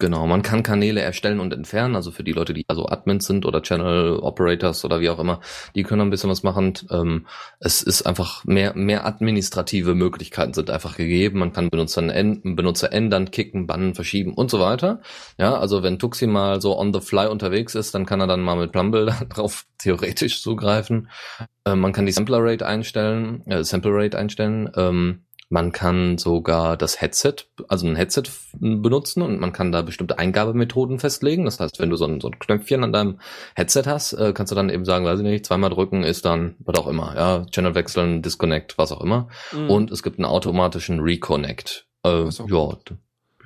[0.00, 3.46] Genau, man kann Kanäle erstellen und entfernen, also für die Leute, die also Admins sind
[3.46, 5.40] oder Channel Operators oder wie auch immer,
[5.76, 6.74] die können ein bisschen was machen.
[6.90, 7.26] Ähm,
[7.60, 11.38] es ist einfach mehr, mehr administrative Möglichkeiten sind einfach gegeben.
[11.38, 15.00] Man kann Benutzer, Benutzer ändern, kicken, bannen, verschieben und so weiter.
[15.38, 18.40] Ja, also wenn Tuxi mal so on the fly unterwegs ist, dann kann er dann
[18.40, 21.08] mal mit Plumble darauf theoretisch zugreifen.
[21.64, 24.68] Äh, man kann die Sampler Rate einstellen, äh, Sample Rate einstellen.
[24.76, 30.18] Ähm, man kann sogar das Headset, also ein Headset benutzen und man kann da bestimmte
[30.18, 31.44] Eingabemethoden festlegen.
[31.44, 33.20] Das heißt, wenn du so ein, so ein Knöpfchen an deinem
[33.54, 36.56] Headset hast, äh, kannst du dann eben sagen, weiß ich nicht, zweimal drücken ist dann,
[36.60, 39.28] was auch immer, ja, Channel wechseln, Disconnect, was auch immer.
[39.52, 39.70] Mhm.
[39.70, 41.86] Und es gibt einen automatischen Reconnect.
[42.04, 42.78] Äh, ja,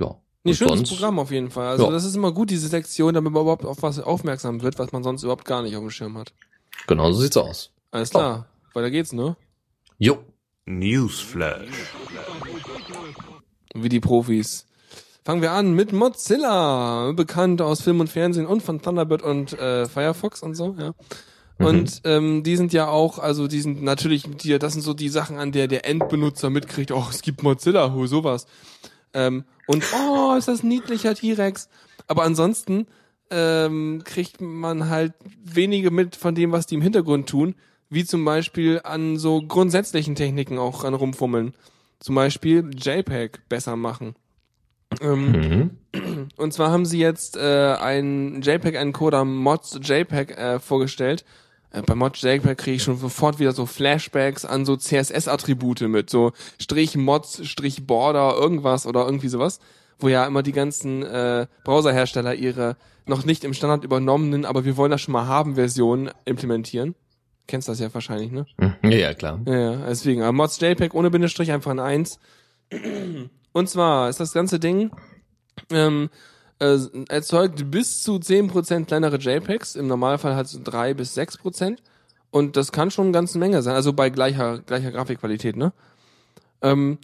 [0.00, 0.16] ja.
[0.44, 1.66] Nee, schönes sonst, Programm auf jeden Fall.
[1.68, 1.90] Also ja.
[1.90, 5.02] das ist immer gut, diese Sektion, damit man überhaupt auf was aufmerksam wird, was man
[5.02, 6.32] sonst überhaupt gar nicht auf dem Schirm hat.
[6.86, 7.72] Genau so sieht's aus.
[7.90, 8.46] Alles klar.
[8.48, 8.78] Oh.
[8.78, 9.36] Weiter geht's, ne?
[9.98, 10.18] Jo.
[10.68, 11.94] Newsflash.
[13.74, 14.66] Wie die Profis.
[15.24, 19.86] Fangen wir an mit Mozilla, bekannt aus Film und Fernsehen und von Thunderbird und äh,
[19.86, 20.94] Firefox und so, ja.
[21.58, 21.66] Mhm.
[21.66, 25.08] Und ähm, die sind ja auch, also die sind natürlich, die, das sind so die
[25.08, 28.46] Sachen, an der der Endbenutzer mitkriegt, oh, es gibt Mozilla, ho, sowas.
[29.14, 31.68] Ähm, und oh, ist das niedlicher T-Rex.
[32.06, 32.86] Aber ansonsten
[33.30, 37.54] ähm, kriegt man halt wenige mit von dem, was die im Hintergrund tun
[37.90, 41.54] wie zum Beispiel an so grundsätzlichen Techniken auch ran rumfummeln.
[42.00, 44.14] Zum Beispiel JPEG besser machen.
[45.00, 46.28] Ähm, mhm.
[46.36, 51.24] Und zwar haben sie jetzt äh, einen JPEG-Encoder Mods JPEG äh, vorgestellt.
[51.70, 56.08] Äh, bei Mods JPEG kriege ich schon sofort wieder so Flashbacks an so CSS-Attribute mit
[56.08, 59.60] so Strich Mods, Strich Border, irgendwas oder irgendwie sowas,
[59.98, 62.76] wo ja immer die ganzen äh, Browserhersteller ihre
[63.06, 66.94] noch nicht im Standard übernommenen, aber wir wollen das schon mal haben Versionen implementieren.
[67.48, 68.46] Kennst das ja wahrscheinlich, ne?
[68.58, 69.40] Hm, ja, ja, klar.
[69.46, 70.20] Ja, deswegen.
[70.20, 72.20] Aber Mods JPEG ohne Bindestrich einfach ein 1.
[73.52, 74.90] Und zwar ist das ganze Ding
[75.70, 76.10] ähm,
[76.58, 76.76] äh,
[77.08, 79.76] erzeugt bis zu 10% kleinere JPEGs.
[79.76, 81.78] Im Normalfall halt so 3 bis 6%.
[82.30, 83.74] Und das kann schon eine ganze Menge sein.
[83.74, 85.72] Also bei gleicher, gleicher Grafikqualität, ne?
[86.60, 86.98] Ähm,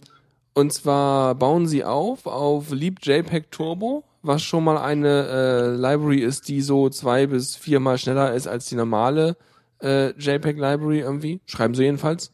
[0.53, 6.19] und zwar bauen sie auf auf Leap JPEG Turbo, was schon mal eine äh, Library
[6.19, 9.37] ist, die so zwei bis viermal schneller ist als die normale
[9.81, 12.31] äh, JPEG Library irgendwie, schreiben sie jedenfalls.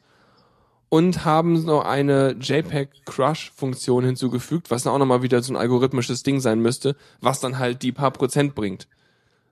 [0.90, 5.58] Und haben noch eine JPEG Crush Funktion hinzugefügt, was dann auch nochmal wieder so ein
[5.58, 8.88] algorithmisches Ding sein müsste, was dann halt die paar Prozent bringt.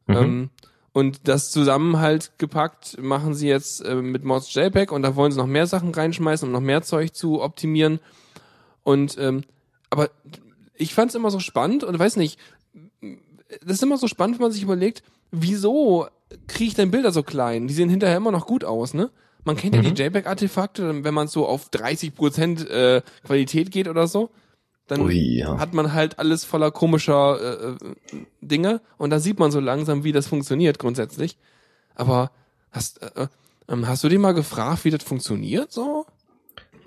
[0.08, 0.16] Mhm.
[0.16, 0.50] Ähm,
[0.92, 5.32] und das zusammen halt gepackt machen sie jetzt äh, mit Mods JPEG und da wollen
[5.32, 8.00] sie noch mehr Sachen reinschmeißen, um noch mehr Zeug zu optimieren.
[8.84, 9.44] Und ähm,
[9.90, 10.10] aber
[10.76, 12.40] ich fand es immer so spannend und weiß nicht,
[13.62, 16.08] das ist immer so spannend, wenn man sich überlegt, wieso
[16.47, 17.68] kriege ich denn Bilder so klein?
[17.68, 19.10] Die sehen hinterher immer noch gut aus, ne?
[19.43, 19.95] Man kennt ja die mhm.
[19.95, 24.32] JPEG-Artefakte, wenn man so auf 30% äh, Qualität geht oder so,
[24.88, 25.58] dann Ui, ja.
[25.58, 30.04] hat man halt alles voller komischer äh, äh, Dinge und da sieht man so langsam,
[30.04, 31.38] wie das funktioniert grundsätzlich.
[31.95, 32.32] Aber
[32.72, 33.28] hast, äh,
[33.68, 36.06] äh, hast du dir mal gefragt, wie das funktioniert so?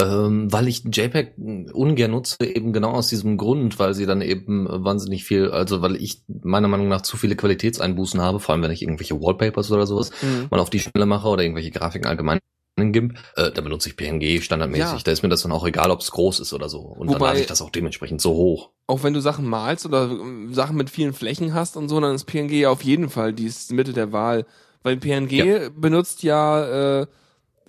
[0.03, 1.35] Ähm, weil ich JPEG
[1.73, 5.97] ungern nutze, eben genau aus diesem Grund, weil sie dann eben wahnsinnig viel, also weil
[5.97, 9.87] ich meiner Meinung nach zu viele Qualitätseinbußen habe, vor allem wenn ich irgendwelche Wallpapers oder
[9.87, 10.49] sowas mhm.
[10.51, 12.41] mal auf die Stelle mache oder irgendwelche Grafiken allgemein
[12.77, 14.99] in GIMP, äh, da benutze ich PNG standardmäßig.
[14.99, 14.99] Ja.
[15.05, 16.81] Da ist mir das dann auch egal, ob es groß ist oder so.
[16.81, 18.71] Und Wobei, dann lade ich das auch dementsprechend so hoch.
[18.87, 22.15] Auch wenn du Sachen malst oder äh, Sachen mit vielen Flächen hast und so, dann
[22.15, 24.47] ist PNG ja auf jeden Fall die Mitte der Wahl.
[24.83, 25.69] Weil PNG ja.
[25.69, 27.07] benutzt ja, äh,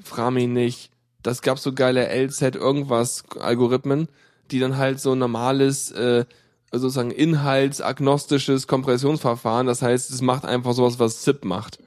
[0.02, 0.93] frag mich nicht,
[1.24, 4.08] das gab so geile LZ irgendwas Algorithmen,
[4.52, 6.26] die dann halt so normales äh,
[6.72, 11.80] sozusagen inhaltsagnostisches Kompressionsverfahren, das heißt, es macht einfach sowas, was ZIP macht.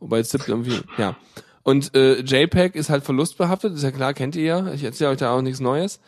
[0.00, 1.16] Wobei ZIP irgendwie, ja.
[1.62, 4.72] Und äh, JPEG ist halt verlustbehaftet, ist ja klar, kennt ihr ja.
[4.72, 5.98] Ich erzähle euch da auch nichts Neues.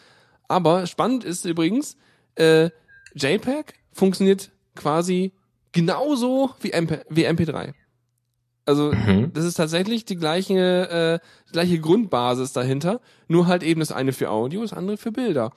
[0.48, 1.96] Aber spannend ist übrigens,
[2.34, 2.70] äh,
[3.14, 5.32] JPEG funktioniert quasi
[5.72, 7.72] genauso wie, MP, wie MP3.
[8.66, 9.32] Also Mhm.
[9.32, 14.12] das ist tatsächlich die gleiche, äh, die gleiche Grundbasis dahinter, nur halt eben das eine
[14.12, 15.52] für Audio, das andere für Bilder.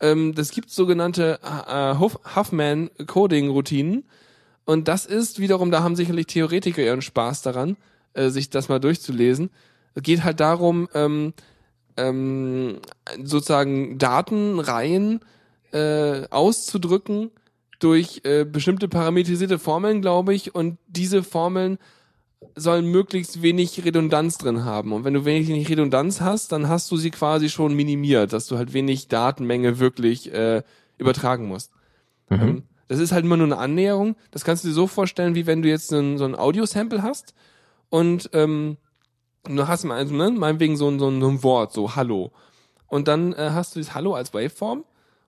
[0.00, 4.04] Ähm, das gibt sogenannte äh, Huff- Huffman-Coding-Routinen
[4.64, 7.76] und das ist wiederum, da haben sicherlich Theoretiker ihren Spaß daran,
[8.14, 9.50] äh, sich das mal durchzulesen.
[9.94, 11.34] Es geht halt darum, ähm,
[11.96, 12.78] ähm,
[13.22, 15.20] sozusagen Datenreihen
[15.72, 17.30] äh, auszudrücken
[17.78, 21.78] durch äh, bestimmte parametrisierte Formeln, glaube ich, und diese Formeln
[22.56, 24.92] sollen möglichst wenig Redundanz drin haben.
[24.92, 28.56] Und wenn du wenig Redundanz hast, dann hast du sie quasi schon minimiert, dass du
[28.56, 30.62] halt wenig Datenmenge wirklich äh,
[30.98, 31.70] übertragen musst.
[32.28, 32.40] Mhm.
[32.40, 34.14] Ähm, Das ist halt immer nur eine Annäherung.
[34.30, 37.02] Das kannst du dir so vorstellen, wie wenn du jetzt so ein, so ein Audiosample
[37.02, 37.34] hast
[37.88, 38.76] und ähm,
[39.44, 42.30] du hast mal, also, ne, meinetwegen so ein, so ein, so ein Wort, so Hallo.
[42.86, 44.84] Und dann äh, hast du das Hallo als Waveform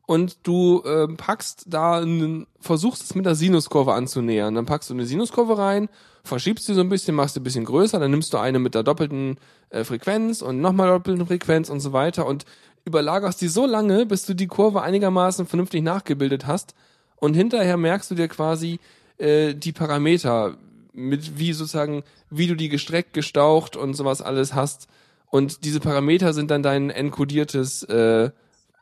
[0.07, 4.55] und du äh, packst da einen, versuchst es mit der Sinuskurve anzunähern.
[4.55, 5.89] Dann packst du eine Sinuskurve rein,
[6.25, 8.75] verschiebst sie so ein bisschen, machst sie ein bisschen größer, dann nimmst du eine mit
[8.75, 9.39] der doppelten
[9.71, 12.45] äh, Frequenz und nochmal doppelten Frequenz und so weiter und
[12.85, 16.75] überlagerst die so lange, bis du die Kurve einigermaßen vernünftig nachgebildet hast
[17.17, 18.79] und hinterher merkst du dir quasi
[19.19, 20.57] äh, die Parameter
[20.93, 24.89] mit wie sozusagen, wie du die gestreckt, gestaucht und sowas alles hast.
[25.31, 28.31] Und diese Parameter sind dann dein enkodiertes, äh,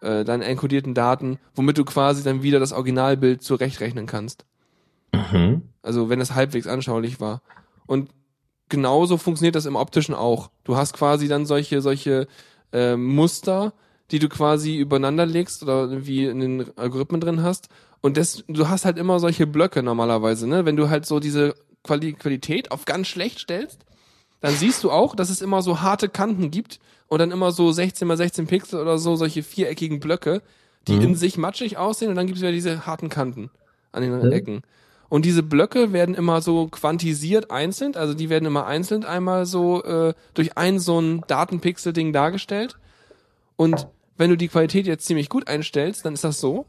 [0.01, 4.45] äh, deine enkodierten Daten, womit du quasi dann wieder das Originalbild zurechtrechnen kannst.
[5.13, 5.63] Mhm.
[5.83, 7.43] Also wenn es halbwegs anschaulich war.
[7.87, 8.11] Und
[8.69, 10.51] genauso funktioniert das im optischen auch.
[10.65, 12.27] Du hast quasi dann solche, solche
[12.73, 13.73] äh, Muster,
[14.11, 17.69] die du quasi übereinander legst oder wie in den Algorithmen drin hast.
[18.01, 20.67] Und das, du hast halt immer solche Blöcke normalerweise, ne?
[20.67, 23.85] Wenn du halt so diese Quali Qualität auf ganz schlecht stellst,
[24.45, 26.79] dann siehst du auch, dass es immer so harte Kanten gibt
[27.09, 30.43] und dann immer so 16 mal 16 Pixel oder so solche viereckigen Blöcke,
[30.87, 31.01] die Mhm.
[31.01, 33.51] in sich matschig aussehen und dann gibt es wieder diese harten Kanten
[33.93, 34.61] an den Ecken.
[35.09, 39.83] Und diese Blöcke werden immer so quantisiert einzeln, also die werden immer einzeln einmal so
[39.83, 42.77] äh, durch ein so ein Datenpixel-Ding dargestellt.
[43.57, 43.87] Und
[44.19, 46.67] wenn du die Qualität jetzt ziemlich gut einstellst, dann ist das so,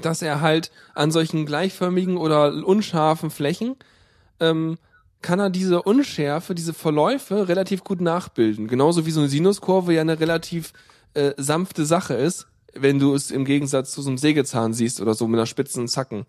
[0.00, 3.74] dass er halt an solchen gleichförmigen oder unscharfen Flächen
[4.38, 4.78] ähm,
[5.24, 8.68] kann er diese Unschärfe, diese Verläufe relativ gut nachbilden.
[8.68, 10.74] Genauso wie so eine Sinuskurve ja eine relativ
[11.14, 15.14] äh, sanfte Sache ist, wenn du es im Gegensatz zu so einem Sägezahn siehst oder
[15.14, 16.26] so mit einer spitzen Zacken.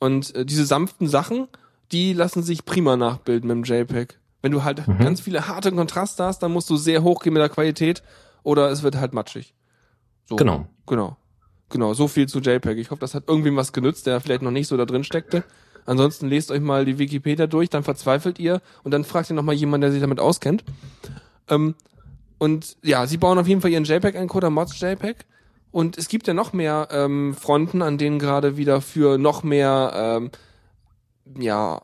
[0.00, 1.46] Und äh, diese sanften Sachen,
[1.92, 4.18] die lassen sich prima nachbilden mit dem JPEG.
[4.42, 7.40] Wenn du halt ganz viele harte Kontraste hast, dann musst du sehr hoch gehen mit
[7.40, 8.02] der Qualität
[8.42, 9.54] oder es wird halt matschig.
[10.26, 10.34] So.
[10.36, 10.66] Genau.
[10.86, 11.16] Genau.
[11.70, 12.78] Genau, so viel zu JPEG.
[12.78, 15.44] Ich hoffe, das hat irgendwem was genützt, der vielleicht noch nicht so da drin steckte.
[15.88, 19.54] Ansonsten lest euch mal die Wikipedia durch, dann verzweifelt ihr und dann fragt ihr nochmal
[19.54, 20.62] jemanden, der sich damit auskennt.
[21.48, 21.74] Ähm,
[22.36, 25.24] und ja, sie bauen auf jeden Fall ihren JPEG-Encoder, Mods JPEG.
[25.70, 29.92] Und es gibt ja noch mehr ähm, Fronten, an denen gerade wieder für noch mehr
[29.94, 30.30] ähm,
[31.38, 31.80] ja,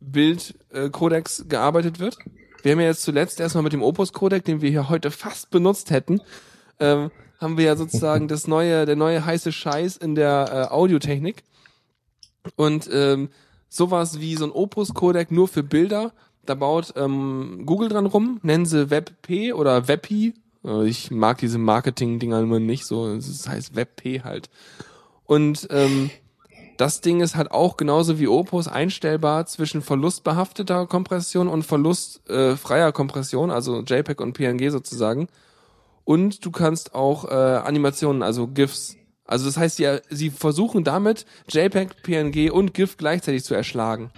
[0.00, 2.18] Bildcodecs gearbeitet wird.
[2.64, 5.92] Wir haben ja jetzt zuletzt erstmal mit dem Opus-Codec, den wir hier heute fast benutzt
[5.92, 6.20] hätten,
[6.80, 11.44] ähm, haben wir ja sozusagen das neue, der neue heiße Scheiß in der äh, Audiotechnik.
[12.54, 13.28] Und ähm,
[13.68, 16.12] sowas wie so ein Opus-Codec nur für Bilder,
[16.44, 20.34] da baut ähm, Google dran rum, nennen sie WebP oder WebP.
[20.64, 24.48] Äh, Ich mag diese Marketing-Dinger immer nicht so, das heißt WebP halt.
[25.24, 26.10] Und ähm,
[26.76, 32.92] das Ding ist halt auch genauso wie Opus einstellbar zwischen verlustbehafteter Kompression und verlustfreier äh,
[32.92, 35.28] Kompression, also JPEG und PNG sozusagen.
[36.04, 38.95] Und du kannst auch äh, Animationen, also GIFs.
[39.26, 44.10] Also das heißt, sie, sie versuchen damit JPEG, PNG und GIF gleichzeitig zu erschlagen.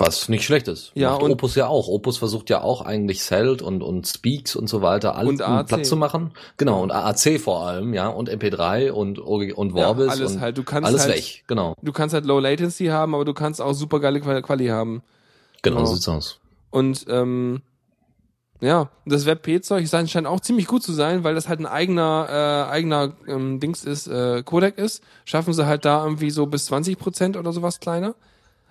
[0.00, 0.92] Was nicht schlecht ist.
[0.94, 1.88] Ja, Macht und- Opus ja auch.
[1.88, 5.38] Opus versucht ja auch eigentlich Celt und, und Speaks und so weiter alles.
[5.66, 6.30] Platz zu machen.
[6.56, 10.56] Genau, und AAC vor allem, ja, und MP3 und, und Ja, Vorbis alles und halt.
[10.56, 11.42] Du kannst alles halt- weg.
[11.48, 14.66] Genau, Du kannst halt Low Latency haben, aber du kannst auch super geile Quali- Quali
[14.68, 15.02] haben.
[15.62, 15.86] genau, Genau.
[15.88, 16.38] so sieht's aus.
[16.70, 17.62] Und ähm,
[18.60, 22.26] ja, das WebP-Zeug scheint auch ziemlich gut zu sein, weil das halt ein eigener,
[22.68, 25.02] äh, eigener ähm, Dings ist, äh, Codec ist.
[25.24, 28.16] Schaffen sie halt da irgendwie so bis 20% oder sowas kleiner.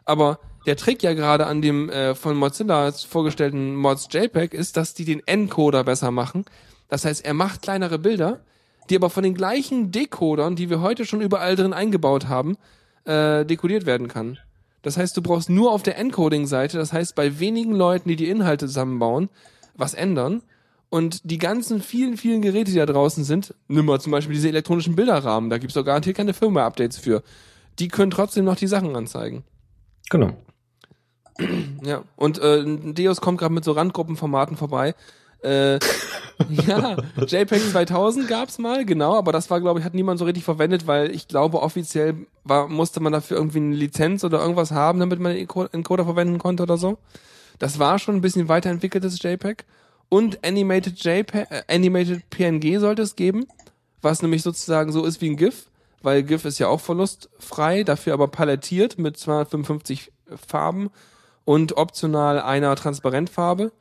[0.04, 4.94] Aber der Trick ja gerade an dem äh, von Mozilla vorgestellten Mods JPEG ist, dass
[4.94, 6.44] die den Encoder besser machen.
[6.90, 8.42] Das heißt, er macht kleinere Bilder,
[8.90, 12.58] die aber von den gleichen Decodern, die wir heute schon überall drin eingebaut haben,
[13.06, 14.38] äh, dekodiert werden kann.
[14.82, 18.30] Das heißt, du brauchst nur auf der Encoding-Seite, das heißt bei wenigen Leuten, die die
[18.30, 19.30] Inhalte zusammenbauen,
[19.78, 20.42] was ändern.
[20.90, 24.48] Und die ganzen vielen, vielen Geräte, die da draußen sind, nimm mal zum Beispiel diese
[24.48, 27.24] elektronischen Bilderrahmen, da gibt's doch garantiert keine Firmware-Updates für.
[27.80, 29.44] Die können trotzdem noch die Sachen anzeigen.
[30.10, 30.32] Genau.
[31.84, 32.64] Ja, und äh,
[32.94, 34.96] Deus kommt gerade mit so Randgruppenformaten vorbei.
[35.44, 35.76] Äh,
[36.50, 40.44] ja, JPEG 2000 gab's mal, genau, aber das war, glaube ich, hat niemand so richtig
[40.44, 45.00] verwendet, weil ich glaube, offiziell war, musste man dafür irgendwie eine Lizenz oder irgendwas haben,
[45.00, 46.98] damit man den Enco- Encoder verwenden konnte oder so.
[47.60, 49.66] Das war schon ein bisschen weiterentwickeltes JPEG.
[50.10, 53.46] Und Animated JPEG, äh, Animated PNG sollte es geben,
[54.02, 55.70] was nämlich sozusagen so ist wie ein GIF,
[56.02, 60.12] weil GIF ist ja auch verlustfrei, dafür aber palettiert mit 255
[60.48, 60.90] Farben
[61.46, 63.72] und optional einer Transparentfarbe,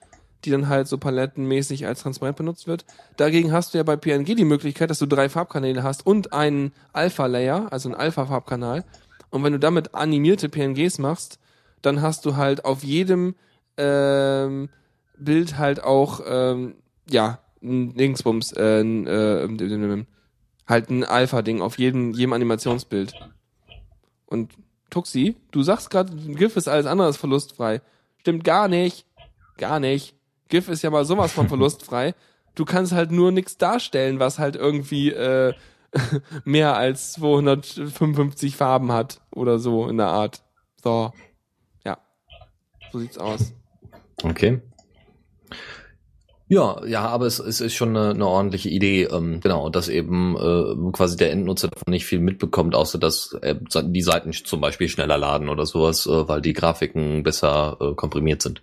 [0.45, 2.85] die dann halt so palettenmäßig als transparent benutzt wird.
[3.17, 6.73] Dagegen hast du ja bei PNG die Möglichkeit, dass du drei Farbkanäle hast und einen
[6.93, 8.85] Alpha-Layer, also einen Alpha-Farbkanal.
[9.31, 11.39] Und wenn du damit animierte PNGs machst,
[11.83, 13.35] dann hast du halt auf jedem
[13.77, 14.69] ähm,
[15.19, 16.77] Bild halt auch ähm,
[17.09, 20.05] ja ein Dingsbums, äh, ein, äh,
[20.67, 23.15] halt ein Alpha-Ding auf jedem jedem Animationsbild.
[24.27, 24.53] Und
[24.91, 27.81] Tuxi, du sagst gerade, GIF ist alles andere als verlustfrei.
[28.19, 29.07] Stimmt gar nicht,
[29.57, 30.15] gar nicht.
[30.49, 32.15] GIF ist ja mal sowas von verlustfrei.
[32.55, 35.53] Du kannst halt nur nichts darstellen, was halt irgendwie äh,
[36.45, 40.43] mehr als 255 Farben hat oder so in der Art.
[40.83, 41.13] So.
[41.85, 41.99] Ja.
[42.93, 43.53] So sieht's aus.
[44.23, 44.61] Okay.
[46.49, 50.37] Ja, ja, aber es, es ist schon eine, eine ordentliche Idee, ähm, genau, dass eben
[50.37, 54.89] äh, quasi der Endnutzer davon nicht viel mitbekommt, außer dass äh, die Seiten zum Beispiel
[54.89, 58.63] schneller laden oder sowas, äh, weil die Grafiken besser äh, komprimiert sind.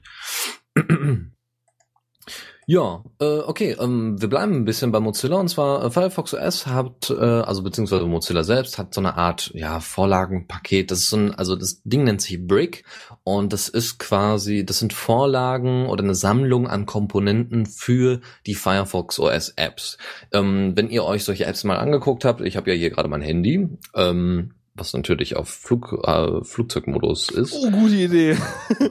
[2.66, 6.66] Ja, äh, okay, ähm, wir bleiben ein bisschen bei Mozilla und zwar äh, Firefox OS
[6.66, 10.90] hat, äh, also beziehungsweise Mozilla selbst hat so eine Art, ja, Vorlagenpaket.
[10.90, 12.86] Das ist so ein, also das Ding nennt sich Brick
[13.24, 19.20] und das ist quasi, das sind Vorlagen oder eine Sammlung an Komponenten für die Firefox
[19.20, 19.98] OS Apps.
[20.32, 23.22] Ähm, wenn ihr euch solche Apps mal angeguckt habt, ich habe ja hier gerade mein
[23.22, 27.54] Handy, ähm, was natürlich auf Flug, äh, Flugzeugmodus ist.
[27.54, 28.38] Oh, gute Idee.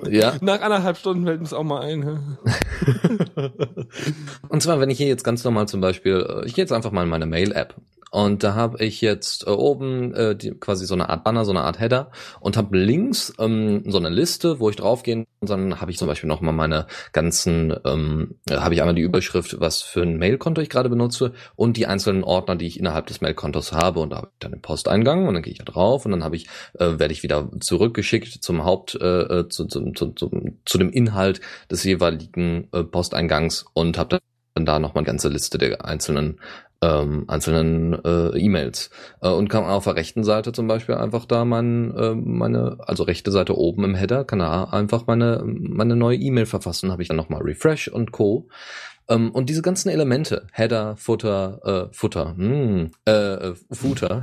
[0.08, 0.34] Ja.
[0.40, 2.02] Nach anderthalb Stunden fällt uns auch mal ein.
[4.48, 6.92] Und zwar, wenn ich hier jetzt ganz normal zum Beispiel, äh, ich gehe jetzt einfach
[6.92, 7.74] mal in meine Mail-App
[8.12, 11.50] und da habe ich jetzt äh, oben äh, die, quasi so eine Art Banner, so
[11.50, 12.10] eine Art Header
[12.40, 16.08] und habe links ähm, so eine Liste, wo ich draufgehen und dann habe ich zum
[16.08, 20.68] Beispiel nochmal meine ganzen, ähm, habe ich einmal die Überschrift, was für ein Mailkonto ich
[20.68, 24.00] gerade benutze und die einzelnen Ordner, die ich innerhalb des Mailkontos habe.
[24.00, 26.22] Und da habe ich dann den Posteingang und dann gehe ich da drauf und dann
[26.22, 30.30] habe ich, äh, werde ich wieder zurückgeschickt zum Haupt, äh, äh zu, zu, zu, zu,
[30.66, 31.40] zu dem Inhalt
[31.70, 34.18] des jeweiligen äh, Posteingangs und habe
[34.54, 36.38] dann da nochmal eine ganze Liste der einzelnen
[36.82, 38.90] ähm, einzelnen äh, E-Mails
[39.22, 43.04] äh, und kann auf der rechten Seite zum Beispiel einfach da mein, äh, meine, also
[43.04, 47.08] rechte Seite oben im Header, kann da einfach meine, meine neue E-Mail verfassen, habe ich
[47.08, 48.48] dann nochmal Refresh und Co.
[49.08, 54.22] Ähm, und diese ganzen Elemente, Header, Futter, äh, Futter, hm, äh, Footer.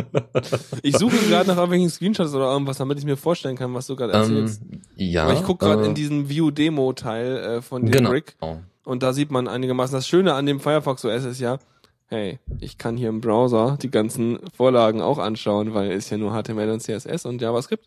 [0.82, 3.96] ich suche gerade nach irgendwelchen Screenshots oder irgendwas, damit ich mir vorstellen kann, was du
[3.96, 4.62] gerade erzählst.
[4.62, 5.24] Ähm, ja.
[5.24, 8.10] Aber ich gucke gerade äh, in diesen View-Demo-Teil äh, von dem genau.
[8.10, 8.36] Brick.
[8.84, 11.58] Und da sieht man einigermaßen, das Schöne an dem Firefox OS ist ja,
[12.10, 16.32] hey, ich kann hier im Browser die ganzen Vorlagen auch anschauen, weil ist ja nur
[16.32, 17.86] HTML und CSS und JavaScript.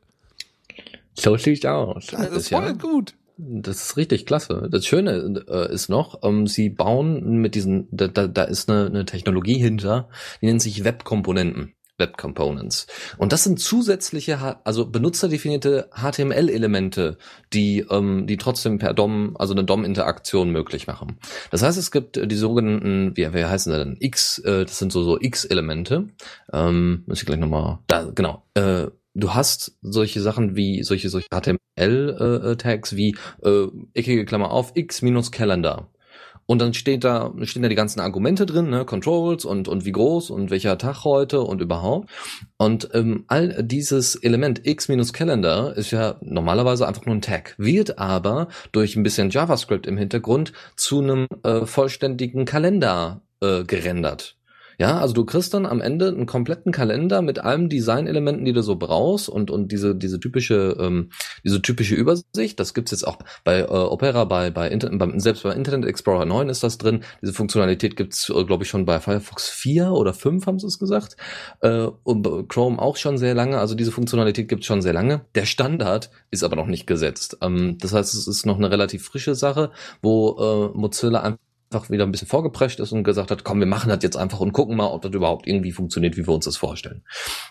[1.13, 2.07] So sieht's aus.
[2.07, 2.71] Das ist voll ja.
[2.71, 3.13] gut.
[3.37, 4.67] Das ist richtig klasse.
[4.71, 8.85] Das Schöne äh, ist noch, ähm, sie bauen mit diesen, da, da, da ist eine,
[8.85, 10.07] eine Technologie hinter,
[10.41, 11.73] die nennt sich Webkomponenten.
[11.97, 12.87] Web Components.
[13.17, 17.17] Und das sind zusätzliche, also benutzerdefinierte HTML-Elemente,
[17.53, 21.19] die, ähm, die trotzdem per DOM, also eine DOM-Interaktion möglich machen.
[21.51, 23.97] Das heißt, es gibt äh, die sogenannten, wie, wie heißen sie denn?
[23.99, 26.09] X, äh, das sind so, so X-Elemente.
[26.51, 28.43] Ähm, muss ich gleich nochmal, da, genau.
[28.55, 34.71] Äh, du hast solche Sachen wie, solche, solche HTML-Tags äh, wie, äh, eckige Klammer auf,
[34.75, 35.92] X minus Calendar.
[36.45, 39.91] Und dann steht da, stehen da die ganzen Argumente drin, ne, Controls und, und wie
[39.91, 42.09] groß und welcher Tag heute und überhaupt.
[42.57, 48.47] Und ähm, all dieses Element x-calendar ist ja normalerweise einfach nur ein Tag, wird aber
[48.71, 54.37] durch ein bisschen JavaScript im Hintergrund zu einem äh, vollständigen Kalender äh, gerendert.
[54.77, 58.61] Ja, also du kriegst dann am Ende einen kompletten Kalender mit allen Designelementen, die du
[58.61, 61.09] so brauchst und und diese diese typische ähm,
[61.43, 62.59] diese typische Übersicht.
[62.59, 66.25] Das gibt's jetzt auch bei äh, Opera, bei bei Internet, beim, selbst bei Internet Explorer
[66.25, 67.03] 9 ist das drin.
[67.21, 70.79] Diese Funktionalität gibt's äh, glaube ich schon bei Firefox 4 oder 5 haben sie es
[70.79, 71.17] gesagt
[71.61, 73.59] äh, und Chrome auch schon sehr lange.
[73.59, 75.25] Also diese Funktionalität gibt's schon sehr lange.
[75.35, 77.37] Der Standard ist aber noch nicht gesetzt.
[77.41, 79.71] Ähm, das heißt, es ist noch eine relativ frische Sache,
[80.01, 83.65] wo äh, Mozilla einfach einfach wieder ein bisschen vorgeprescht ist und gesagt hat, komm, wir
[83.65, 86.45] machen das jetzt einfach und gucken mal, ob das überhaupt irgendwie funktioniert, wie wir uns
[86.45, 87.03] das vorstellen.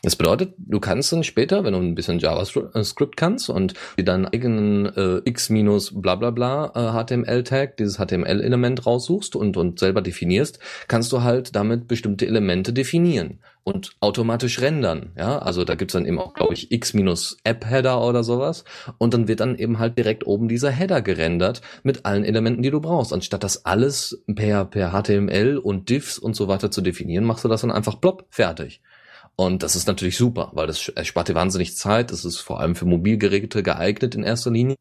[0.03, 4.27] Das bedeutet, du kannst dann später, wenn du ein bisschen JavaScript kannst und dir deinen
[4.27, 10.03] eigenen äh, x minus bla bla bla äh, HTML-Tag, dieses HTML-Element raussuchst und, und selber
[10.03, 10.59] definierst,
[10.89, 15.13] kannst du halt damit bestimmte Elemente definieren und automatisch rendern.
[15.17, 18.65] Ja, also da gibt's dann eben auch, glaube ich, x-App-Header oder sowas.
[18.99, 22.71] Und dann wird dann eben halt direkt oben dieser Header gerendert mit allen Elementen, die
[22.71, 23.13] du brauchst.
[23.13, 27.49] Anstatt das alles per, per HTML und Diffs und so weiter zu definieren, machst du
[27.49, 28.81] das dann einfach plopp, fertig.
[29.37, 32.11] Und das ist natürlich super, weil das erspart dir wahnsinnig Zeit.
[32.11, 34.76] Das ist vor allem für Mobilgeräte geeignet in erster Linie.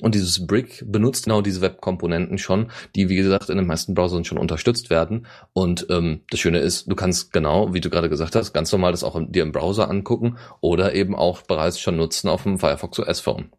[0.00, 4.24] Und dieses Brick benutzt genau diese Webkomponenten schon, die, wie gesagt, in den meisten Browsern
[4.24, 5.26] schon unterstützt werden.
[5.52, 8.92] Und ähm, das Schöne ist, du kannst genau, wie du gerade gesagt hast, ganz normal
[8.92, 12.98] das auch dir im Browser angucken oder eben auch bereits schon nutzen auf dem Firefox
[12.98, 13.50] OS Phone.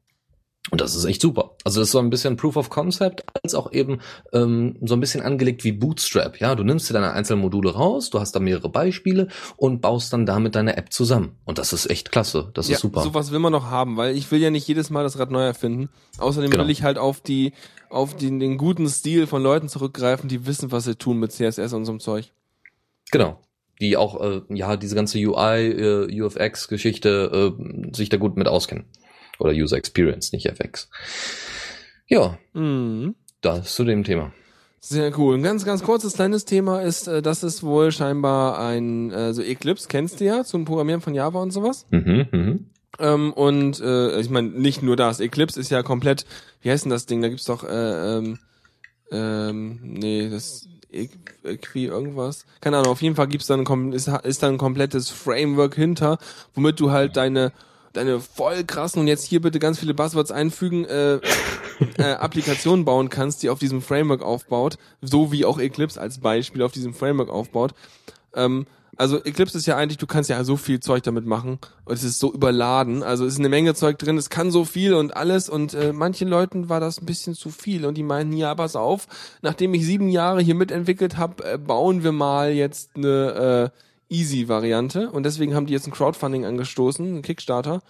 [0.69, 1.55] Und das ist echt super.
[1.63, 3.99] Also das ist so ein bisschen Proof of Concept, als auch eben
[4.31, 6.39] ähm, so ein bisschen angelegt wie Bootstrap.
[6.39, 10.13] Ja, du nimmst dir deine einzelnen Module raus, du hast da mehrere Beispiele und baust
[10.13, 11.35] dann damit deine App zusammen.
[11.45, 12.51] Und das ist echt klasse.
[12.53, 13.01] Das ja, ist super.
[13.01, 15.41] Sowas will man noch haben, weil ich will ja nicht jedes Mal das Rad neu
[15.41, 15.89] erfinden.
[16.19, 16.63] Außerdem Genau.
[16.63, 17.53] will ich halt auf die,
[17.89, 21.73] auf den, den guten Stil von Leuten zurückgreifen, die wissen, was sie tun mit CSS
[21.73, 22.31] und so einem Zeug.
[23.11, 23.39] Genau.
[23.81, 28.85] Die auch, äh, ja, diese ganze UI, äh, UFX-Geschichte äh, sich da gut mit auskennen.
[29.41, 30.89] Oder User Experience, nicht FX.
[32.07, 33.15] Ja, Mhm.
[33.41, 34.31] das zu dem Thema.
[34.79, 35.35] Sehr cool.
[35.35, 39.41] Ein ganz, ganz kurzes kleines Thema ist, äh, dass es wohl scheinbar ein, äh, so
[39.41, 41.85] Eclipse kennst du ja zum Programmieren von Java und sowas.
[41.91, 42.65] Mhm, mhm.
[42.99, 45.19] Ähm, und äh, ich meine, nicht nur das.
[45.19, 46.25] Eclipse ist ja komplett,
[46.61, 47.21] wie heißt denn das Ding?
[47.21, 48.39] Da gibt's doch, äh, ähm,
[49.11, 52.45] ähm, nee, das Equi irgendwas.
[52.59, 56.17] Keine Ahnung, auf jeden Fall gibt's dann ist, ist da ein komplettes Framework hinter,
[56.53, 57.51] womit du halt deine
[57.93, 61.19] deine voll krassen und jetzt hier bitte ganz viele Buzzwords einfügen, äh,
[61.97, 66.61] äh, Applikationen bauen kannst, die auf diesem Framework aufbaut, so wie auch Eclipse als Beispiel
[66.61, 67.73] auf diesem Framework aufbaut.
[68.35, 68.65] Ähm,
[68.97, 72.03] also Eclipse ist ja eigentlich, du kannst ja so viel Zeug damit machen und es
[72.03, 73.03] ist so überladen.
[73.03, 75.93] Also es ist eine Menge Zeug drin, es kann so viel und alles und äh,
[75.93, 79.07] manchen Leuten war das ein bisschen zu viel und die meinten, ja, pass auf,
[79.41, 83.77] nachdem ich sieben Jahre hier mitentwickelt habe, äh, bauen wir mal jetzt eine äh,
[84.11, 87.81] Easy-Variante und deswegen haben die jetzt ein Crowdfunding angestoßen, einen Kickstarter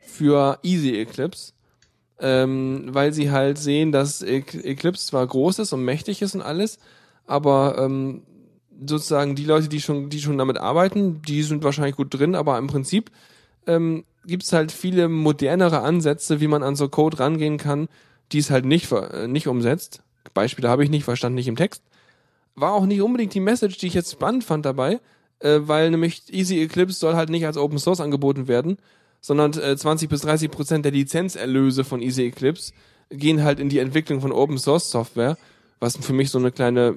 [0.00, 1.52] für Easy Eclipse.
[2.22, 6.42] Ähm, weil sie halt sehen, dass E- Eclipse zwar groß ist und mächtig ist und
[6.42, 6.78] alles,
[7.26, 8.24] aber ähm,
[8.86, 12.58] sozusagen die Leute, die schon, die schon damit arbeiten, die sind wahrscheinlich gut drin, aber
[12.58, 13.10] im Prinzip
[13.66, 17.88] ähm, gibt halt viele modernere Ansätze, wie man an so Code rangehen kann,
[18.32, 20.02] die es halt nicht, äh, nicht umsetzt.
[20.34, 21.82] Beispiele habe ich nicht, verstanden nicht im Text.
[22.54, 25.00] War auch nicht unbedingt die Message, die ich jetzt spannend fand dabei,
[25.40, 28.78] äh, weil nämlich Easy Eclipse soll halt nicht als Open Source angeboten werden,
[29.20, 32.72] sondern äh, 20 bis 30 Prozent der Lizenzerlöse von Easy Eclipse
[33.10, 35.36] gehen halt in die Entwicklung von Open Source Software,
[35.80, 36.94] was für mich so eine kleine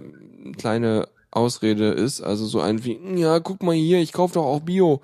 [0.58, 4.62] kleine Ausrede ist, also so ein wie ja guck mal hier, ich kaufe doch auch
[4.62, 5.02] Bio.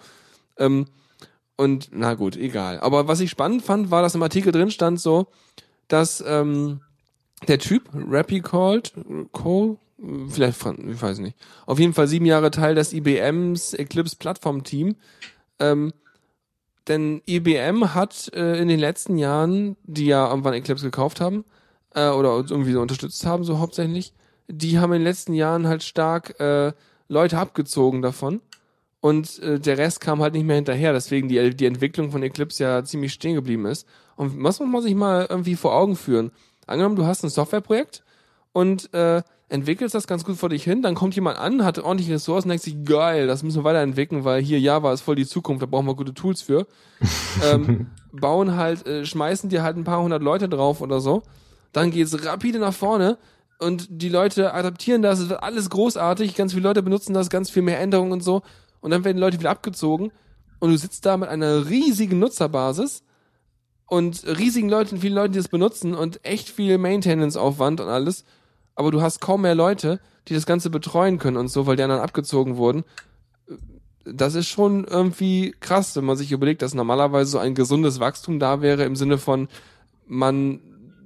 [0.58, 0.86] Ähm,
[1.58, 2.80] und na gut, egal.
[2.80, 5.28] Aber was ich spannend fand, war, dass im Artikel drin stand so,
[5.90, 6.82] dass ähm,
[7.48, 8.94] der Typ, Rappy called,
[9.32, 9.78] Cole,
[10.30, 14.96] vielleicht, ich weiß nicht, auf jeden Fall sieben Jahre Teil des IBMs Eclipse Plattform Team.
[15.60, 15.94] Ähm,
[16.88, 21.46] denn IBM hat äh, in den letzten Jahren, die ja irgendwann Eclipse gekauft haben,
[21.94, 24.14] äh, oder irgendwie so unterstützt haben, so hauptsächlich,
[24.48, 26.74] die haben in den letzten Jahren halt stark äh,
[27.08, 28.42] Leute abgezogen davon.
[29.02, 32.64] Und äh, der Rest kam halt nicht mehr hinterher, deswegen die, die Entwicklung von Eclipse
[32.64, 33.88] ja ziemlich stehen geblieben ist.
[34.16, 36.32] Und was muss man sich mal irgendwie vor Augen führen?
[36.68, 38.04] Angenommen, du hast ein Softwareprojekt
[38.52, 42.14] und äh, entwickelst das ganz gut vor dich hin, dann kommt jemand an, hat ordentliche
[42.14, 45.64] Ressourcen, denkt sich, geil, das müssen wir weiterentwickeln, weil hier Java ist voll die Zukunft,
[45.64, 46.68] da brauchen wir gute Tools für.
[47.52, 51.24] ähm, bauen halt, äh, schmeißen dir halt ein paar hundert Leute drauf oder so.
[51.74, 53.18] Dann geht's rapide nach vorne
[53.60, 57.50] und die Leute adaptieren das, es wird alles großartig, ganz viele Leute benutzen das, ganz
[57.50, 58.44] viel mehr Änderungen und so.
[58.82, 60.12] Und dann werden die Leute wieder abgezogen
[60.60, 63.04] und du sitzt da mit einer riesigen Nutzerbasis
[63.88, 68.24] und riesigen Leuten, vielen Leuten, die das benutzen und echt viel Maintenance-Aufwand und alles.
[68.80, 70.00] Aber du hast kaum mehr Leute,
[70.30, 72.86] die das Ganze betreuen können und so, weil die anderen abgezogen wurden.
[74.06, 78.40] Das ist schon irgendwie krass, wenn man sich überlegt, dass normalerweise so ein gesundes Wachstum
[78.40, 79.50] da wäre im Sinne von,
[80.08, 80.62] man,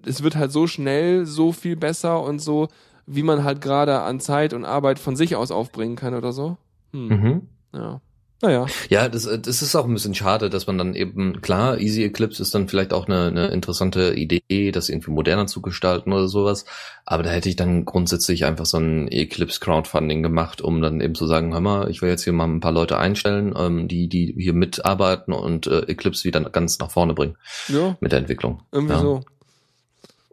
[0.05, 2.67] es wird halt so schnell so viel besser und so,
[3.07, 6.57] wie man halt gerade an Zeit und Arbeit von sich aus aufbringen kann oder so.
[6.91, 7.07] Hm.
[7.07, 7.41] Mhm.
[7.73, 8.01] Ja.
[8.43, 8.65] Naja.
[8.89, 12.03] Ja, das, äh, das ist auch ein bisschen schade, dass man dann eben, klar, Easy
[12.03, 16.27] Eclipse ist dann vielleicht auch eine, eine interessante Idee, das irgendwie moderner zu gestalten oder
[16.27, 16.65] sowas.
[17.05, 21.15] Aber da hätte ich dann grundsätzlich einfach so ein Eclipse Crowdfunding gemacht, um dann eben
[21.15, 24.09] zu sagen, hör mal, ich will jetzt hier mal ein paar Leute einstellen, ähm, die,
[24.09, 27.37] die hier mitarbeiten und äh, Eclipse wieder ganz nach vorne bringen
[27.69, 28.61] Ja, mit der Entwicklung.
[28.73, 28.99] irgendwie ja.
[28.99, 29.21] so.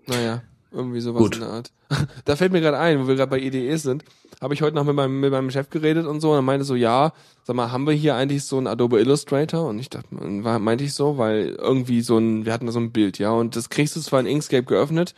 [0.09, 0.43] Naja,
[0.73, 1.35] irgendwie sowas Gut.
[1.37, 1.71] in der Art.
[2.25, 4.05] Da fällt mir gerade ein, wo wir gerade bei EDEs sind,
[4.41, 6.65] habe ich heute noch mit meinem, mit meinem Chef geredet und so und er meinte
[6.65, 7.13] so, ja,
[7.43, 9.69] sag mal, haben wir hier eigentlich so ein Adobe Illustrator?
[9.69, 12.81] Und ich dachte, war, meinte ich so, weil irgendwie so ein, wir hatten da so
[12.81, 15.15] ein Bild, ja, und das kriegst du zwar in Inkscape geöffnet,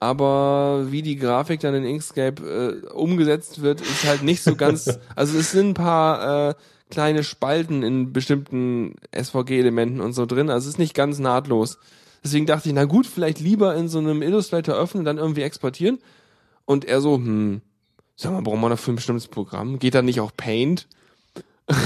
[0.00, 4.98] aber wie die Grafik dann in Inkscape äh, umgesetzt wird, ist halt nicht so ganz,
[5.16, 6.54] also es sind ein paar äh,
[6.90, 11.78] kleine Spalten in bestimmten SVG-Elementen und so drin, also es ist nicht ganz nahtlos.
[12.22, 15.98] Deswegen dachte ich, na gut, vielleicht lieber in so einem Illustrator öffnen, dann irgendwie exportieren.
[16.64, 17.62] Und er so, hm,
[18.20, 19.78] sag mal, brauchen wir dafür ein bestimmtes Programm?
[19.78, 20.86] Geht da nicht auch Paint?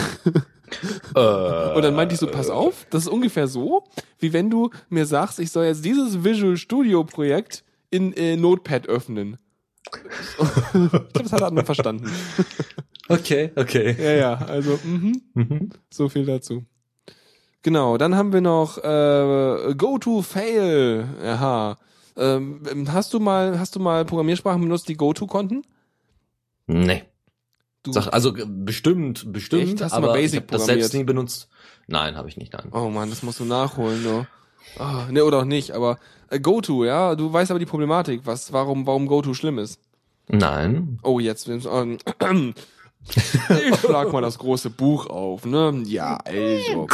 [1.14, 3.84] Äh, Und dann meinte ich so, pass auf, das ist ungefähr so,
[4.18, 8.88] wie wenn du mir sagst, ich soll jetzt dieses Visual Studio Projekt in äh, Notepad
[8.88, 9.36] öffnen.
[9.94, 12.10] ich glaube, das hat er verstanden.
[13.10, 13.94] okay, okay.
[14.02, 15.20] Ja, ja, also, mhm.
[15.34, 15.70] Mhm.
[15.90, 16.64] So viel dazu.
[17.62, 21.06] Genau, dann haben wir noch äh, Go to Fail.
[21.22, 21.76] Aha.
[22.16, 25.62] Ähm, hast du mal, hast du mal Programmiersprachen benutzt, die Go to konnten?
[26.66, 27.04] Nee.
[27.82, 29.80] Du, Sag, also äh, bestimmt, bestimmt, Echt?
[29.80, 31.48] Hast du mal aber Basic ich das selbst nie benutzt.
[31.88, 32.68] Nein, habe ich nicht, nein.
[32.72, 34.26] oh man, das musst du nachholen, du.
[34.78, 35.98] Ah, ne, oder auch nicht, aber
[36.30, 39.58] äh, Go to, ja, du weißt aber die Problematik, was, warum, warum Go to schlimm
[39.58, 39.80] ist.
[40.28, 41.00] Nein.
[41.02, 41.98] Oh, jetzt, ähm,
[43.08, 45.82] ich schlag mal das große Buch auf, ne?
[45.86, 46.86] Ja, also,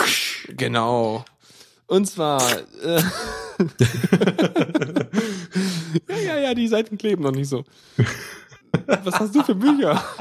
[0.49, 1.25] genau.
[1.87, 2.43] Und zwar,
[2.83, 3.03] äh,
[6.09, 7.65] ja, ja, ja, die Seiten kleben noch nicht so.
[9.05, 10.03] Was hast du für Bücher?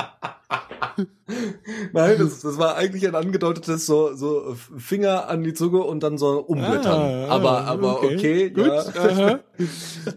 [1.93, 6.17] Nein, das, das war eigentlich ein angedeutetes so, so Finger an die Zunge und dann
[6.17, 7.01] so umblättern.
[7.01, 8.65] Ah, aber, ah, aber okay, gut.
[8.65, 9.39] ja.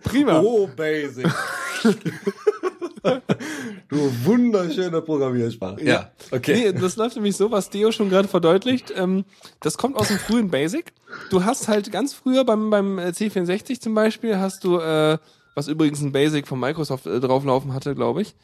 [0.03, 0.41] Prima.
[0.51, 1.27] Oh, basic.
[3.89, 5.85] du wunderschöne Programmiersprache.
[5.85, 6.73] Ja, okay.
[6.73, 8.93] Nee, das läuft nämlich so, was Deo schon gerade verdeutlicht.
[8.97, 9.25] Ähm,
[9.61, 10.93] das kommt aus dem frühen Basic.
[11.31, 15.19] Du hast halt ganz früher beim, beim äh, C64 zum Beispiel, hast du, äh,
[15.61, 18.35] was übrigens ein Basic von Microsoft äh, drauflaufen hatte, glaube ich.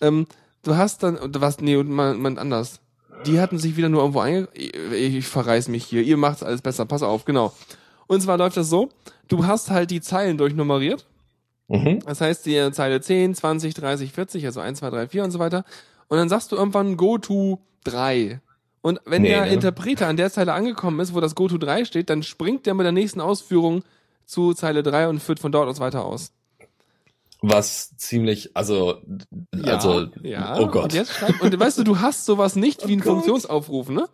[0.00, 0.26] Ähm,
[0.62, 2.80] du hast dann, was, nee, man, man anders.
[3.26, 4.48] Die hatten sich wieder nur irgendwo einge...
[4.54, 6.02] Ich, ich verreiß mich hier.
[6.02, 6.86] Ihr macht's alles besser.
[6.86, 7.52] Pass auf, genau.
[8.06, 8.88] Und zwar läuft das so,
[9.28, 11.06] du hast halt die Zeilen durchnummeriert.
[11.68, 12.00] Mhm.
[12.06, 15.38] Das heißt, die Zeile 10, 20, 30, 40, also 1, 2, 3, 4 und so
[15.38, 15.64] weiter.
[16.08, 18.40] Und dann sagst du irgendwann go to 3.
[18.82, 19.52] Und wenn Nee, der ne?
[19.52, 22.74] Interpreter an der Zeile angekommen ist, wo das go to 3 steht, dann springt der
[22.74, 23.82] mit der nächsten Ausführung
[24.26, 26.32] zu Zeile 3 und führt von dort aus weiter aus.
[27.46, 29.02] Was ziemlich, also,
[29.64, 30.58] also, ja.
[30.58, 30.84] oh Gott.
[30.84, 33.02] Und, jetzt schreib, und weißt du, du hast sowas nicht wie einen.
[33.02, 34.08] Funktionsaufruf, ne?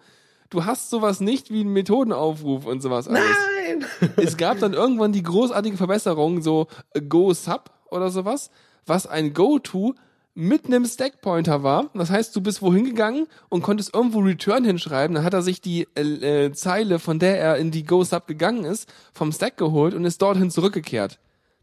[0.49, 3.23] Du hast sowas nicht wie einen Methodenaufruf und sowas alles.
[3.69, 3.85] Nein!
[4.17, 8.51] es gab dann irgendwann die großartige Verbesserung, so äh, Go Sub oder sowas,
[8.85, 9.95] was ein Go-To
[10.35, 11.91] mit einem Stack-Pointer war.
[11.95, 15.15] Das heißt, du bist wohin gegangen und konntest irgendwo Return hinschreiben.
[15.15, 18.27] Dann hat er sich die äh, äh, Zeile, von der er in die Go Sub
[18.27, 21.21] gegangen ist, vom Stack geholt und ist dorthin zurückgekehrt.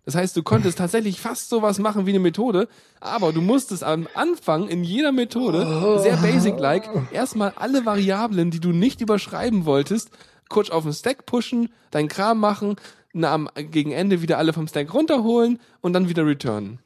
[0.07, 2.69] Das heißt, du konntest tatsächlich fast sowas machen wie eine Methode,
[3.01, 8.69] aber du musstest am Anfang in jeder Methode, sehr basic-like, erstmal alle Variablen, die du
[8.69, 10.11] nicht überschreiben wolltest,
[10.47, 12.77] kurz auf den Stack pushen, deinen Kram machen,
[13.11, 16.79] na, am, gegen Ende wieder alle vom Stack runterholen und dann wieder returnen.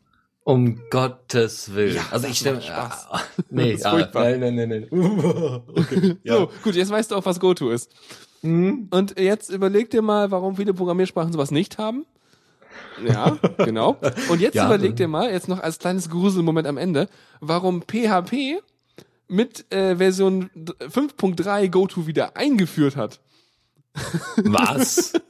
[0.43, 1.97] Um Gottes Willen.
[1.97, 3.07] Ja, also ich stelle Spaß.
[3.11, 4.87] Ah, nee, Das ist ah, nein, nein, nein, nein.
[5.77, 6.37] okay, ja.
[6.37, 7.91] So, gut, jetzt weißt du auch, was GoTo ist.
[8.41, 8.87] Mhm.
[8.89, 12.07] Und jetzt überleg dir mal, warum viele Programmiersprachen sowas nicht haben.
[13.05, 13.97] Ja, genau.
[14.29, 14.65] Und jetzt Ja.
[14.67, 17.07] überleg dir mal, jetzt noch als kleines Gruselmoment am Ende,
[17.39, 18.61] warum PHP
[19.27, 23.19] mit äh, Version 5.3 GoTo wieder eingeführt hat.
[24.43, 25.13] Was?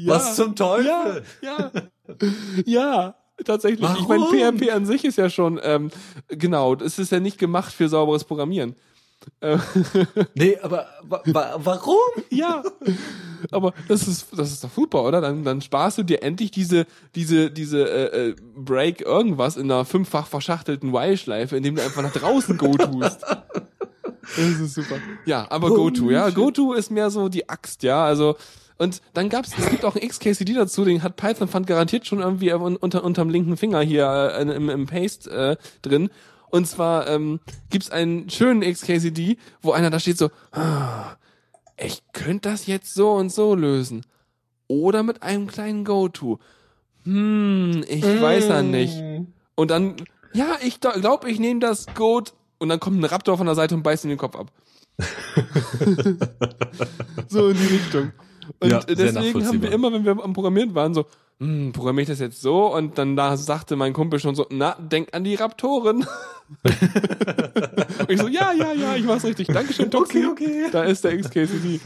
[0.00, 1.24] Ja, Was zum Teufel?
[1.42, 1.72] Ja, ja,
[2.64, 3.14] ja,
[3.44, 3.80] tatsächlich.
[3.98, 4.56] Ich meine, Warum?
[4.56, 5.90] PHP an sich ist ja schon, ähm,
[6.28, 8.76] genau, es ist ja nicht gemacht für sauberes Programmieren.
[9.40, 9.58] Äh,
[10.36, 11.98] Nee, aber wa wa warum?
[12.30, 12.62] Ja,
[13.50, 15.20] aber das ist das ist doch super, oder?
[15.20, 19.84] Dann dann sparst du dir endlich diese diese diese äh, äh, Break irgendwas in einer
[19.84, 23.24] fünffach verschachtelten While-Schleife, indem du einfach nach draußen Go tust.
[24.36, 24.96] Das ist super.
[25.24, 28.36] Ja, aber Go to, ja, Go to ist mehr so die Axt, ja, also
[28.76, 32.20] und dann gab's es gibt auch ein XKCD dazu, den hat Python Fund garantiert schon
[32.20, 36.10] irgendwie un- unter unterm linken Finger hier äh, im, im Paste äh, drin.
[36.50, 41.16] Und zwar ähm, gibt's einen schönen XKCD, wo einer da steht so, ah,
[41.78, 44.04] ich könnte das jetzt so und so lösen.
[44.66, 46.38] Oder mit einem kleinen Go-To.
[47.04, 49.02] Hm, ich weiß ja nicht.
[49.54, 49.96] Und dann,
[50.34, 52.34] ja, ich glaube, ich nehme das Goat.
[52.58, 54.50] Und dann kommt ein Raptor von der Seite und beißt ihm den Kopf ab.
[57.28, 58.12] so in die Richtung.
[58.58, 61.06] Und Ja, deswegen haben wir immer, wenn wir am Programmieren waren, so,
[61.40, 62.74] hm, programmiere ich das jetzt so?
[62.74, 66.04] Und dann da sagte mein Kumpel schon so, na, denk an die Raptoren.
[66.64, 69.48] und ich so, ja, ja, ja, ich mach's richtig.
[69.48, 70.24] Dankeschön, Toxi.
[70.26, 70.68] Okay, okay.
[70.72, 71.80] Da ist der XKCD.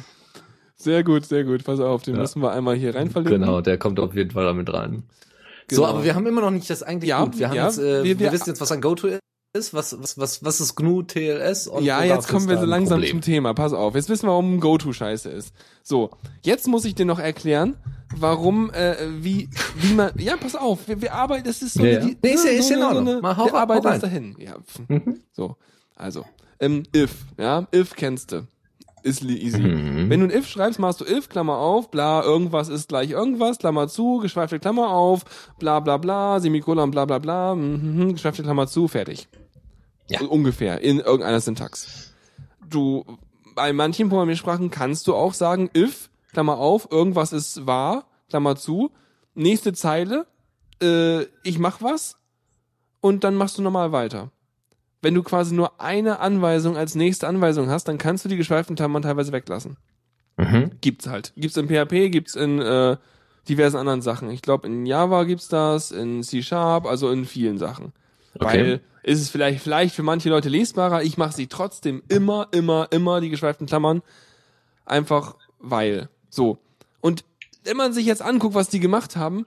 [0.76, 1.64] Sehr gut, sehr gut.
[1.64, 2.20] Pass auf, den Ja.
[2.22, 3.40] müssen wir einmal hier rein verlinken.
[3.42, 5.04] Genau, der kommt auf jeden Fall damit rein.
[5.70, 5.88] So, Genau.
[5.94, 7.38] aber wir haben immer noch nicht das eigentlich Ja, gut.
[7.38, 9.20] Wir haben ja, jetzt, äh, wir- wir, wir- wissen jetzt, was ein GoTo ist,
[9.54, 12.98] was, was, was, was ist GNU TLS und Ja, jetzt kommen ist wir so langsam
[13.00, 13.10] Problem?
[13.10, 13.52] zum Thema.
[13.52, 13.94] Pass auf.
[13.94, 15.52] Jetzt wissen wir, warum Go-To scheiße ist.
[15.82, 16.10] So,
[16.42, 17.76] jetzt muss ich dir noch erklären,
[18.16, 21.98] warum, äh, wie, wie man, ja, pass auf, wir, wir arbeiten, das ist so Ja,
[22.00, 22.16] eine, ja.
[22.22, 23.20] Nee, ist ja- ist ja in eine- Ordnung.
[23.20, 23.94] Mal hau- wir hau arbeiten rein.
[23.94, 24.36] uns dahin.
[24.38, 24.54] Ja.
[24.88, 25.20] Mhm.
[25.32, 25.56] so,
[25.96, 26.24] also,
[26.58, 28.46] ähm, if, ja, if kennst du.
[29.04, 29.58] Ist easy.
[29.58, 30.08] Mhm.
[30.08, 33.58] Wenn du ein if schreibst, machst du if, Klammer auf, bla, irgendwas ist gleich irgendwas,
[33.58, 35.24] Klammer zu, geschweifte Klammer auf,
[35.58, 39.28] bla, bla, bla, Semikolon, bla, bla, bla, mhm, geschweifte Klammer zu, fertig.
[40.08, 40.20] Ja.
[40.22, 42.12] Ungefähr, in irgendeiner Syntax.
[42.68, 43.04] Du
[43.54, 48.90] bei manchen Programmiersprachen kannst du auch sagen, if, Klammer auf, irgendwas ist wahr, Klammer zu,
[49.34, 50.26] nächste Zeile,
[50.82, 52.16] äh, ich mach was
[53.00, 54.30] und dann machst du normal weiter.
[55.02, 58.76] Wenn du quasi nur eine Anweisung als nächste Anweisung hast, dann kannst du die geschweiften
[58.76, 59.76] Klammern teilweise weglassen.
[60.36, 60.70] Mhm.
[60.80, 61.32] Gibt's halt.
[61.36, 62.96] Gibt's in PHP, gibt's in äh,
[63.48, 64.30] diversen anderen Sachen.
[64.30, 67.92] Ich glaube, in Java gibt's das, in C Sharp, also in vielen Sachen.
[68.34, 68.44] Okay.
[68.44, 72.88] Weil ist es vielleicht, vielleicht für manche Leute lesbarer, ich mache sie trotzdem immer, immer,
[72.90, 74.02] immer die geschweiften Klammern.
[74.84, 76.08] Einfach weil.
[76.28, 76.58] So.
[77.00, 77.24] Und
[77.64, 79.46] wenn man sich jetzt anguckt, was die gemacht haben,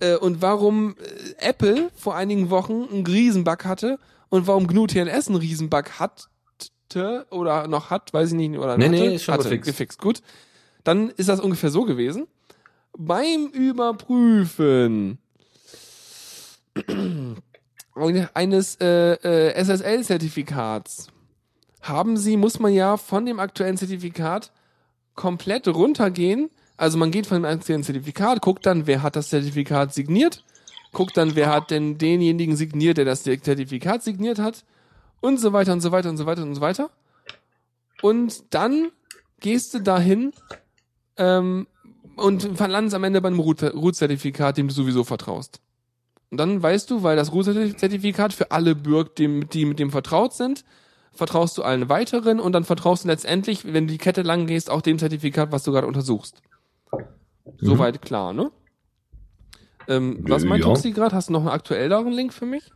[0.00, 5.28] äh, und warum äh, Apple vor einigen Wochen einen Riesenbug hatte und warum GNU TLS
[5.28, 9.34] einen Riesenbug hatte oder noch hat, weiß ich nicht, oder Nee, hatte, nee, ist schon
[9.34, 9.66] hatte, gefixt.
[9.66, 10.00] gefixt.
[10.00, 10.22] Gut.
[10.84, 12.26] Dann ist das ungefähr so gewesen.
[12.96, 15.18] Beim Überprüfen
[18.34, 21.08] eines äh, äh, SSL-Zertifikats
[21.82, 24.52] haben sie, muss man ja von dem aktuellen Zertifikat
[25.14, 26.50] komplett runtergehen.
[26.76, 30.44] Also man geht von dem aktuellen Zertifikat, guckt dann, wer hat das Zertifikat signiert,
[30.92, 34.64] guckt dann, wer hat denn denjenigen signiert, der das Zertifikat signiert hat
[35.20, 36.90] und so weiter und so weiter und so weiter und so weiter.
[38.02, 38.90] Und dann
[39.40, 40.32] gehst du dahin
[41.16, 41.66] ähm,
[42.16, 45.60] und landest am Ende beim Root- Root-Zertifikat, dem du sowieso vertraust.
[46.36, 50.34] Und dann weißt du, weil das Root-Zertifikat für alle birgt, dem, die mit dem vertraut
[50.34, 50.66] sind,
[51.14, 54.68] vertraust du allen weiteren und dann vertraust du letztendlich, wenn du die Kette lang gehst,
[54.68, 56.42] auch dem Zertifikat, was du gerade untersuchst.
[57.56, 58.50] Soweit klar, ne?
[59.88, 60.68] Ähm, was meint Ja.
[60.68, 61.16] Tuxi gerade?
[61.16, 62.70] Hast du noch einen aktuelleren Link für mich?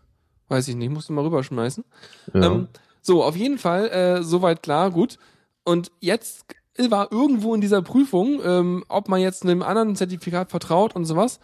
[0.49, 1.85] Weiß ich nicht, musst du mal rüberschmeißen.
[2.33, 2.43] Ja.
[2.43, 2.69] Ähm,
[3.03, 5.19] so, auf jeden Fall, äh, soweit klar, gut.
[5.65, 6.47] Und jetzt
[6.79, 11.41] war irgendwo in dieser Prüfung, ähm, ob man jetzt einem anderen Zertifikat vertraut und sowas,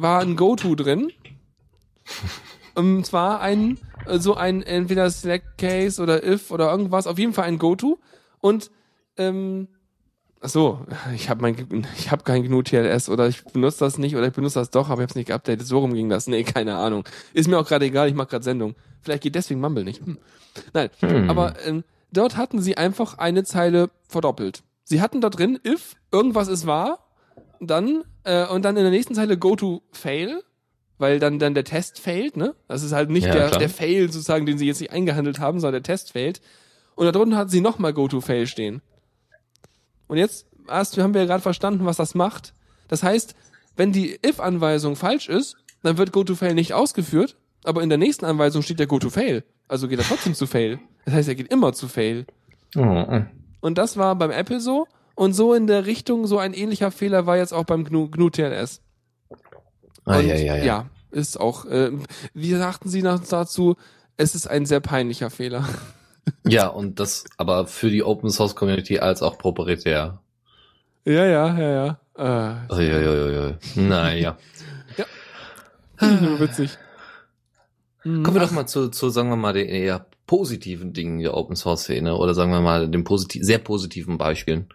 [0.00, 1.12] war ein Go-To drin.
[2.74, 7.32] Und zwar ein, äh, so ein entweder Select Case oder If oder irgendwas, auf jeden
[7.32, 7.98] Fall ein Go-To.
[8.40, 8.70] Und,
[9.16, 9.68] ähm,
[10.40, 14.16] ach so, ich habe mein, ich habe kein GNU TLS oder ich benutze das nicht
[14.16, 15.66] oder ich benutze das doch, aber ich habe es nicht geupdatet.
[15.66, 16.26] So rum ging das.
[16.26, 17.04] Nee, keine Ahnung.
[17.32, 18.74] Ist mir auch gerade egal, ich mache gerade Sendung.
[19.02, 20.04] Vielleicht geht deswegen Mumble nicht.
[20.04, 20.18] Hm.
[20.74, 20.90] Nein,
[21.28, 24.62] aber ähm, dort hatten sie einfach eine Zeile verdoppelt.
[24.82, 26.98] Sie hatten da drin, if irgendwas ist wahr,
[27.60, 30.42] dann äh, und dann in der nächsten Zeile go to fail,
[30.98, 32.54] weil dann dann der Test failt, ne?
[32.68, 33.58] Das ist halt nicht Ja, der klar.
[33.58, 36.40] der Fail sozusagen, den sie jetzt nicht eingehandelt haben, sondern der Test failt.
[36.94, 38.82] Und darunter hatten sie nochmal go to fail stehen.
[40.08, 42.52] Und jetzt hast, haben wir ja gerade verstanden, was das macht.
[42.88, 43.34] Das heißt,
[43.76, 47.98] wenn die if-Anweisung falsch ist, dann wird go to fail nicht ausgeführt, aber in der
[47.98, 49.44] nächsten Anweisung steht ja go to fail.
[49.68, 50.78] Also geht er trotzdem zu fail.
[51.06, 52.26] Das heißt, er geht immer zu fail.
[52.76, 53.22] Oh, oh.
[53.60, 54.86] Und das war beim Apple so.
[55.14, 58.30] Und so in der Richtung, so ein ähnlicher Fehler war jetzt auch beim GNU, GNU
[58.30, 58.82] TLS.
[60.04, 60.64] Ah, Und ja, ja, ja.
[60.64, 61.92] ja, ist auch, äh,
[62.32, 63.76] wie sagten Sie nach, dazu,
[64.16, 65.68] es ist ein sehr peinlicher Fehler.
[66.46, 70.20] Ja, und das aber für die Open Source Community als auch proprietär.
[71.04, 72.66] ja, ja, ja, ja.
[72.68, 73.56] Äh, Uiuiui.
[73.74, 74.36] Naja.
[76.00, 76.78] nur witzig.
[78.02, 78.22] Hm.
[78.22, 81.56] Kommen wir doch mal zu, zu, sagen wir mal, den eher positiven Dingen der Open
[81.56, 84.68] Source Szene oder sagen wir mal den posit sehr positiven Beispielen,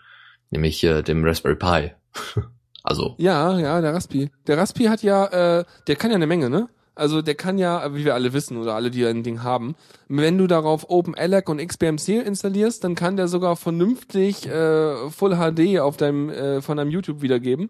[0.56, 1.92] nämlich äh, dem Raspberry Pi.
[2.84, 4.32] also, Ja, ja, der Raspi.
[4.48, 6.70] Der Raspi hat ja, äh, der kann ja eine Menge, ne?
[6.98, 9.76] Also der kann ja, wie wir alle wissen oder alle, die ein Ding haben,
[10.08, 15.80] wenn du darauf OpenELEC und XBMC installierst, dann kann der sogar vernünftig äh, Full HD
[15.80, 17.70] auf deinem äh, von deinem YouTube wiedergeben,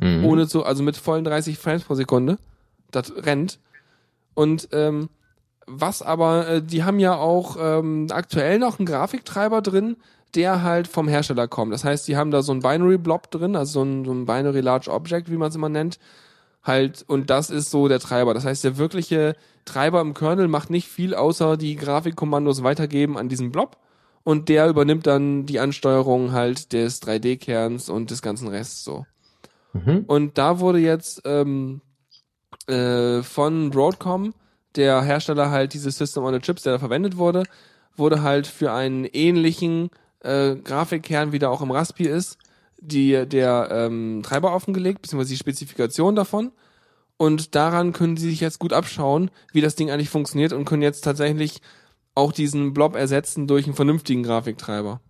[0.00, 0.24] mhm.
[0.24, 2.38] ohne zu, also mit vollen 30 Frames pro Sekunde.
[2.90, 3.58] Das rennt.
[4.32, 5.10] Und ähm,
[5.66, 9.96] was aber, äh, die haben ja auch ähm, aktuell noch einen Grafiktreiber drin,
[10.34, 11.72] der halt vom Hersteller kommt.
[11.72, 14.26] Das heißt, die haben da so ein Binary Blob drin, also so ein, so ein
[14.26, 15.98] Binary Large Object, wie man es immer nennt.
[16.62, 18.32] Halt, und das ist so der Treiber.
[18.32, 23.28] Das heißt, der wirkliche Treiber im Kernel macht nicht viel, außer die Grafikkommandos weitergeben an
[23.28, 23.76] diesen Blob.
[24.22, 29.04] Und der übernimmt dann die Ansteuerung halt des 3D-Kerns und des ganzen Rests so.
[29.74, 30.04] Mhm.
[30.06, 31.82] Und da wurde jetzt ähm,
[32.66, 34.32] äh, von Broadcom,
[34.76, 37.42] der Hersteller halt dieses System on a Chips, der da verwendet wurde,
[37.96, 39.90] wurde halt für einen ähnlichen
[40.24, 42.38] äh, Grafikkern, wie der auch im Raspi ist,
[42.78, 46.52] die, der ähm, Treiber offengelegt, beziehungsweise die Spezifikation davon.
[47.16, 50.82] Und daran können sie sich jetzt gut abschauen, wie das Ding eigentlich funktioniert und können
[50.82, 51.60] jetzt tatsächlich
[52.14, 55.00] auch diesen Blob ersetzen durch einen vernünftigen Grafiktreiber.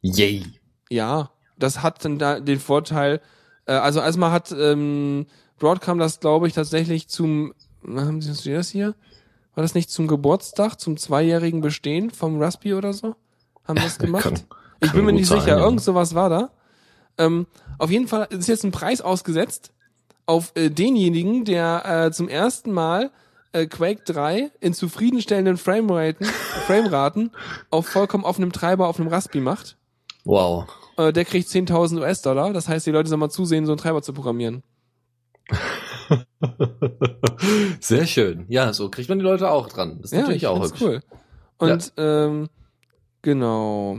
[0.00, 0.44] Yay.
[0.90, 3.20] Ja, das hat dann da den Vorteil,
[3.66, 5.26] äh, also erstmal hat ähm,
[5.58, 7.54] Broadcom das, glaube ich, tatsächlich zum,
[7.86, 8.94] haben Sie das hier?
[9.54, 13.14] War das nicht zum Geburtstag, zum zweijährigen Bestehen vom Raspi oder so?
[13.64, 14.44] Haben das gemacht?
[14.82, 15.64] Ich bin mir nicht sein, sicher, ja.
[15.64, 16.50] irgend sowas war da.
[17.18, 17.46] Ähm,
[17.78, 19.72] auf jeden Fall ist jetzt ein Preis ausgesetzt
[20.26, 23.10] auf äh, denjenigen, der äh, zum ersten Mal
[23.52, 26.26] äh, Quake 3 in zufriedenstellenden Frameraten,
[26.66, 27.30] Frameraten
[27.70, 29.76] auf vollkommen offenem Treiber auf einem Raspi macht.
[30.24, 30.66] Wow.
[30.96, 32.52] Äh, der kriegt 10.000 US-Dollar.
[32.52, 34.62] Das heißt, die Leute sollen mal zusehen, so einen Treiber zu programmieren.
[37.80, 38.46] Sehr schön.
[38.48, 39.98] Ja, so kriegt man die Leute auch dran.
[40.00, 40.80] Das ist natürlich ich auch hübsch.
[40.80, 41.02] cool.
[41.58, 42.48] Und ähm,
[43.22, 43.96] genau.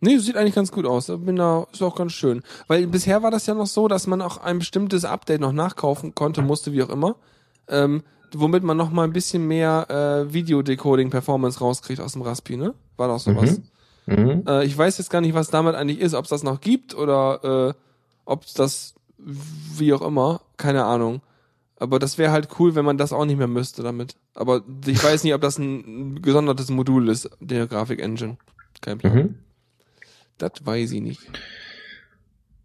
[0.00, 1.06] Nee, sieht eigentlich ganz gut aus.
[1.06, 2.42] Bin da, ist auch ganz schön.
[2.66, 6.14] Weil bisher war das ja noch so, dass man auch ein bestimmtes Update noch nachkaufen
[6.14, 7.16] konnte, musste, wie auch immer.
[7.68, 8.02] Ähm,
[8.34, 12.74] womit man noch mal ein bisschen mehr äh, Videodecoding-Performance rauskriegt aus dem Raspi, ne?
[12.96, 13.60] War doch sowas.
[14.06, 14.44] Mhm.
[14.46, 16.94] Äh, ich weiß jetzt gar nicht, was damit eigentlich ist, ob es das noch gibt
[16.94, 17.74] oder äh,
[18.26, 21.22] ob das wie auch immer, keine Ahnung.
[21.84, 24.16] Aber das wäre halt cool, wenn man das auch nicht mehr müsste damit.
[24.34, 28.38] Aber ich weiß nicht, ob das ein gesondertes Modul ist, der Grafik-Engine.
[28.80, 29.14] Kein Plan.
[29.14, 29.34] Mhm.
[30.38, 31.20] Das weiß ich nicht.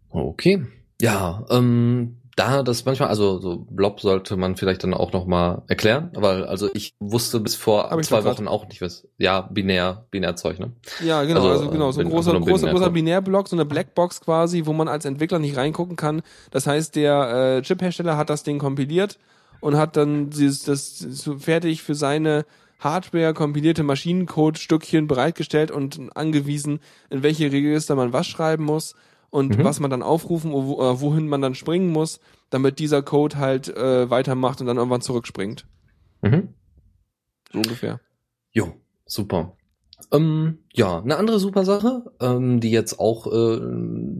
[0.08, 0.66] Okay.
[1.00, 5.62] Ja, ähm, da das manchmal, also so Blob sollte man vielleicht dann auch noch mal
[5.68, 8.24] erklären, aber also ich wusste bis vor Hab zwei.
[8.24, 9.06] Wochen auch nicht was.
[9.18, 10.72] Ja, binär, binärzeug, ne?
[11.04, 14.20] Ja, genau, also, Also, genau, so ein großer, großer, Binär- großer Binärblock, so eine Blackbox
[14.20, 16.22] quasi, wo man als Entwickler nicht reingucken kann.
[16.50, 19.18] Das heißt, der äh, Chip-Hersteller hat das Ding kompiliert
[19.60, 22.44] und hat dann dieses, das so fertig für seine
[22.78, 28.94] Hardware kompilierte Maschinencode-Stückchen bereitgestellt und angewiesen, in welche Register man was schreiben muss
[29.30, 29.64] und Mhm.
[29.64, 32.20] was man dann aufrufen oder oder wohin man dann springen muss,
[32.50, 35.66] damit dieser Code halt äh, weitermacht und dann irgendwann zurückspringt.
[36.22, 36.54] Mhm.
[37.52, 38.00] So ungefähr.
[38.52, 38.74] Jo,
[39.06, 39.56] super.
[40.12, 43.60] Ähm, ja, eine andere super Sache, ähm, die jetzt auch, äh,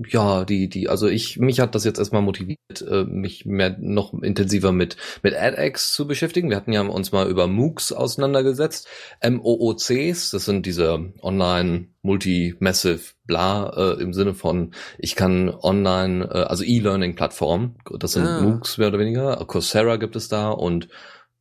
[0.09, 4.15] ja, die, die, also ich, mich hat das jetzt erstmal motiviert, äh, mich mehr noch
[4.15, 6.49] intensiver mit mit AdX zu beschäftigen.
[6.49, 8.87] Wir hatten ja uns mal über MOOCs auseinandergesetzt,
[9.29, 16.43] MOOCs, das sind diese Online Multi-Massive Bla äh, im Sinne von, ich kann online, äh,
[16.45, 18.41] also E-Learning-Plattformen, das sind Ah.
[18.41, 20.89] MOOCs mehr oder weniger, Coursera gibt es da und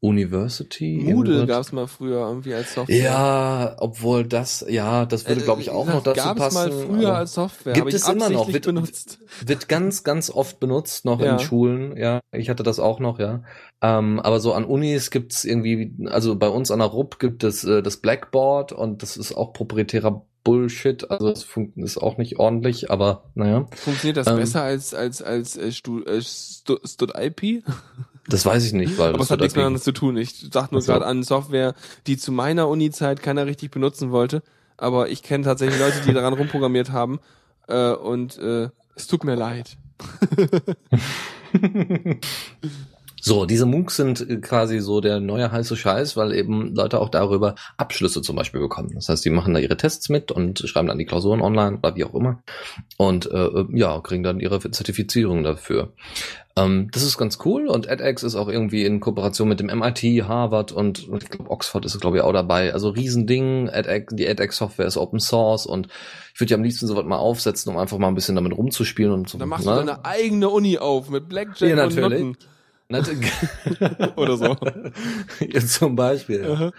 [0.01, 1.01] University.
[1.03, 1.55] Moodle irgendwas.
[1.57, 2.95] gab's mal früher irgendwie als Software.
[2.97, 6.55] Ja, obwohl das, ja, das würde, glaube ich, auch noch dazu Gab's passen.
[6.55, 7.73] mal früher als Software.
[7.73, 9.19] Gibt es immer noch, wird- benutzt.
[9.45, 11.33] wird ganz, ganz oft benutzt, noch Ja.
[11.33, 12.21] in Schulen, ja.
[12.31, 13.43] Ich hatte das auch noch, ja.
[13.81, 17.63] Ähm, aber so an Unis gibt's irgendwie, also bei uns an der RUP gibt es
[17.63, 22.39] äh, das Blackboard und das ist auch proprietärer Bullshit, also das fun- ist auch nicht
[22.39, 24.37] ordentlich, aber naja, Funktioniert das Ähm.
[24.37, 27.63] besser als als als äh, Stu, äh, Stu, Stud IP?
[28.29, 30.17] Das weiß ich nicht, weil Aber es hat nichts miteinander zu tun.
[30.17, 31.75] Ich sag nur gerade an Software,
[32.07, 34.41] die zu meiner Uni-Zeit keiner richtig benutzen wollte.
[34.77, 37.19] Aber ich kenne tatsächlich Leute, die daran rumprogrammiert haben.
[37.67, 39.77] Äh, und äh, es tut mir leid.
[43.21, 47.09] So, diese MOOCs sind äh, quasi so der neue heiße Scheiß, weil eben Leute auch
[47.09, 48.91] darüber Abschlüsse zum Beispiel bekommen.
[48.93, 51.95] Das heißt, die machen da ihre Tests mit und schreiben dann die Klausuren online oder
[51.95, 52.41] wie auch immer
[52.97, 55.93] und äh, ja, kriegen dann ihre Zertifizierung dafür.
[56.55, 60.01] Ähm, das ist ganz cool und edX ist auch irgendwie in Kooperation mit dem MIT,
[60.27, 62.73] Harvard und ich glaube Oxford ist glaube ich auch dabei.
[62.73, 65.87] Also Riesending, edX, die edX-Software ist Open Source und
[66.33, 69.11] ich würde ja am liebsten sowas mal aufsetzen, um einfach mal ein bisschen damit rumzuspielen
[69.11, 69.37] und so.
[69.37, 69.73] Dann machst ne?
[69.73, 72.19] du deine eigene Uni auf mit Blackjack Ja, und natürlich.
[72.19, 72.31] Nutten.
[72.31, 72.58] Natürlich.
[74.15, 74.57] Oder so.
[75.39, 76.71] ja, zum Beispiel.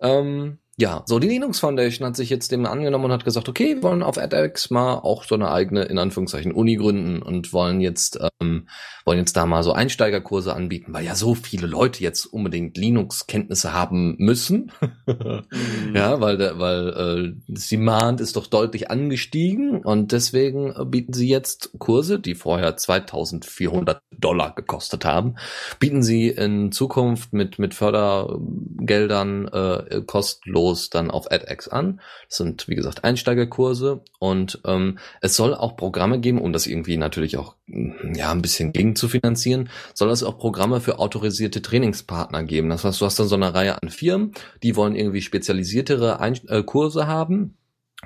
[0.00, 3.74] Ähm, ja, so die Linux Foundation hat sich jetzt dem angenommen und hat gesagt, okay,
[3.74, 7.80] wir wollen auf edX mal auch so eine eigene, in Anführungszeichen, Uni gründen und wollen
[7.80, 8.68] jetzt, ähm,
[9.04, 13.72] wollen jetzt da mal so Einsteigerkurse anbieten, weil ja so viele Leute jetzt unbedingt Linux-Kenntnisse
[13.72, 14.70] haben müssen.
[15.06, 15.42] Mhm.
[15.94, 21.12] Ja, weil der, weil äh, das Demand ist doch deutlich angestiegen und deswegen äh, bieten
[21.12, 25.36] sie jetzt Kurse, die vorher 2.400 Dollar gekostet haben,
[25.80, 32.00] bieten sie in Zukunft mit mit Fördergeldern äh, kostenlos dann auf edX an.
[32.28, 36.96] Das sind wie gesagt Einsteigerkurse und ähm, es soll auch Programme geben, um das irgendwie
[36.96, 41.62] natürlich auch mm, ja ein bisschen gegen zu finanzieren, soll es auch Programme für autorisierte
[41.62, 42.68] Trainingspartner geben.
[42.68, 44.32] Das heißt, du hast dann so eine Reihe an Firmen,
[44.62, 47.56] die wollen irgendwie spezialisiertere Ein äh, Kurse haben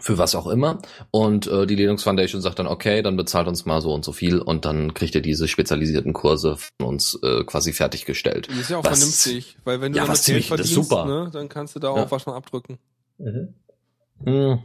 [0.00, 0.78] für was auch immer.
[1.10, 4.12] Und äh, die Linux Foundation sagt dann, okay, dann bezahlt uns mal so und so
[4.12, 8.48] viel und dann kriegt ihr diese spezialisierten Kurse von uns äh, quasi fertiggestellt.
[8.48, 10.70] Das ist ja auch Was- vernünftig, weil wenn du Ja, damit was ziemlich- Geld das
[10.70, 11.04] verdienst, super.
[11.06, 12.10] Ne, dann kannst du da auch Ja.
[12.10, 12.78] was von abdrücken.
[13.18, 14.58] Mhm.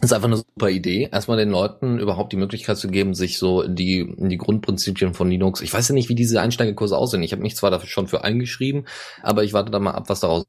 [0.00, 3.38] Das ist einfach eine super Idee, erstmal den Leuten überhaupt die Möglichkeit zu geben, sich
[3.38, 5.60] so in die, in die Grundprinzipien von Linux.
[5.60, 7.22] Ich weiß ja nicht, wie diese Einsteigerkurse aussehen.
[7.24, 8.86] Ich habe mich zwar dafür schon für eingeschrieben,
[9.22, 10.44] aber ich warte da mal ab, was daraus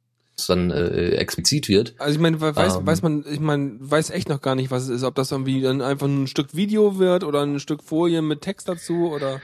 [0.47, 1.93] dann äh, explizit wird.
[1.99, 2.87] Also ich meine, we- weiß, Ähm.
[2.87, 5.61] weiß man, ich meine, weiß echt noch gar nicht, was es ist, ob das irgendwie
[5.61, 9.41] dann einfach ein Stück Video wird oder ein Stück Folie mit Text dazu oder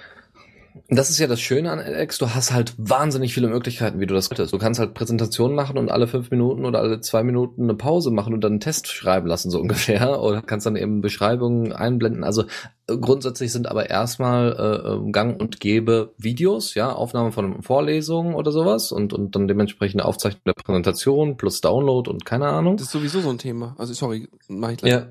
[0.89, 4.13] Das ist ja das Schöne an edX, du hast halt wahnsinnig viele Möglichkeiten, wie du
[4.13, 4.53] das könntest.
[4.53, 8.11] Du kannst halt Präsentationen machen und alle fünf Minuten oder alle zwei Minuten eine Pause
[8.11, 10.21] machen und dann einen Test schreiben lassen, so ungefähr.
[10.21, 12.23] Oder kannst dann eben Beschreibungen einblenden.
[12.23, 12.43] Also
[12.87, 18.35] äh, grundsätzlich sind aber erstmal äh, ähm, gang und gäbe Videos, ja, Aufnahmen von Vorlesungen
[18.35, 22.77] oder sowas und, und dann dementsprechend Aufzeichnung der Präsentation plus Download und keine Ahnung.
[22.77, 23.75] Das ist sowieso so ein Thema.
[23.77, 24.91] Also sorry, mach ich gleich.
[24.91, 25.07] Ja,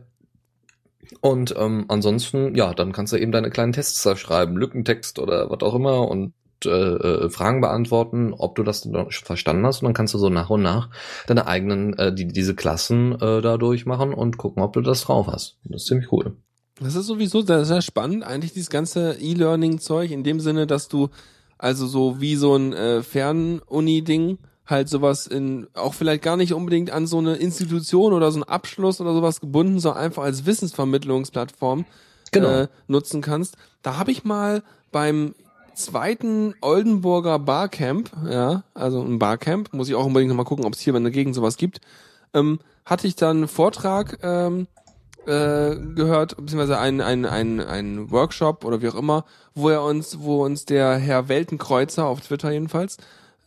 [1.20, 5.51] und ähm, ansonsten, ja, dann kannst du eben deine kleinen Tests da schreiben, Lückentext oder
[5.51, 9.82] was auch immer und äh, äh, Fragen beantworten, ob du das verstanden hast.
[9.82, 10.90] Und dann kannst du so nach und nach
[11.26, 15.26] deine eigenen, äh, die, diese Klassen äh, da durchmachen und gucken, ob du das drauf
[15.26, 15.59] hast.
[15.64, 16.36] Das ist ziemlich cool.
[16.81, 21.09] Das ist sowieso sehr, sehr spannend, eigentlich dieses ganze E-Learning-Zeug, in dem Sinne, dass du
[21.56, 26.91] also so wie so ein äh, Fernuni-Ding halt sowas in, auch vielleicht gar nicht unbedingt
[26.91, 31.85] an so eine Institution oder so einen Abschluss oder sowas gebunden, sondern einfach als Wissensvermittlungsplattform
[32.35, 32.49] Genau.
[32.49, 33.57] äh, nutzen kannst.
[33.82, 35.35] Da habe ich mal beim
[35.74, 40.81] zweiten Oldenburger Barcamp, ja, also ein Barcamp, muss ich auch unbedingt nochmal gucken, ob es
[40.81, 41.81] hier in der Gegend sowas gibt,
[42.32, 44.66] ähm, hatte ich dann einen Vortrag ähm,
[45.27, 49.24] äh, gehört, beziehungsweise ein, ein, ein, ein Workshop oder wie auch immer,
[49.55, 52.99] wo er uns, wo uns der Herr Weltenkreuzer auf Twitter jedenfalls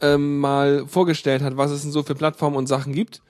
[0.01, 3.21] ähm, mal vorgestellt hat, was es denn so für Plattformen und Sachen gibt.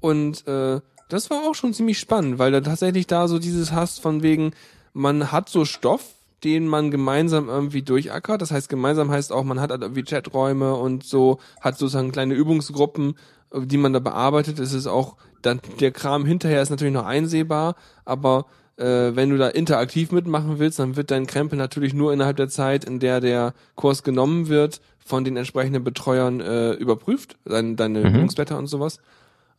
[0.00, 4.00] Und äh, das war auch schon ziemlich spannend, weil da tatsächlich da so dieses hast
[4.00, 4.52] von wegen,
[4.92, 6.14] man hat so Stoff,
[6.44, 8.42] den man gemeinsam irgendwie durchackert.
[8.42, 12.34] Das heißt, gemeinsam heißt auch, man hat halt irgendwie Chaträume und so, hat sozusagen kleine
[12.34, 13.16] Übungsgruppen,
[13.52, 14.58] äh, die man da bearbeitet.
[14.58, 19.38] Es ist auch, dann der Kram hinterher ist natürlich noch einsehbar, aber äh, wenn du
[19.38, 23.20] da interaktiv mitmachen willst, dann wird dein Krempel natürlich nur innerhalb der Zeit, in der
[23.20, 28.16] der Kurs genommen wird, von den entsprechenden Betreuern äh, überprüft, dein, deine Mhm.
[28.16, 28.98] Übungsblätter und sowas.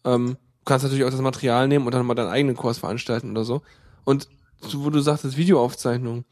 [0.04, 3.32] Ähm, du kannst natürlich auch das Material nehmen und dann mal deinen eigenen Kurs veranstalten
[3.32, 3.62] oder so.
[4.04, 4.28] Und
[4.62, 6.26] so, wo du sagtest, Videoaufzeichnung,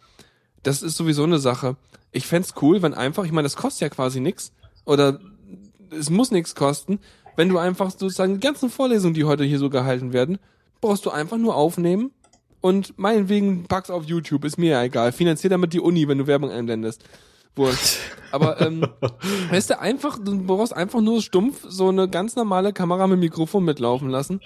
[0.64, 1.78] das ist sowieso eine Sache.
[2.12, 4.52] Ich fänd's cool, wenn einfach, ich meine, das kostet ja quasi nix
[4.86, 5.20] oder
[5.92, 7.00] es muss nichts kosten,
[7.36, 10.40] wenn du einfach sozusagen die ganzen Vorlesungen, die heute hier so gehalten werden,
[10.82, 12.12] brauchst du einfach nur aufnehmen
[12.66, 15.12] und meinetwegen pack's auf YouTube, ist mir ja egal.
[15.12, 17.04] Finanzier damit die Uni, wenn du Werbung einblendest.
[17.56, 18.00] Wurscht.
[18.32, 18.88] Aber ähm,
[19.52, 23.66] weißt du, einfach, du brauchst einfach nur stumpf so eine ganz normale Kamera mit Mikrofon
[23.66, 24.42] mitlaufen lassen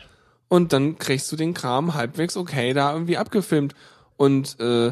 [0.50, 3.74] und dann kriegst du den Kram halbwegs okay da irgendwie abgefilmt.
[4.18, 4.91] Und äh,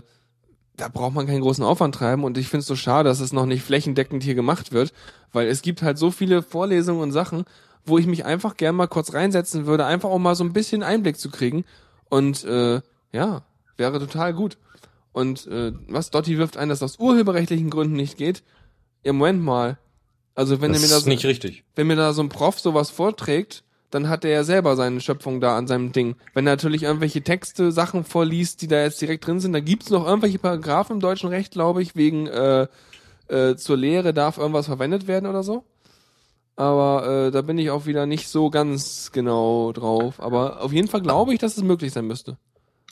[0.78, 3.34] da braucht man keinen großen Aufwand treiben und ich finde es so schade, dass es
[3.34, 4.94] noch nicht flächendeckend hier gemacht wird,
[5.34, 7.44] weil es gibt halt so viele Vorlesungen und Sachen,
[7.86, 10.82] wo ich mich einfach gern mal kurz reinsetzen würde, einfach um mal so ein bisschen
[10.82, 11.66] Einblick zu kriegen
[12.10, 12.80] und äh,
[13.12, 13.44] ja,
[13.78, 14.58] wäre total gut.
[15.12, 18.44] Und äh, was Dotti wirft ein, dass das aus urheberrechtlichen Gründen nicht geht.
[19.04, 19.78] Ja, Moment mal.
[20.36, 21.64] Also wenn das er mir da so, nicht richtig.
[21.76, 25.42] wenn mir da so ein Prof sowas vorträgt, dann hat er ja selber seine Schöpfung
[25.42, 26.16] da an seinem Ding.
[26.34, 29.90] Wenn er natürlich irgendwelche Texte, Sachen vorliest, die da jetzt direkt drin sind, dann gibt's
[29.90, 32.68] noch irgendwelche Paragraphen im deutschen Recht, glaube ich, wegen äh,
[33.30, 35.64] äh, zur Lehre darf irgendwas verwendet werden oder so.
[36.56, 40.20] Aber äh, da bin ich auch wieder nicht so ganz genau drauf.
[40.20, 42.38] Aber auf jeden Fall glaube ich, dass es möglich sein müsste.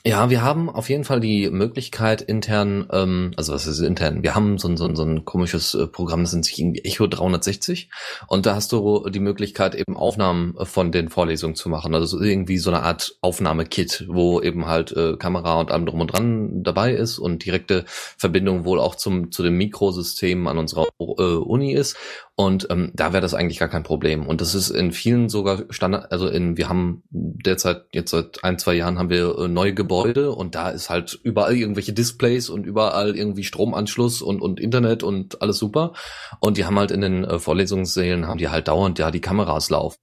[0.06, 4.22] Ja, wir haben auf jeden Fall die Möglichkeit intern, ähm, also was ist intern?
[4.22, 6.84] Wir haben so ein, so ein, so ein komisches äh, Programm, das nennt sich irgendwie
[6.84, 7.90] Echo 360
[8.28, 11.92] und da hast du die Möglichkeit eben Aufnahmen von den Vorlesungen zu machen.
[11.92, 16.00] Also so irgendwie so eine Art Aufnahmekit, wo eben halt äh, Kamera und allem drum
[16.02, 20.86] und dran dabei ist und direkte Verbindung wohl auch zum zu dem Mikrosystem an unserer
[21.00, 21.96] äh, Uni ist.
[22.38, 24.26] Und ähm, da wäre das eigentlich gar kein Problem.
[24.26, 28.58] Und das ist in vielen sogar Standard, also in, wir haben derzeit, jetzt seit ein,
[28.58, 32.66] zwei Jahren haben wir äh, neue Gebäude und da ist halt überall irgendwelche Displays und
[32.66, 35.94] überall irgendwie Stromanschluss und, und Internet und alles super.
[36.38, 39.70] Und die haben halt in den äh, Vorlesungssälen, haben die halt dauernd ja die Kameras
[39.70, 39.96] laufen.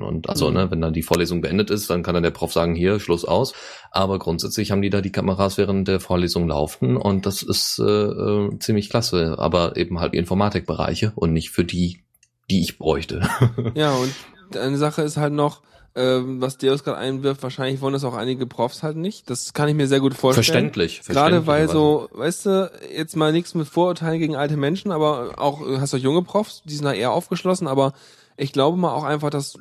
[0.00, 0.54] Und also, Mhm.
[0.54, 3.24] ne, wenn dann die Vorlesung beendet ist, dann kann dann der Prof sagen, hier, Schluss
[3.24, 3.52] aus.
[3.90, 7.82] Aber grundsätzlich haben die da die Kameras während der Vorlesung laufen und das ist äh,
[7.84, 9.34] äh, ziemlich klasse.
[9.38, 12.04] Aber eben halt die Informatikbereiche und nicht für die,
[12.48, 13.28] die ich bräuchte.
[13.74, 14.14] Ja, und
[14.56, 15.62] eine Sache ist halt noch,
[15.94, 19.28] ähm, was Deus gerade einwirft, wahrscheinlich wollen das auch einige Profs halt nicht.
[19.28, 20.44] Das kann ich mir sehr gut vorstellen.
[20.44, 21.02] Verständlich.
[21.06, 25.60] Gerade weil so, weißt du, jetzt mal nichts mit Vorurteilen gegen alte Menschen, aber auch,
[25.66, 27.92] äh, hast du junge Profs, die sind da eher aufgeschlossen, aber
[28.38, 29.58] ich glaube mal auch einfach, dass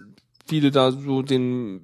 [0.52, 1.80] viele da so den,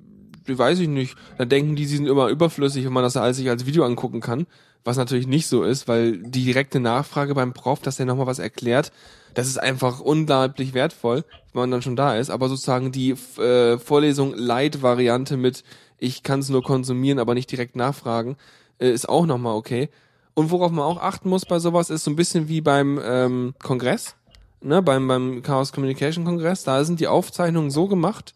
[0.45, 3.49] weiß ich nicht, da denken die, sie sind immer überflüssig, wenn man das alles sich
[3.49, 4.45] als Video angucken kann,
[4.83, 8.39] was natürlich nicht so ist, weil die direkte Nachfrage beim Prof, dass der nochmal was
[8.39, 8.91] erklärt,
[9.35, 11.23] das ist einfach unglaublich wertvoll,
[11.53, 15.63] wenn man dann schon da ist, aber sozusagen die äh, Vorlesung Light-Variante mit,
[15.97, 18.35] ich kann es nur konsumieren, aber nicht direkt nachfragen,
[18.79, 19.87] äh, ist auch nochmal okay.
[20.33, 23.53] Und worauf man auch achten muss bei sowas, ist so ein bisschen wie beim ähm,
[23.63, 24.15] Kongress,
[24.61, 28.33] ne, beim, beim Chaos Communication Kongress, da sind die Aufzeichnungen so gemacht,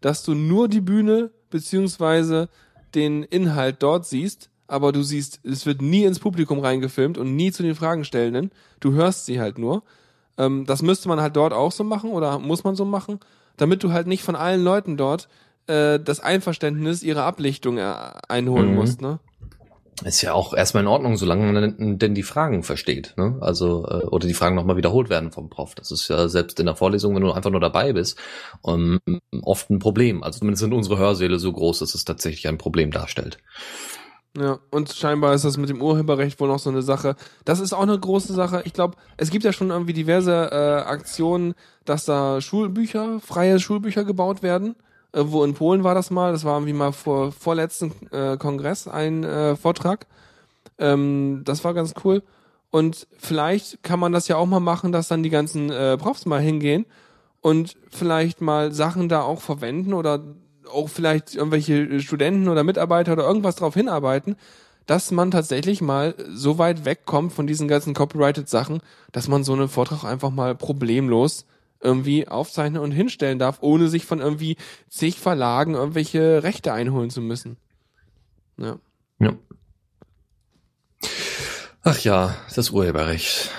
[0.00, 2.48] dass du nur die Bühne beziehungsweise
[2.94, 7.52] den Inhalt dort siehst, aber du siehst, es wird nie ins Publikum reingefilmt und nie
[7.52, 8.50] zu den Fragenstellenden.
[8.80, 9.82] Du hörst sie halt nur.
[10.36, 13.18] Ähm, das müsste man halt dort auch so machen oder muss man so machen,
[13.56, 15.28] damit du halt nicht von allen Leuten dort
[15.66, 17.94] äh, das Einverständnis ihrer Ablichtung äh,
[18.28, 18.74] einholen Mhm.
[18.74, 19.18] musst, ne?
[20.04, 23.36] Ist ja auch erstmal in Ordnung, solange man denn die Fragen versteht, ne?
[23.40, 25.74] Also, äh, oder die Fragen nochmal wiederholt werden vom Prof.
[25.74, 28.16] Das ist ja selbst in der Vorlesung, wenn du einfach nur dabei bist,
[28.64, 29.00] ähm,
[29.42, 30.22] oft ein Problem.
[30.22, 33.38] Also zumindest sind unsere Hörsäle so groß, dass es tatsächlich ein Problem darstellt.
[34.36, 37.16] Ja, und scheinbar ist das mit dem Urheberrecht wohl noch so eine Sache.
[37.44, 38.62] Das ist auch eine große Sache.
[38.66, 41.54] Ich glaube, es gibt ja schon irgendwie diverse äh, Aktionen,
[41.84, 44.76] dass da Schulbücher, freie Schulbücher gebaut werden.
[45.12, 48.88] Äh, wo in Polen war das mal, das war irgendwie mal vor vorletzten äh, Kongress
[48.88, 50.06] ein äh, Vortrag.
[50.78, 52.22] Ähm, das war ganz cool.
[52.70, 56.26] Und vielleicht kann man das ja auch mal machen, dass dann die ganzen äh, Profs
[56.26, 56.84] mal hingehen
[57.40, 60.22] und vielleicht mal Sachen da auch verwenden oder
[60.70, 64.36] auch vielleicht irgendwelche Studenten oder Mitarbeiter oder irgendwas darauf hinarbeiten,
[64.84, 68.80] dass man tatsächlich mal so weit wegkommt von diesen ganzen copyrighted Sachen,
[69.12, 71.46] dass man so einen Vortrag einfach mal problemlos
[71.80, 74.56] irgendwie aufzeichnen und hinstellen darf, ohne sich von irgendwie
[74.88, 77.56] zig Verlagen irgendwelche Rechte einholen zu müssen.
[78.56, 78.78] Ja.
[79.20, 79.32] Ja.
[81.82, 83.50] Ach ja, das Urheberrecht.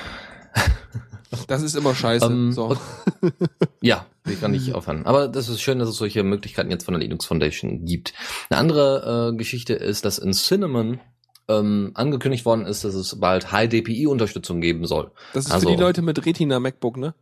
[1.47, 2.25] Das ist immer scheiße.
[2.25, 2.65] Ähm, so.
[2.67, 2.79] und-
[3.81, 5.05] Ja, ich kann nicht aufhören.
[5.05, 8.13] Aber das ist schön, dass es solche Möglichkeiten jetzt von der Linux Foundation gibt.
[8.49, 10.99] Eine andere äh, Geschichte ist, dass in Cinnamon
[11.47, 15.11] ähm, angekündigt worden ist, dass es bald High-DPI-Unterstützung geben soll.
[15.33, 17.15] Das ist also- für die Leute mit Retina MacBook, ne?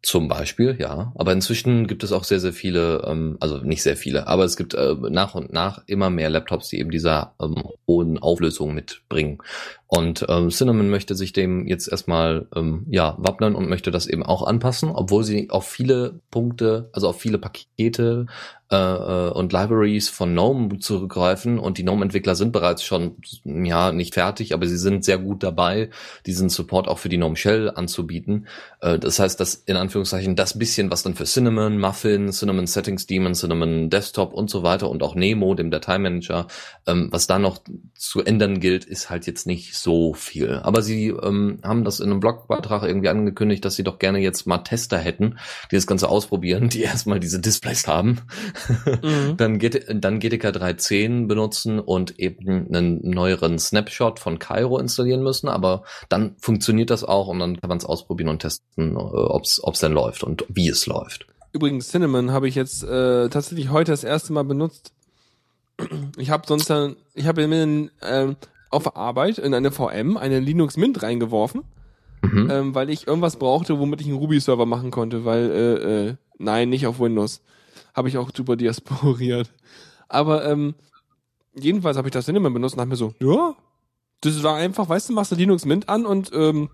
[0.00, 1.12] Zum Beispiel, ja.
[1.16, 4.56] Aber inzwischen gibt es auch sehr, sehr viele, ähm, also nicht sehr viele, aber es
[4.56, 9.42] gibt äh, nach und nach immer mehr Laptops, die eben dieser ähm, hohen Auflösung mitbringen.
[9.90, 14.22] Und ähm, Cinnamon möchte sich dem jetzt erstmal ähm, ja wappnen und möchte das eben
[14.22, 18.26] auch anpassen, obwohl sie auf viele Punkte, also auf viele Pakete
[18.70, 24.12] äh, äh, und Libraries von GNOME zurückgreifen und die GNOME-Entwickler sind bereits schon ja nicht
[24.12, 25.88] fertig, aber sie sind sehr gut dabei,
[26.26, 28.46] diesen Support auch für die GNOME Shell anzubieten.
[28.82, 33.06] Äh, das heißt, dass in Anführungszeichen das bisschen, was dann für Cinnamon, Muffin, Cinnamon Settings
[33.06, 36.46] Daemon, Cinnamon Desktop und so weiter und auch Nemo, dem Dateimanager,
[36.86, 37.60] ähm, was da noch
[37.94, 40.60] zu ändern gilt, ist halt jetzt nicht so viel.
[40.62, 44.46] Aber sie ähm, haben das in einem Blogbeitrag irgendwie angekündigt, dass sie doch gerne jetzt
[44.46, 45.38] mal Tester hätten,
[45.70, 48.20] die das Ganze ausprobieren, die erstmal diese Displays haben,
[49.02, 49.36] Mhm.
[49.36, 55.48] dann, GT, dann GTK 3.10 benutzen und eben einen neueren Snapshot von Cairo installieren müssen.
[55.48, 59.44] Aber dann funktioniert das auch und dann kann man es ausprobieren und testen, äh, ob
[59.44, 61.26] es denn läuft und wie es läuft.
[61.52, 64.92] Übrigens, Cinnamon habe ich jetzt äh, tatsächlich heute das erste Mal benutzt.
[66.16, 68.36] Ich habe sonst dann, ich habe mir ähm,
[68.70, 71.62] auf der Arbeit in eine VM eine Linux Mint reingeworfen,
[72.20, 72.50] Mhm.
[72.50, 75.74] ähm, weil ich irgendwas brauchte, womit ich einen Ruby-Server machen konnte, weil äh,
[76.08, 77.42] äh, nein, nicht auf Windows.
[77.94, 79.50] Habe ich auch drüber diasporiert.
[80.08, 80.74] Aber ähm,
[81.54, 83.54] jedenfalls habe ich das Cinnamon benutzt und dachte mir so, ja,
[84.20, 86.70] das war einfach, weißt du, machst du Linux Mint an und ähm,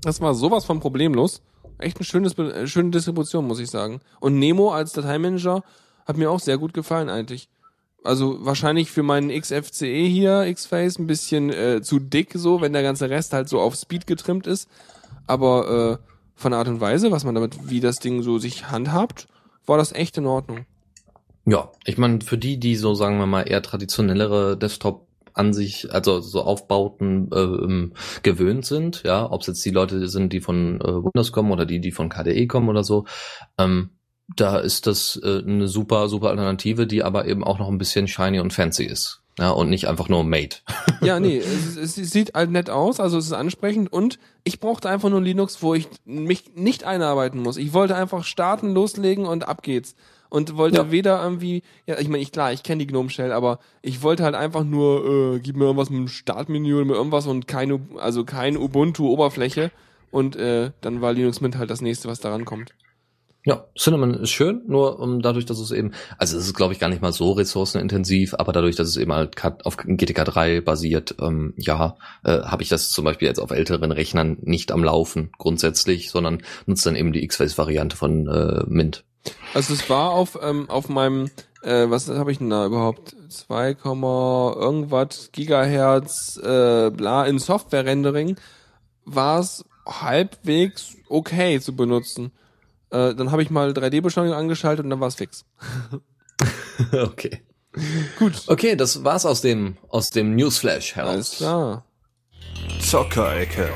[0.00, 1.42] das war sowas von problemlos.
[1.78, 4.00] Echt ein schönes, äh, schöne Distribution, muss ich sagen.
[4.20, 5.62] Und Nemo als Dateimanager
[6.06, 7.48] hat mir auch sehr gut gefallen eigentlich.
[8.04, 12.82] Also wahrscheinlich für meinen XFCE hier, Xface, ein bisschen äh, zu dick so, wenn der
[12.82, 14.68] ganze Rest halt so auf Speed getrimmt ist.
[15.26, 16.06] Aber äh,
[16.36, 19.26] von Art und Weise, was man damit, wie das Ding so sich handhabt,
[19.64, 20.66] war das echt in Ordnung.
[21.46, 25.92] Ja, ich meine, für die, die so, sagen wir mal, eher traditionellere Desktop an sich,
[25.92, 30.80] also so Aufbauten ähm, gewöhnt sind, ja, ob es jetzt die Leute sind, die von
[30.80, 33.04] äh, Windows kommen oder die, die von KDE kommen oder so,
[33.58, 33.90] ähm,
[34.36, 38.08] da ist das äh, eine super, super Alternative, die aber eben auch noch ein bisschen
[38.08, 39.20] shiny und fancy ist.
[39.38, 40.56] Ja, und nicht einfach nur made.
[41.02, 44.60] Ja, nee, es, es, es sieht halt nett aus, also es ist ansprechend und ich
[44.60, 47.56] brauchte einfach nur Linux, wo ich mich nicht einarbeiten muss.
[47.56, 49.96] Ich wollte einfach starten, loslegen und ab geht's.
[50.30, 50.90] Und wollte Ja.
[50.90, 54.24] weder irgendwie, ja, ich meine, ich klar, ich kenne die Gnome Shell, aber ich wollte
[54.24, 57.80] halt einfach nur, äh, gib mir irgendwas mit einem Startmenü oder mit irgendwas und keine,
[57.98, 59.70] also kein Ubuntu-Oberfläche.
[60.10, 62.72] Und äh, dann war Linux Mint halt das nächste, was daran kommt.
[63.46, 66.78] Ja, Cinnamon ist schön, nur um, dadurch, dass es eben, also es ist glaube ich
[66.78, 71.16] gar nicht mal so ressourcenintensiv, aber dadurch, dass es eben halt auf GTK 3 basiert,
[71.20, 75.30] ähm, ja, äh, habe ich das zum Beispiel jetzt auf älteren Rechnern nicht am Laufen
[75.36, 79.04] grundsätzlich, sondern nutze dann eben die X-Face-Variante von äh, Mint.
[79.52, 81.30] Also es war auf, ähm, auf meinem,
[81.62, 83.14] äh, was habe ich denn da überhaupt?
[83.28, 88.36] 2, irgendwas Gigahertz, äh, bla, in Software-Rendering
[89.04, 92.32] war es halbwegs okay zu benutzen.
[92.94, 95.44] Äh, dann habe ich mal 3D-Beschleunigung angeschaltet und dann war es fix.
[96.92, 97.42] okay.
[98.20, 98.44] Gut.
[98.46, 101.10] Okay, das war's aus dem aus dem Newsflash heraus.
[101.12, 101.84] Alles klar.
[102.80, 103.68] Zockerecke.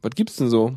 [0.00, 0.76] Was gibt's denn so?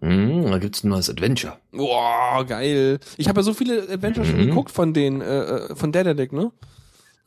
[0.00, 1.58] Mm, da gibt's ein neues Adventure.
[1.70, 2.98] Boah, geil.
[3.16, 4.46] Ich habe ja so viele Adventures schon Mhm.
[4.48, 6.50] geguckt von den, äh, äh, von Dededick, ne?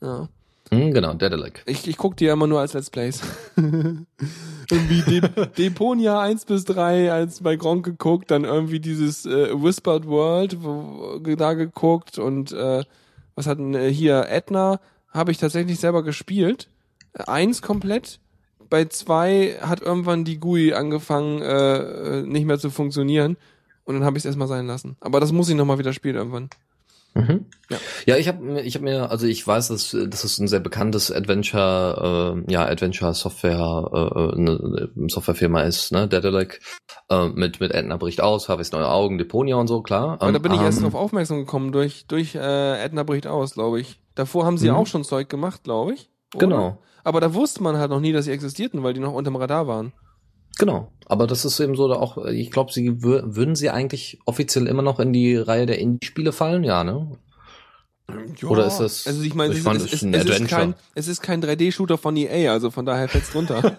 [0.02, 0.28] Ja.
[0.70, 1.62] Hm, genau, Daedalic.
[1.66, 3.22] Ich, ich guck die ja immer nur als Let's Plays.
[4.70, 10.06] irgendwie De Deponia 1 bis 3 als bei Gronk geguckt, dann irgendwie dieses äh, Whispered
[10.06, 12.84] World wo, da geguckt und äh,
[13.34, 14.80] was hat denn äh, hier Edna
[15.10, 16.68] habe ich tatsächlich selber gespielt.
[17.14, 18.20] Eins komplett.
[18.68, 23.38] Bei zwei hat irgendwann die GUI angefangen äh, nicht mehr zu funktionieren
[23.84, 24.96] und dann habe ich es erstmal sein lassen.
[25.00, 26.50] Aber das muss ich nochmal wieder spielen irgendwann.
[27.14, 27.46] Mhm.
[27.70, 27.76] Ja.
[28.06, 31.10] ja, ich habe ich hab mir, also ich weiß, dass, dass es ein sehr bekanntes
[31.10, 36.60] Adventure, äh, ja, Adventure Software, äh, eine Softwarefirma ist, ne, Daedalic,
[37.10, 40.16] äh, mit, mit Edna bricht aus, Harveys neue Augen, Deponia und so, klar.
[40.20, 43.54] Aber da bin ich ähm, erst darauf aufmerksam gekommen durch, durch äh, Edna bricht aus,
[43.54, 44.00] glaube ich.
[44.14, 44.76] Davor haben sie mhm.
[44.76, 46.10] auch schon Zeug gemacht, glaube ich.
[46.34, 46.46] Oder?
[46.46, 46.78] Genau.
[47.04, 49.66] Aber da wusste man halt noch nie, dass sie existierten, weil die noch unterm Radar
[49.66, 49.92] waren.
[50.58, 50.92] Genau.
[51.06, 55.00] Aber das ist eben so auch, ich glaube, sie würden sie eigentlich offiziell immer noch
[55.00, 57.18] in die Reihe der Indie-Spiele fallen, ja, ne?
[58.40, 59.06] Ja, Oder ist das?
[59.06, 62.52] Also ich meine, es, es, es, es, ist kein, es ist kein 3D-Shooter von EA,
[62.52, 63.76] also von daher fällt's drunter.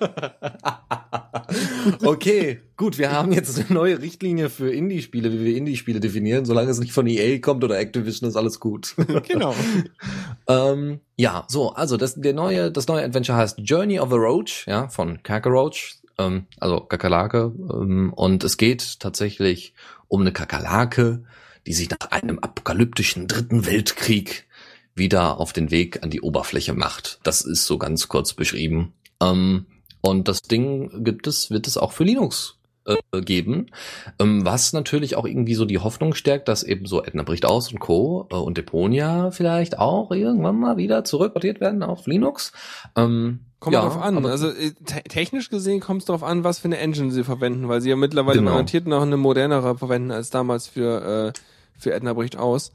[2.05, 6.45] okay, gut, wir haben jetzt eine neue Richtlinie für Indie-Spiele, wie wir Indie-Spiele definieren.
[6.45, 8.93] Solange es nicht von EA kommt oder Activision, ist alles gut.
[9.27, 9.55] genau.
[10.47, 14.65] ähm, ja, so, also das, der neue, das neue Adventure heißt Journey of the Roach,
[14.67, 17.53] ja, von Kakarroach, ähm, also Kakerlake.
[17.57, 19.73] Ähm, und es geht tatsächlich
[20.07, 21.23] um eine Kakerlake,
[21.65, 24.47] die sich nach einem apokalyptischen dritten Weltkrieg
[24.95, 27.19] wieder auf den Weg an die Oberfläche macht.
[27.23, 28.93] Das ist so ganz kurz beschrieben.
[29.21, 29.65] Ähm,
[30.01, 33.67] und das Ding gibt es, wird es auch für Linux äh, geben,
[34.19, 37.71] ähm, was natürlich auch irgendwie so die Hoffnung stärkt, dass eben so Edna bricht aus
[37.71, 38.27] und Co.
[38.31, 42.51] Äh, und Deponia vielleicht auch irgendwann mal wieder zurückportiert werden auf Linux.
[42.95, 44.25] Ähm, Kommt ja, drauf an.
[44.25, 47.67] Also äh, te technisch gesehen kommt es darauf an, was für eine Engine sie verwenden,
[47.67, 48.51] weil sie ja mittlerweile genau.
[48.51, 51.39] garantiert noch eine modernere verwenden als damals für, äh,
[51.77, 52.71] für Edna bricht aus.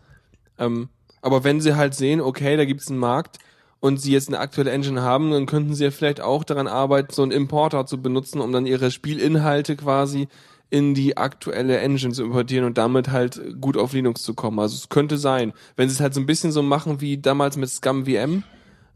[0.58, 0.88] Ähm,
[1.22, 3.38] aber wenn sie halt sehen, okay, da gibt es einen Markt
[3.80, 7.14] und sie jetzt eine aktuelle Engine haben, dann könnten sie ja vielleicht auch daran arbeiten,
[7.14, 10.28] so einen Importer zu benutzen, um dann ihre Spielinhalte quasi
[10.68, 14.58] in die aktuelle Engine zu importieren und damit halt gut auf Linux zu kommen.
[14.58, 17.56] Also es könnte sein, wenn sie es halt so ein bisschen so machen wie damals
[17.56, 18.42] mit Scum VM,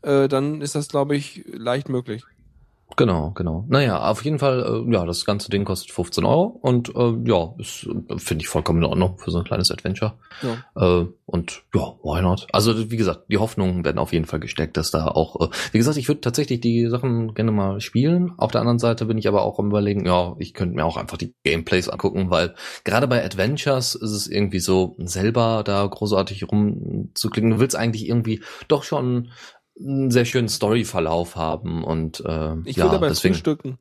[0.02, 2.24] äh, dann ist das, glaube ich, leicht möglich.
[2.96, 3.64] Genau, genau.
[3.68, 7.54] Naja, auf jeden Fall, äh, ja, das ganze Ding kostet 15 Euro und äh, ja,
[7.58, 10.14] ist, finde ich vollkommen in Ordnung für so ein kleines Adventure.
[10.42, 11.02] Ja.
[11.02, 12.46] Äh, und ja, why not?
[12.52, 15.78] Also wie gesagt, die Hoffnungen werden auf jeden Fall gesteckt, dass da auch, äh, wie
[15.78, 18.32] gesagt, ich würde tatsächlich die Sachen gerne mal spielen.
[18.38, 20.96] Auf der anderen Seite bin ich aber auch am überlegen, ja, ich könnte mir auch
[20.96, 22.54] einfach die Gameplays angucken, weil
[22.84, 27.50] gerade bei Adventures ist es irgendwie so, selber da großartig rumzuklicken.
[27.50, 29.28] Du willst eigentlich irgendwie doch schon
[29.80, 33.78] einen sehr schönen Storyverlauf haben und äh, ich ja, dabei deswegen, frühstücken.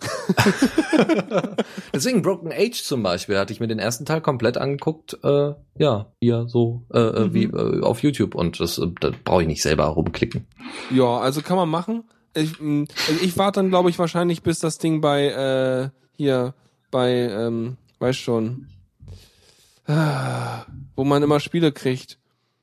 [1.94, 6.12] deswegen Broken Age zum Beispiel hatte ich mir den ersten Teil komplett angeguckt, äh, ja,
[6.20, 7.34] hier so äh, äh mhm.
[7.34, 10.46] wie äh, auf YouTube und das, äh, da brauche ich nicht selber rumklicken.
[10.90, 12.04] Ja, also kann man machen.
[12.36, 16.54] Ich, also ich warte dann, glaube ich, wahrscheinlich, bis das Ding bei äh, hier
[16.90, 18.66] bei, ähm, weiß schon,
[19.86, 20.64] ah,
[20.96, 22.18] wo man immer Spiele kriegt.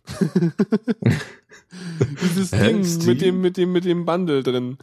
[2.22, 4.78] Dieses Ding mit dem, mit dem, mit dem Bundle drin.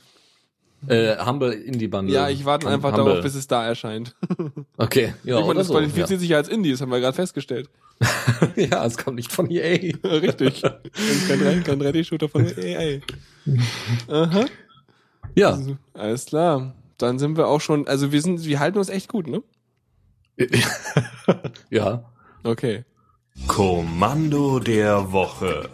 [0.87, 2.15] Äh, Humble Indie Bundle.
[2.15, 3.07] Ja, ich warte einfach Humble.
[3.07, 4.15] darauf, bis es da erscheint.
[4.77, 5.41] Okay, ja.
[5.41, 6.19] Ich meine, das so, qualifiziert ja.
[6.19, 7.69] sich ja als Indie, das haben wir gerade festgestellt.
[8.57, 9.93] ja, es kommt nicht von EA.
[10.05, 10.63] Richtig.
[10.63, 13.01] kein, kein 3D-Shooter von EA.
[14.07, 14.45] Aha.
[15.35, 15.51] Ja.
[15.51, 16.75] Also, alles klar.
[16.97, 19.43] Dann sind wir auch schon, also wir sind, wir halten uns echt gut, ne?
[21.71, 22.05] ja.
[22.45, 22.85] Okay.
[23.47, 25.71] Kommando der Woche.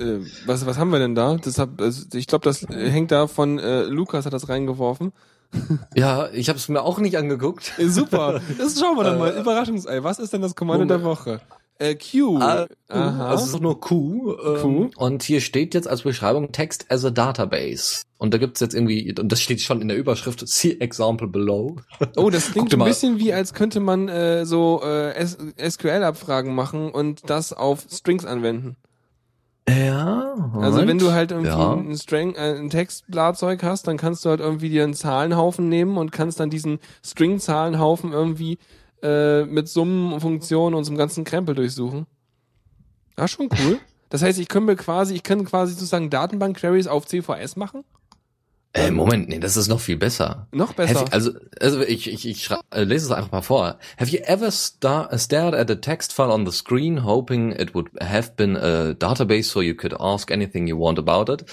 [0.00, 1.36] Äh, was, was haben wir denn da?
[1.36, 5.12] Das hab, also ich glaube, das hängt da von äh, Lukas hat das reingeworfen.
[5.96, 7.72] Ja, ich habe es mir auch nicht angeguckt.
[7.76, 8.40] Äh, super.
[8.56, 9.36] Das schauen wir dann mal.
[9.36, 10.02] Äh, Überraschungsei.
[10.04, 11.40] Was ist denn das Kommando der Woche?
[11.80, 12.38] Äh, Q.
[12.40, 13.28] Ah, Aha.
[13.30, 14.36] Also es ist nur Q.
[14.44, 14.90] Ähm, Q.
[14.96, 18.02] Und hier steht jetzt als Beschreibung Text as a Database.
[18.18, 21.76] Und da gibt's jetzt irgendwie, und das steht schon in der Überschrift, see example below.
[22.16, 25.26] Oh, das klingt ein bisschen wie, als könnte man äh, so äh,
[25.70, 28.76] SQL-Abfragen machen und das auf Strings anwenden.
[29.68, 30.34] Ja.
[30.36, 30.64] Moment.
[30.64, 31.72] Also wenn du halt irgendwie ja.
[31.74, 35.96] ein String, äh, ein Textbladzeug hast, dann kannst du halt irgendwie dir einen Zahlenhaufen nehmen
[35.96, 38.58] und kannst dann diesen String-Zahlenhaufen irgendwie
[39.02, 42.06] äh, mit Summen, Funktionen und so einem ganzen Krempel durchsuchen.
[43.16, 43.78] Ah, schon cool.
[44.12, 47.84] Das heißt, ich kann mir quasi, ich kann quasi sozusagen Datenbank-Queries auf CVS machen.
[48.72, 50.46] Äh, Moment, nee, das ist noch viel besser.
[50.52, 51.00] Noch besser.
[51.00, 53.78] You, also, also ich, ich, ich äh, lese es einfach mal vor.
[53.98, 57.88] Have you ever star stared at a text file on the screen, hoping it would
[58.00, 61.44] have been a database so you could ask anything you want about it?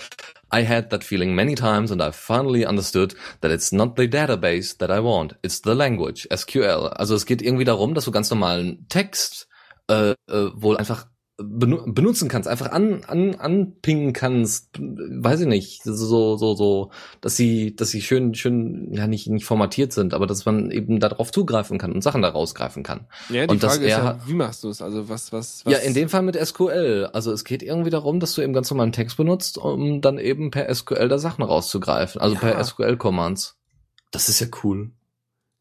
[0.51, 4.77] I had that feeling many times and I finally understood that it's not the database
[4.77, 6.89] that I want, it's the language, SQL.
[6.89, 9.47] Also es geht irgendwie darum, dass du ganz normalen Text
[9.89, 10.15] äh, äh,
[10.53, 11.07] wohl einfach
[11.39, 16.89] benutzen kannst, einfach an, an, anpingen kannst, weiß ich nicht, so, so, so,
[17.21, 20.99] dass sie, dass sie schön, schön, ja, nicht, nicht formatiert sind, aber dass man eben
[20.99, 23.07] darauf zugreifen kann und Sachen da rausgreifen kann.
[23.29, 24.81] Ja, die Und dass Frage ist ja, wie machst du es?
[24.81, 25.71] Also was, was, was?
[25.71, 27.09] Ja, in dem Fall mit SQL.
[27.13, 30.49] Also es geht irgendwie darum, dass du eben ganz normalen Text benutzt, um dann eben
[30.49, 32.41] per SQL da Sachen rauszugreifen, also Ja.
[32.41, 33.57] per SQL-Commands.
[34.11, 34.91] Das ist ja cool.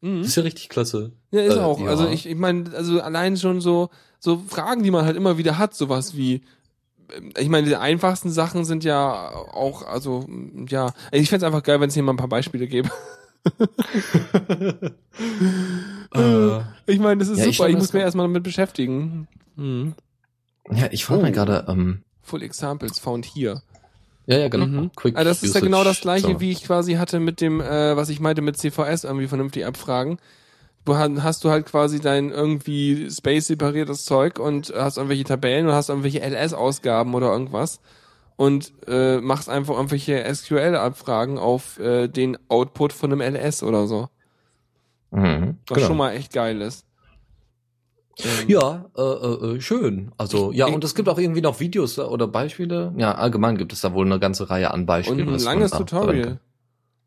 [0.01, 0.19] Mhm.
[0.19, 1.11] Das ist ja richtig klasse.
[1.31, 1.79] Ja, ist Äh, auch.
[1.79, 1.87] ja.
[1.87, 5.57] Also ich, ich meine, also allein schon so, so Fragen, die man halt immer wieder
[5.57, 6.41] hat, sowas wie,
[7.15, 11.63] ähm, ich meine, die einfachsten Sachen sind ja auch, also, mm, ja, ich fänd's einfach
[11.63, 12.89] geil, wenn es hier mal ein paar Beispiele gäbe.
[16.13, 19.27] Äh, Ich meine, das ist Ja, ich super, ich mir muss mir erstmal damit beschäftigen.
[19.55, 19.93] Mhm.
[20.71, 21.23] ja, ich frage Oh.
[21.23, 23.61] mich gerade, ähm, Full Examples found here.
[24.27, 24.65] Ja, ja, genau.
[24.67, 24.91] Mhm.
[24.95, 26.39] Quick Ah, das ist ja genau das gleiche, So.
[26.39, 30.17] wie ich quasi hatte mit dem, äh, was ich meinte mit CVS irgendwie vernünftig abfragen.
[30.85, 35.67] Du ha- hast du halt quasi dein irgendwie space separiertes Zeug und hast irgendwelche Tabellen
[35.67, 37.81] und hast irgendwelche LS-Ausgaben oder irgendwas
[38.37, 44.07] und äh, machst einfach irgendwelche SQL-Abfragen auf äh, den Output von einem LS oder so.
[45.11, 45.87] Mhm, Was genau.
[45.87, 46.85] schon mal echt geil ist.
[48.23, 50.11] Ähm, Ja, äh, äh, äh, schön.
[50.17, 52.93] Also ja, und es gibt auch irgendwie noch Videos oder Beispiele.
[52.97, 55.27] Ja, allgemein gibt es da wohl eine ganze Reihe an Und Beispielen.
[55.27, 56.39] ein was man langes Tutorial.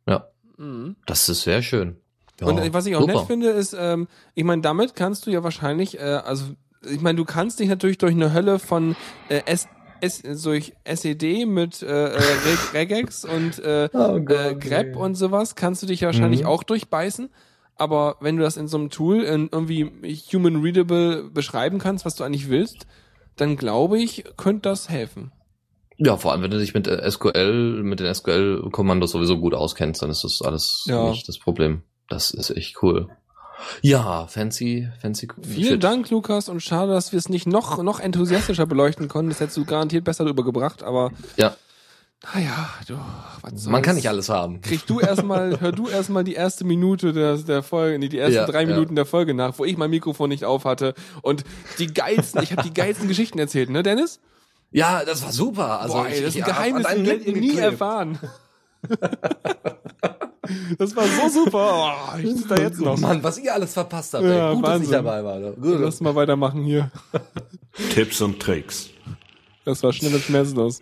[0.07, 0.97] Ja, Mhm.
[1.07, 1.97] das ist sehr schön.
[2.41, 3.15] Ja, Und äh, was ich auch super.
[3.15, 6.45] nett finde, ist, ähm, ich meine, damit kannst du ja wahrscheinlich, äh, also
[6.89, 8.95] ich meine, du kannst dich natürlich durch eine Hölle von
[9.29, 9.69] äh, S,
[10.01, 15.55] S, durch SED mit äh, äh, Reg- Regex und äh, Oh äh, grep und sowas,
[15.57, 16.47] kannst du dich ja wahrscheinlich Mhm.
[16.47, 17.29] auch durchbeißen.
[17.81, 19.91] Aber wenn du das in so einem Tool in irgendwie
[20.33, 22.87] human readable beschreiben kannst, was du eigentlich willst,
[23.37, 25.33] dann glaube ich, könnte das helfen.
[25.97, 30.03] Ja, vor allem, wenn du dich mit äh, SQL, mit den SQL-Kommandos sowieso gut auskennst,
[30.03, 31.09] dann ist das alles Ja.
[31.09, 31.83] nicht das Problem.
[32.09, 33.09] Das ist echt cool.
[33.83, 35.29] Ja, fancy, fancy.
[35.43, 35.85] Vielen shit.
[35.85, 39.31] Dank, Lukas, und schade, dass wir es nicht noch, noch enthusiastischer beleuchten konnten.
[39.31, 41.55] Das hättest du garantiert besser rübergebracht, aber Ja,
[42.35, 42.95] naja, du,
[43.41, 43.67] was soll's.
[43.67, 44.61] man kann nicht alles haben.
[44.61, 48.35] Krieg du erstmal, hör du erstmal die erste Minute der, der Folge, nee, die ersten
[48.35, 48.69] Ja, drei ja.
[48.69, 51.45] Minuten der Folge nach, wo ich mein Mikrofon nicht auf hatte und
[51.79, 54.21] die geilsten, ich habe die geilsten Geschichten erzählt, ne, Dennis?
[54.71, 55.81] Ja, das war super.
[55.81, 57.65] Also Boah, ey, ich, das ist ein Geheimnis, das deinen werdet ihr nie geklebt.
[57.73, 58.19] erfahren.
[60.79, 61.97] das war so super.
[62.15, 62.99] Oh, ich sitze da jetzt noch.
[62.99, 64.25] Mann, was ihr alles verpasst habt.
[64.25, 64.55] Ja, ey.
[64.55, 64.85] Gut, dass Wahnsinn.
[64.85, 65.41] ich dabei war.
[65.41, 65.81] Gut.
[65.81, 66.91] Lass mal weitermachen hier.
[67.95, 68.91] Tipps und Tricks.
[69.65, 70.81] Das war schnell und schmerzlos.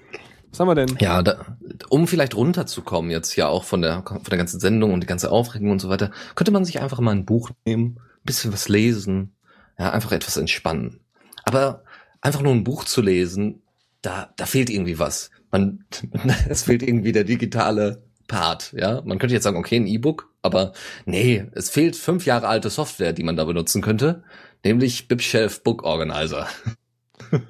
[0.58, 0.96] Was haben wir denn?
[0.98, 1.56] Ja, da,
[1.88, 5.30] um vielleicht runterzukommen jetzt ja auch von der von der ganzen Sendung und die ganze
[5.30, 8.68] Aufregung und so weiter, könnte man sich einfach mal ein Buch nehmen, ein bisschen was
[8.68, 9.36] lesen,
[9.78, 10.98] ja, einfach etwas entspannen.
[11.44, 11.84] Aber
[12.20, 13.62] einfach nur ein Buch zu lesen,
[14.02, 15.30] da da fehlt irgendwie was.
[15.52, 15.84] Man
[16.48, 19.00] es fehlt irgendwie der digitale Part, ja.
[19.04, 20.72] Man könnte jetzt sagen, okay, ein E-Book, aber
[21.06, 24.24] nee, es fehlt fünf Jahre alte Software, die man da benutzen könnte,
[24.64, 26.48] nämlich BibShelf Book Organizer.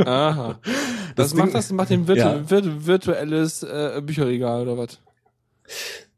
[0.05, 0.59] Aha.
[1.17, 2.51] Das, Das macht Ding- das macht den virtu Ja.
[2.51, 4.99] virtu virtuelles äh, Bücherregal oder was?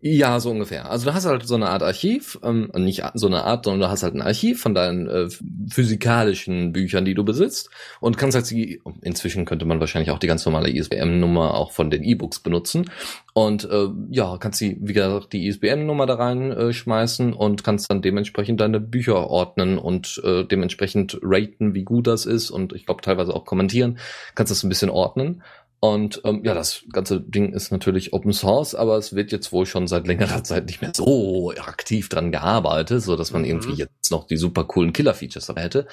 [0.03, 0.91] Ja, so ungefähr.
[0.91, 3.91] Also du hast halt so eine Art Archiv, ähm, nicht so eine Art, sondern du
[3.91, 5.29] hast halt ein Archiv von deinen äh,
[5.69, 7.69] physikalischen Büchern, die du besitzt
[8.01, 11.91] und kannst halt sie, inzwischen könnte man wahrscheinlich auch die ganz normale ISBN-Nummer auch von
[11.91, 12.91] den E-Books benutzen
[13.35, 17.91] und äh, ja, kannst sie, wie gesagt, die ISBN-Nummer da reinschmeißen äh, schmeißen und kannst
[17.91, 22.87] dann dementsprechend deine Bücher ordnen und äh, dementsprechend raten, wie gut das ist und ich
[22.87, 23.99] glaube teilweise auch kommentieren,
[24.35, 25.43] kannst das ein bisschen ordnen.
[25.83, 29.65] Und ähm, ja, das ganze Ding ist natürlich Open Source, aber es wird jetzt wohl
[29.65, 33.49] schon seit längerer Zeit nicht mehr so aktiv dran gearbeitet, so dass man Mhm.
[33.49, 35.87] irgendwie jetzt noch die super coolen Killer-Features dabei hätte.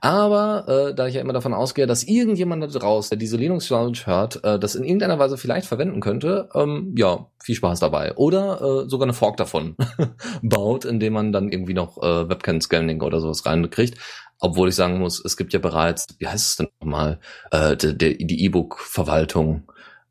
[0.00, 3.68] Aber äh, da ich ja immer davon ausgehe, dass irgendjemand da draußen, der diese Linux
[3.68, 8.16] Lounge hört, äh, das in irgendeiner Weise vielleicht verwenden könnte, ähm, ja, viel Spaß dabei.
[8.16, 9.76] Oder äh, sogar eine Fork davon
[10.42, 13.98] baut, indem man dann irgendwie noch äh, Webcam-Scanning oder sowas reinkriegt.
[14.44, 17.18] Obwohl ich sagen muss, es gibt ja bereits, wie heißt es denn nochmal,
[17.50, 19.62] äh, die, E-Book-Verwaltung,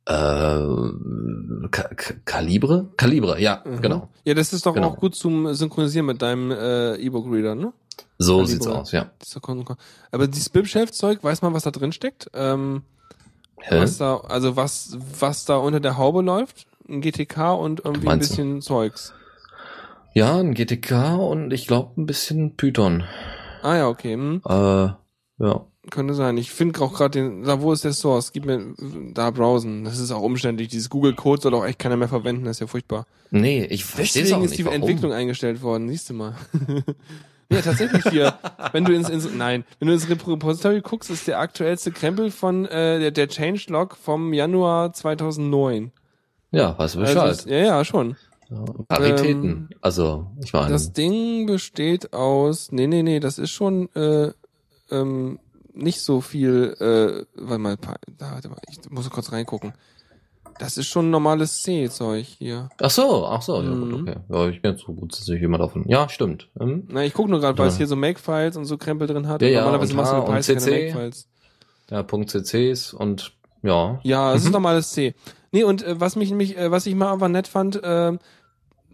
[0.07, 2.87] äh, Ka Ka Kalibre?
[2.97, 3.81] Kalibre, ja, Mhm.
[3.81, 4.09] genau.
[4.25, 4.87] Ja, das ist doch Genau.
[4.89, 7.73] auch gut zum Synchronisieren mit deinem äh, E-Book-Reader, ne?
[8.17, 8.51] So Kalibre.
[8.51, 9.11] sieht's aus, ja.
[10.11, 12.31] Aber dieses Bibshelf-Zeug, weiß man, was da drin steckt?
[12.33, 12.81] Ähm,
[13.59, 13.81] Hä?
[13.81, 16.65] was da, also was, was da unter der Haube läuft?
[16.89, 18.35] Ein GTK und irgendwie ein meinst du?
[18.37, 19.13] bisschen Zeugs.
[20.15, 23.03] Ja, ein GTK und ich glaube ein bisschen Python.
[23.63, 24.13] Ah ja, okay.
[24.13, 24.41] Hm.
[24.47, 24.53] Äh,
[25.39, 25.65] ja.
[25.89, 26.37] Könnte sein.
[26.37, 28.31] Ich finde auch gerade den, da wo ist der Source?
[28.31, 28.73] Gib mir
[29.13, 29.83] da brausen.
[29.83, 30.69] Das ist auch umständlich.
[30.69, 32.45] Dieses Google Code soll auch echt keiner mehr verwenden.
[32.45, 33.05] Das ist ja furchtbar.
[33.31, 34.81] Nee, ich verstehe Deswegen auch ist nicht, die warum.
[34.81, 35.89] Entwicklung eingestellt worden.
[35.89, 36.35] Siehst du mal.
[37.49, 38.37] ja, tatsächlich hier.
[38.71, 42.65] wenn du ins, ins nein, wenn du ins Repository guckst, ist der aktuellste Krempel von
[42.65, 45.91] äh, der, der Changelog vom Januar 2009.
[46.51, 47.31] Ja, weißt du Also Bescheid.
[47.31, 48.15] ist, ja, ja, schon.
[48.87, 49.49] Paritäten.
[49.49, 54.31] ähm, also, ich meine, Das Ding besteht aus, nee, nee, nee, das ist schon, äh,
[54.91, 55.39] ähm,
[55.73, 57.77] nicht so viel, äh, warte mal,
[58.17, 59.73] da, warte mal, ich muss kurz reingucken.
[60.59, 62.69] Das ist schon normales C-Zeug hier.
[62.79, 63.79] Ach so, ach so, ja Mhm.
[63.89, 64.15] gut, okay.
[64.29, 65.83] Ja, ich bin jetzt so gut, dass ich immer davon.
[65.87, 66.51] Ja, stimmt.
[66.59, 67.77] Ähm, Na, ich gucke nur gerade, weil es Ja.
[67.79, 69.41] hier so Make-Files und so Krempel drin hat.
[69.41, 70.71] Ja, ja, Normalerweise machst du mit Python keine CC.
[70.93, 71.27] Make-Files.
[71.89, 73.99] ja, Punkt CCs und ja.
[74.03, 74.53] Ja, es ist Mhm.
[74.53, 75.15] normales C.
[75.51, 78.15] Nee, und äh, was mich nämlich, äh, was ich mal einfach nett fand, äh,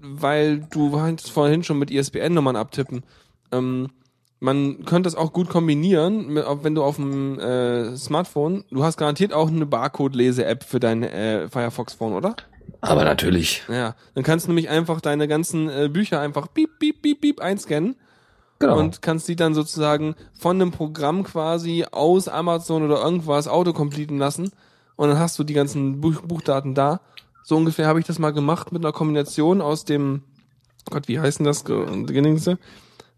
[0.02, 3.04] weil du warst vorhin schon mit ISBN-Nummern abtippen.
[3.52, 3.90] Ähm,
[4.40, 9.34] man könnte das auch gut kombinieren, wenn du auf dem äh, Smartphone, du hast garantiert
[9.34, 12.36] auch eine Barcode-Lese-App für dein äh, Firefox-Phone, oder?
[12.82, 13.64] Aber natürlich.
[13.68, 17.42] Ja, dann kannst du nämlich einfach deine ganzen äh, Bücher einfach piep, piep, piep, piep
[17.42, 17.96] einscannen
[18.60, 18.78] Genau.
[18.78, 24.52] und kannst die dann sozusagen von einem Programm quasi aus Amazon oder irgendwas autocompleten lassen
[24.98, 27.00] und dann hast du die ganzen Buch Buchdaten da.
[27.50, 30.22] So ungefähr habe ich das mal gemacht mit einer Kombination aus dem
[30.92, 31.64] Gott, wie heißt denn das?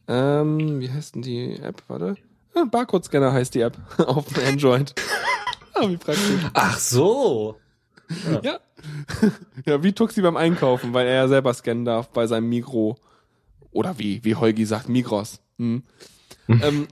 [0.08, 1.84] Ähm, wie heißt denn die App?
[1.90, 2.16] Warte.
[2.53, 4.95] Ah, Barcode-Scanner heißt die App auf Android.
[5.74, 6.45] ah, wie praktisch.
[6.53, 7.58] ach so.
[8.41, 8.62] Ja.
[9.66, 12.95] ja, wie Tuxi beim Einkaufen, weil er ja selber scannen darf bei seinem Mikro.
[13.72, 15.41] Oder wie, wie Holgi sagt, Migros.
[15.58, 15.84] Hm.
[16.48, 16.88] ähm,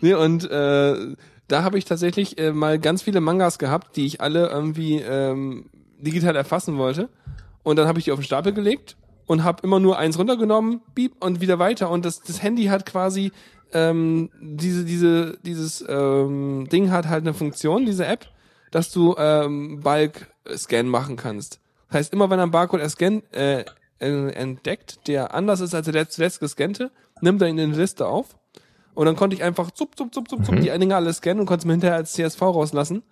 [0.00, 1.14] nee, und äh,
[1.46, 5.70] da habe ich tatsächlich äh, mal ganz viele Mangas gehabt, die ich alle irgendwie ähm,
[6.00, 7.08] digital erfassen wollte.
[7.62, 8.96] Und dann habe ich die auf den Stapel gelegt
[9.26, 11.90] und habe immer nur eins runtergenommen, beep, und wieder weiter.
[11.90, 13.32] Und das, das Handy hat quasi
[13.72, 18.26] ähm, diese, diese, dieses ähm, Ding hat halt eine Funktion, diese App,
[18.70, 21.60] dass du ähm, Bulk-Scan machen kannst.
[21.88, 23.64] Das heißt, immer wenn ein Barcode erscan, äh,
[24.00, 26.90] entdeckt, der anders ist als der zuletzt gescannte,
[27.20, 28.36] nimmt er ihn in die Liste auf.
[28.94, 31.46] Und dann konnte ich einfach zup, zup, zup, zup, zup, die Dinge alle scannen und
[31.46, 33.02] konnte es mir hinterher als CSV rauslassen.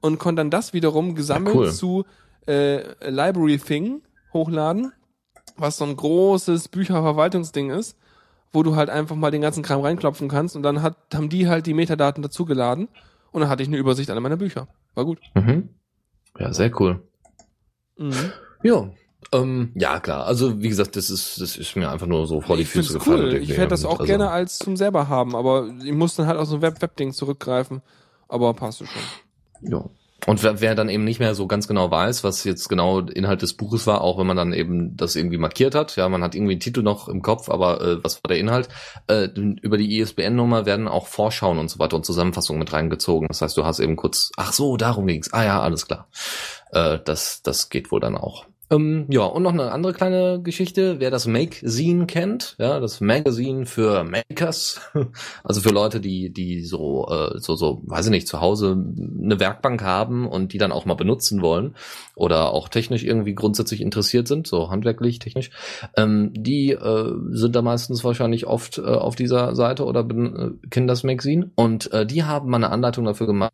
[0.00, 1.72] Und konnte dann das wiederum gesammelt Ja, cool.
[1.72, 2.04] zu
[2.48, 4.02] äh, Library Thing
[4.32, 4.92] hochladen,
[5.56, 7.96] was so ein großes Bücherverwaltungsding ist,
[8.52, 11.48] wo du halt einfach mal den ganzen Kram reinklopfen kannst und dann hat, haben die
[11.48, 12.88] halt die Metadaten dazugeladen
[13.32, 14.68] und dann hatte ich eine Übersicht aller meiner Bücher.
[14.94, 15.18] War gut.
[15.34, 15.68] Mhm.
[16.38, 17.02] Ja, sehr cool.
[17.96, 18.32] Mhm.
[18.62, 18.90] Ja.
[19.32, 20.26] Ähm, ja, klar.
[20.26, 22.92] Also, wie gesagt, das ist, das ist mir einfach nur so vor die ich Füße
[22.92, 23.26] find's gefallen.
[23.26, 23.34] cool.
[23.42, 26.38] Ich hätte das auch also- gerne als zum selber haben, aber ich muss dann halt
[26.38, 27.82] auf so ein Web Web-Ding zurückgreifen.
[28.28, 28.88] Aber passt schon.
[29.62, 29.84] Ja.
[30.26, 33.42] Und wer, wer dann eben nicht mehr so ganz genau weiß, was jetzt genau Inhalt
[33.42, 36.34] des Buches war, auch wenn man dann eben das irgendwie markiert hat, ja, man hat
[36.34, 38.68] irgendwie einen Titel noch im Kopf, aber äh, was war der Inhalt?
[39.06, 43.28] Äh, über die ISBN-Nummer werden auch Vorschauen und so weiter und Zusammenfassungen mit reingezogen.
[43.28, 45.32] Das heißt, du hast eben kurz, ach so, darum ging's.
[45.32, 46.08] Ah ja, alles klar.
[46.72, 48.44] Äh, das, das geht wohl dann auch.
[48.70, 51.00] Ähm, ja, und noch eine andere kleine Geschichte.
[51.00, 54.80] Wer das Make-Zine kennt, ja, das Magazine für Makers,
[55.44, 58.72] also für Leute, die, die so, äh, so, so, weiß ich nicht, zu Hause
[59.22, 61.76] eine Werkbank haben und die dann auch mal benutzen wollen
[62.14, 65.50] oder auch technisch irgendwie grundsätzlich interessiert sind, so handwerklich, technisch,
[65.96, 70.68] ähm, die äh, sind da meistens wahrscheinlich oft äh, auf dieser Seite oder ben- äh,
[70.68, 73.52] kennen das Magazine und äh, die haben mal eine Anleitung dafür gemacht,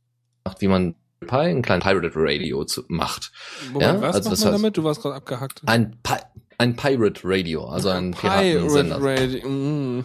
[0.59, 3.33] wie man Pi, einen kleinen Pirate Radio zu, macht.
[3.73, 4.77] Moment, Ja, was also macht das man heißt- damit?
[4.77, 5.63] Du warst gerade abgehackt.
[5.67, 6.15] Ein, Pi
[6.59, 8.99] ein Pirate Radio, also ein Pirate Piratensender.
[9.03, 9.49] Radio.
[9.49, 10.05] Mm.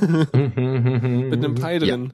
[1.30, 2.12] Mit einem Pi drin.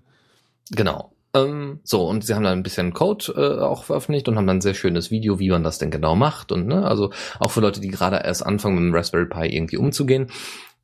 [0.71, 1.11] Genau.
[1.35, 4.59] Ähm, so, und sie haben da ein bisschen Code äh, auch veröffentlicht und haben dann
[4.59, 6.53] ein sehr schönes Video, wie man das denn genau macht.
[6.53, 7.11] Und ne, also
[7.41, 10.29] auch für Leute, die gerade erst anfangen, mit dem Raspberry Pi irgendwie umzugehen,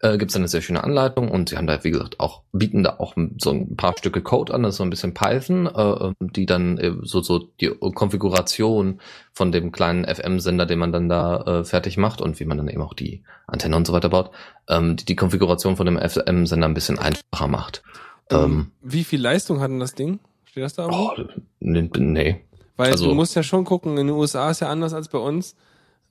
[0.00, 2.82] äh, gibt es eine sehr schöne Anleitung und sie haben da, wie gesagt, auch, bieten
[2.82, 6.12] da auch so ein paar Stücke Code an, das ist so ein bisschen Python, äh,
[6.20, 9.00] die dann äh, so, so die Konfiguration
[9.32, 12.68] von dem kleinen FM-Sender, den man dann da äh, fertig macht und wie man dann
[12.68, 14.30] eben auch die Antenne und so weiter baut,
[14.68, 17.82] ähm, die, die Konfiguration von dem FM-Sender ein bisschen einfacher macht.
[18.30, 20.20] Ähm, Wie viel Leistung hat denn das Ding?
[20.44, 20.88] Steht das da?
[20.88, 21.12] Oh,
[21.60, 22.40] nee, nee.
[22.76, 25.18] Weil also- du musst ja schon gucken, in den USA ist ja anders als bei
[25.18, 25.56] uns.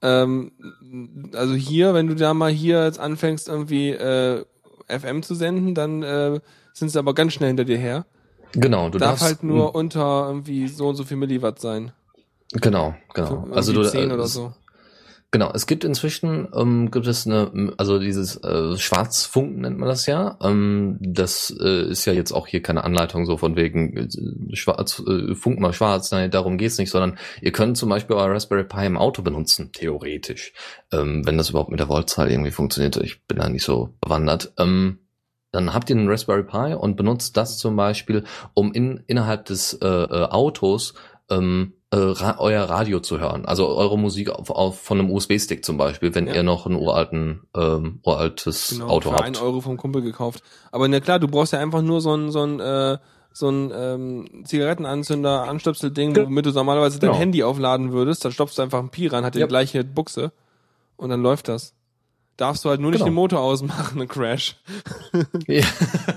[0.02, 0.52] Ähm,
[1.34, 4.46] also hier, wenn du da mal hier jetzt anfängst, irgendwie äh,
[4.88, 6.40] FM zu senden, dann äh,
[6.74, 8.06] sind sie aber ganz schnell hinter dir her.
[8.54, 11.92] Genau, du Darf darfst halt nur unter irgendwie so und so viel Milliwatt sein.
[12.52, 13.46] genau, genau.
[13.48, 14.54] So Also du irgendwie 10 äh, oder so.
[15.32, 20.08] Genau, es gibt inzwischen ähm, gibt es eine, also dieses äh, Schwarzfunken nennt man das
[20.08, 20.40] ja.
[20.42, 25.04] Ähm, das äh, ist ja jetzt auch hier keine Anleitung so von wegen äh, Schwarz,
[25.08, 26.10] äh, Funk mal schwarz.
[26.10, 29.72] Nein, darum geht's nicht, sondern ihr könnt zum Beispiel euer Raspberry Pi im Auto benutzen,
[29.72, 30.52] theoretisch,
[30.92, 32.98] ähm, wenn das überhaupt mit der Voltzahl irgendwie funktioniert.
[32.98, 34.54] Ich bin da nicht so bewandert.
[34.58, 34.98] Ähm,
[35.52, 38.24] dann habt ihr einen Raspberry Pi und benutzt das zum Beispiel,
[38.56, 40.96] um in, innerhalb des äh, äh, Autos
[41.30, 43.46] ähm, äh, ra euer Radio zu hören.
[43.46, 46.36] Also eure Musik auf, auf von einem USB-Stick zum Beispiel, wenn Ja.
[46.36, 49.26] ihr noch ein uralten, ähm, uraltes Genau, Auto für habt.
[49.26, 50.44] einen Euro vom Kumpel gekauft.
[50.72, 52.98] Aber na klar, du brauchst ja einfach nur so ein, so ein, äh,
[53.34, 57.20] so ein ähm, Zigarettenanzünder, Anstöpselding, womit du normalerweise dein Genau.
[57.20, 58.24] Handy aufladen würdest.
[58.26, 59.48] Dann stopfst du einfach ein Pi rein, hat die Ja.
[59.48, 60.32] gleiche Buchse
[60.98, 61.74] und dann läuft das.
[62.40, 63.10] Darfst du halt nur nicht Genau.
[63.10, 64.56] den Motor ausmachen, ein Crash.
[65.48, 65.64] Ja.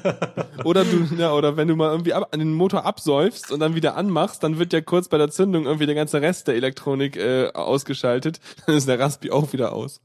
[0.65, 3.97] Oder du, ja, oder wenn du mal irgendwie ab, den Motor absäufst und dann wieder
[3.97, 7.49] anmachst, dann wird ja kurz bei der Zündung irgendwie der ganze Rest der Elektronik äh,
[7.53, 8.39] ausgeschaltet.
[8.67, 10.01] Dann ist der Raspi auch wieder aus.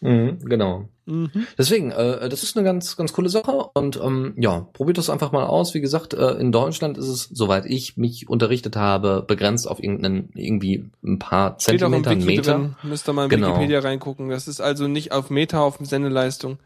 [0.00, 0.88] Mhm, genau.
[1.04, 1.30] Mhm.
[1.58, 5.32] Deswegen, äh, das ist eine ganz, ganz coole Sache und ähm, ja, probiert das einfach
[5.32, 5.74] mal aus.
[5.74, 10.30] Wie gesagt, äh, in Deutschland ist es, soweit ich mich unterrichtet habe, begrenzt auf irgendeinen,
[10.34, 12.52] irgendwie ein paar Zentimeter, Wiki Meter.
[12.54, 12.76] drin.
[12.82, 13.48] Müsst ihr mal in Genau.
[13.48, 14.30] Wikipedia reingucken.
[14.30, 16.58] Das ist also nicht auf Meter, auf Sendeleistung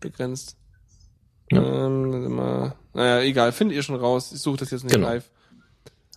[0.00, 0.56] begrenzt.
[1.50, 1.62] Ja.
[1.86, 2.74] Ähm, mal.
[2.94, 4.32] naja, egal, findet ihr schon raus.
[4.32, 5.08] Ich suche das jetzt nicht Genau.
[5.08, 5.28] live.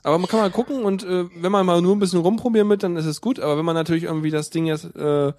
[0.04, 2.82] Aber man kann mal gucken und äh, wenn man mal nur ein bisschen rumprobieren mit,
[2.84, 3.40] dann ist es gut.
[3.40, 5.34] Aber wenn man natürlich irgendwie das Ding jetzt, äh,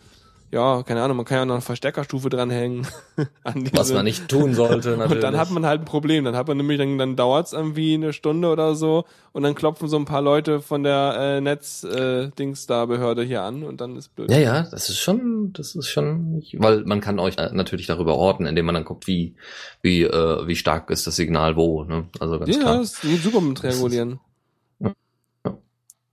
[0.52, 2.86] ja, keine Ahnung, man kann ja noch eine Verstärkerstufe dranhängen.
[3.42, 5.10] an diese, Was man nicht tun sollte, natürlich.
[5.12, 6.24] und dann hat man halt ein Problem.
[6.26, 9.88] Dann hat man nämlich, dann, dann dauert's irgendwie eine Stunde oder so und dann klopfen
[9.88, 14.14] so ein paar Leute von der äh, Netz-Dings da Behörde hier an und dann ist
[14.14, 14.30] blöd.
[14.30, 17.86] Ja, ja, das ist schon, das ist schon, nicht, weil man kann euch äh, natürlich
[17.86, 19.34] darüber orten, indem man dann guckt, wie,
[19.80, 22.08] wie, äh, wie stark ist das Signal wo, ne?
[22.20, 22.78] Also ganz ja, klar.
[22.78, 24.20] das geht super mit Regulieren.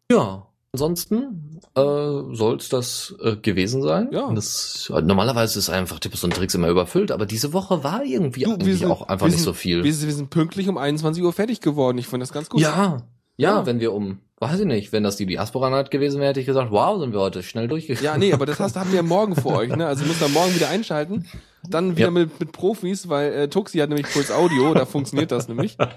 [0.10, 4.10] Ja, ansonsten äh, soll es das äh, gewesen sein.
[4.12, 4.32] Ja.
[4.34, 8.44] Das, äh, normalerweise ist einfach Tipps und Tricks immer überfüllt, aber diese Woche war irgendwie
[8.44, 9.78] Du, eigentlich sind- auch einfach wir nicht sind- so viel.
[9.84, 11.98] Wir, wir sind pünktlich um 21 Uhr fertig geworden.
[11.98, 12.62] Ich fand das ganz gut.
[12.62, 13.04] ja,
[13.38, 13.66] ja, Ja.
[13.66, 16.72] wenn wir um, weiß ich nicht, wenn das die Diaspora-Night gewesen wäre, hätte ich gesagt,
[16.72, 18.06] wow, sind wir heute schnell durchgegangen.
[18.06, 19.86] Ja, nee, aber das hast, haben wir morgen vor euch, ne?
[19.88, 21.26] Also müsst ihr morgen wieder einschalten.
[21.70, 22.12] Dann wieder Ja.
[22.12, 25.76] mit, mit Profis, weil äh, Tuxi hat nämlich Puls Audio, da funktioniert das nämlich.
[25.80, 25.90] ja.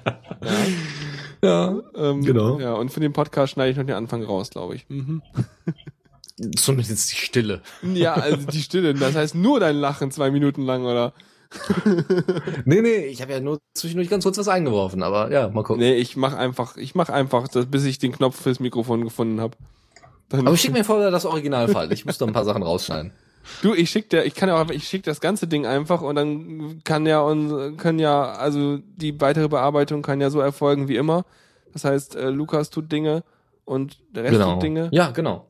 [1.97, 2.59] Ähm, Genau.
[2.61, 4.89] Ja, und für den Podcast schneide ich noch den Anfang raus, glaube ich.
[4.89, 5.23] Mhm.
[6.57, 7.61] Zumindest die Stille.
[7.83, 11.13] Ja, also die Stille, das heißt nur dein Lachen zwei Minuten lang, oder?
[12.65, 15.83] Nee, nee, ich habe ja nur zwischendurch ganz kurz was eingeworfen, aber ja, mal gucken.
[15.83, 19.41] Nee, ich mach einfach, ich mach einfach, das, bis ich den Knopf fürs Mikrofon gefunden
[19.41, 19.57] habe.
[20.31, 21.93] Aber schick mir vorher das Originalfall.
[21.93, 23.13] Ich muss da ein paar Sachen rausschneiden.
[23.63, 26.15] Du, ich schick dir, ich kann ja auch, ich schick das ganze Ding einfach und
[26.15, 30.97] dann kann ja und können ja, also die weitere Bearbeitung kann ja so erfolgen wie
[30.97, 31.25] immer.
[31.73, 33.25] Das heißt, äh, Lukas tut Dinge
[33.65, 34.55] und der Rest Genau.
[34.55, 34.89] tut Dinge.
[34.93, 35.47] Ja, genau.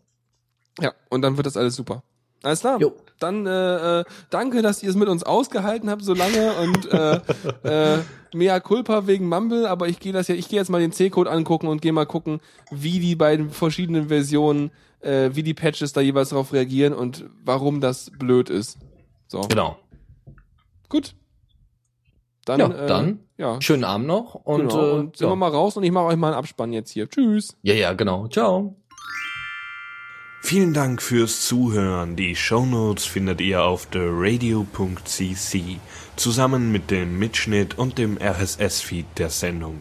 [0.81, 2.02] Ja, und dann wird das alles super.
[2.43, 2.81] Alles klar.
[2.81, 2.93] Jo.
[3.20, 7.20] Dann äh, äh, danke, dass ihr es mit uns ausgehalten habt so lange und äh,
[7.97, 7.98] äh,
[8.35, 11.31] mea culpa wegen Mumble, aber ich gehe das ja, ich gehe jetzt mal den C-Code
[11.31, 12.40] angucken und gehe mal gucken,
[12.70, 14.73] wie die beiden verschiedenen Versionen,
[15.03, 18.79] äh, wie die Patches da jeweils darauf reagieren und warum das blöd ist.
[19.29, 19.79] So, Genau.
[20.89, 21.15] gut.
[22.45, 24.81] Dann, Ja, äh, dann ja, schönen Abend noch und, genau.
[24.81, 25.33] äh, und sind ja.
[25.33, 27.09] wir mal raus und ich mache euch mal einen Abspann jetzt hier.
[27.09, 27.57] Tschüss.
[27.62, 28.27] ja, ja, genau.
[28.29, 28.77] Ciao.
[30.45, 32.16] Vielen Dank fürs Zuhören.
[32.16, 35.79] Die Shownotes findet ihr auf theradio.cc
[36.16, 39.81] zusammen mit dem Mitschnitt und dem RSS-Feed der Sendung.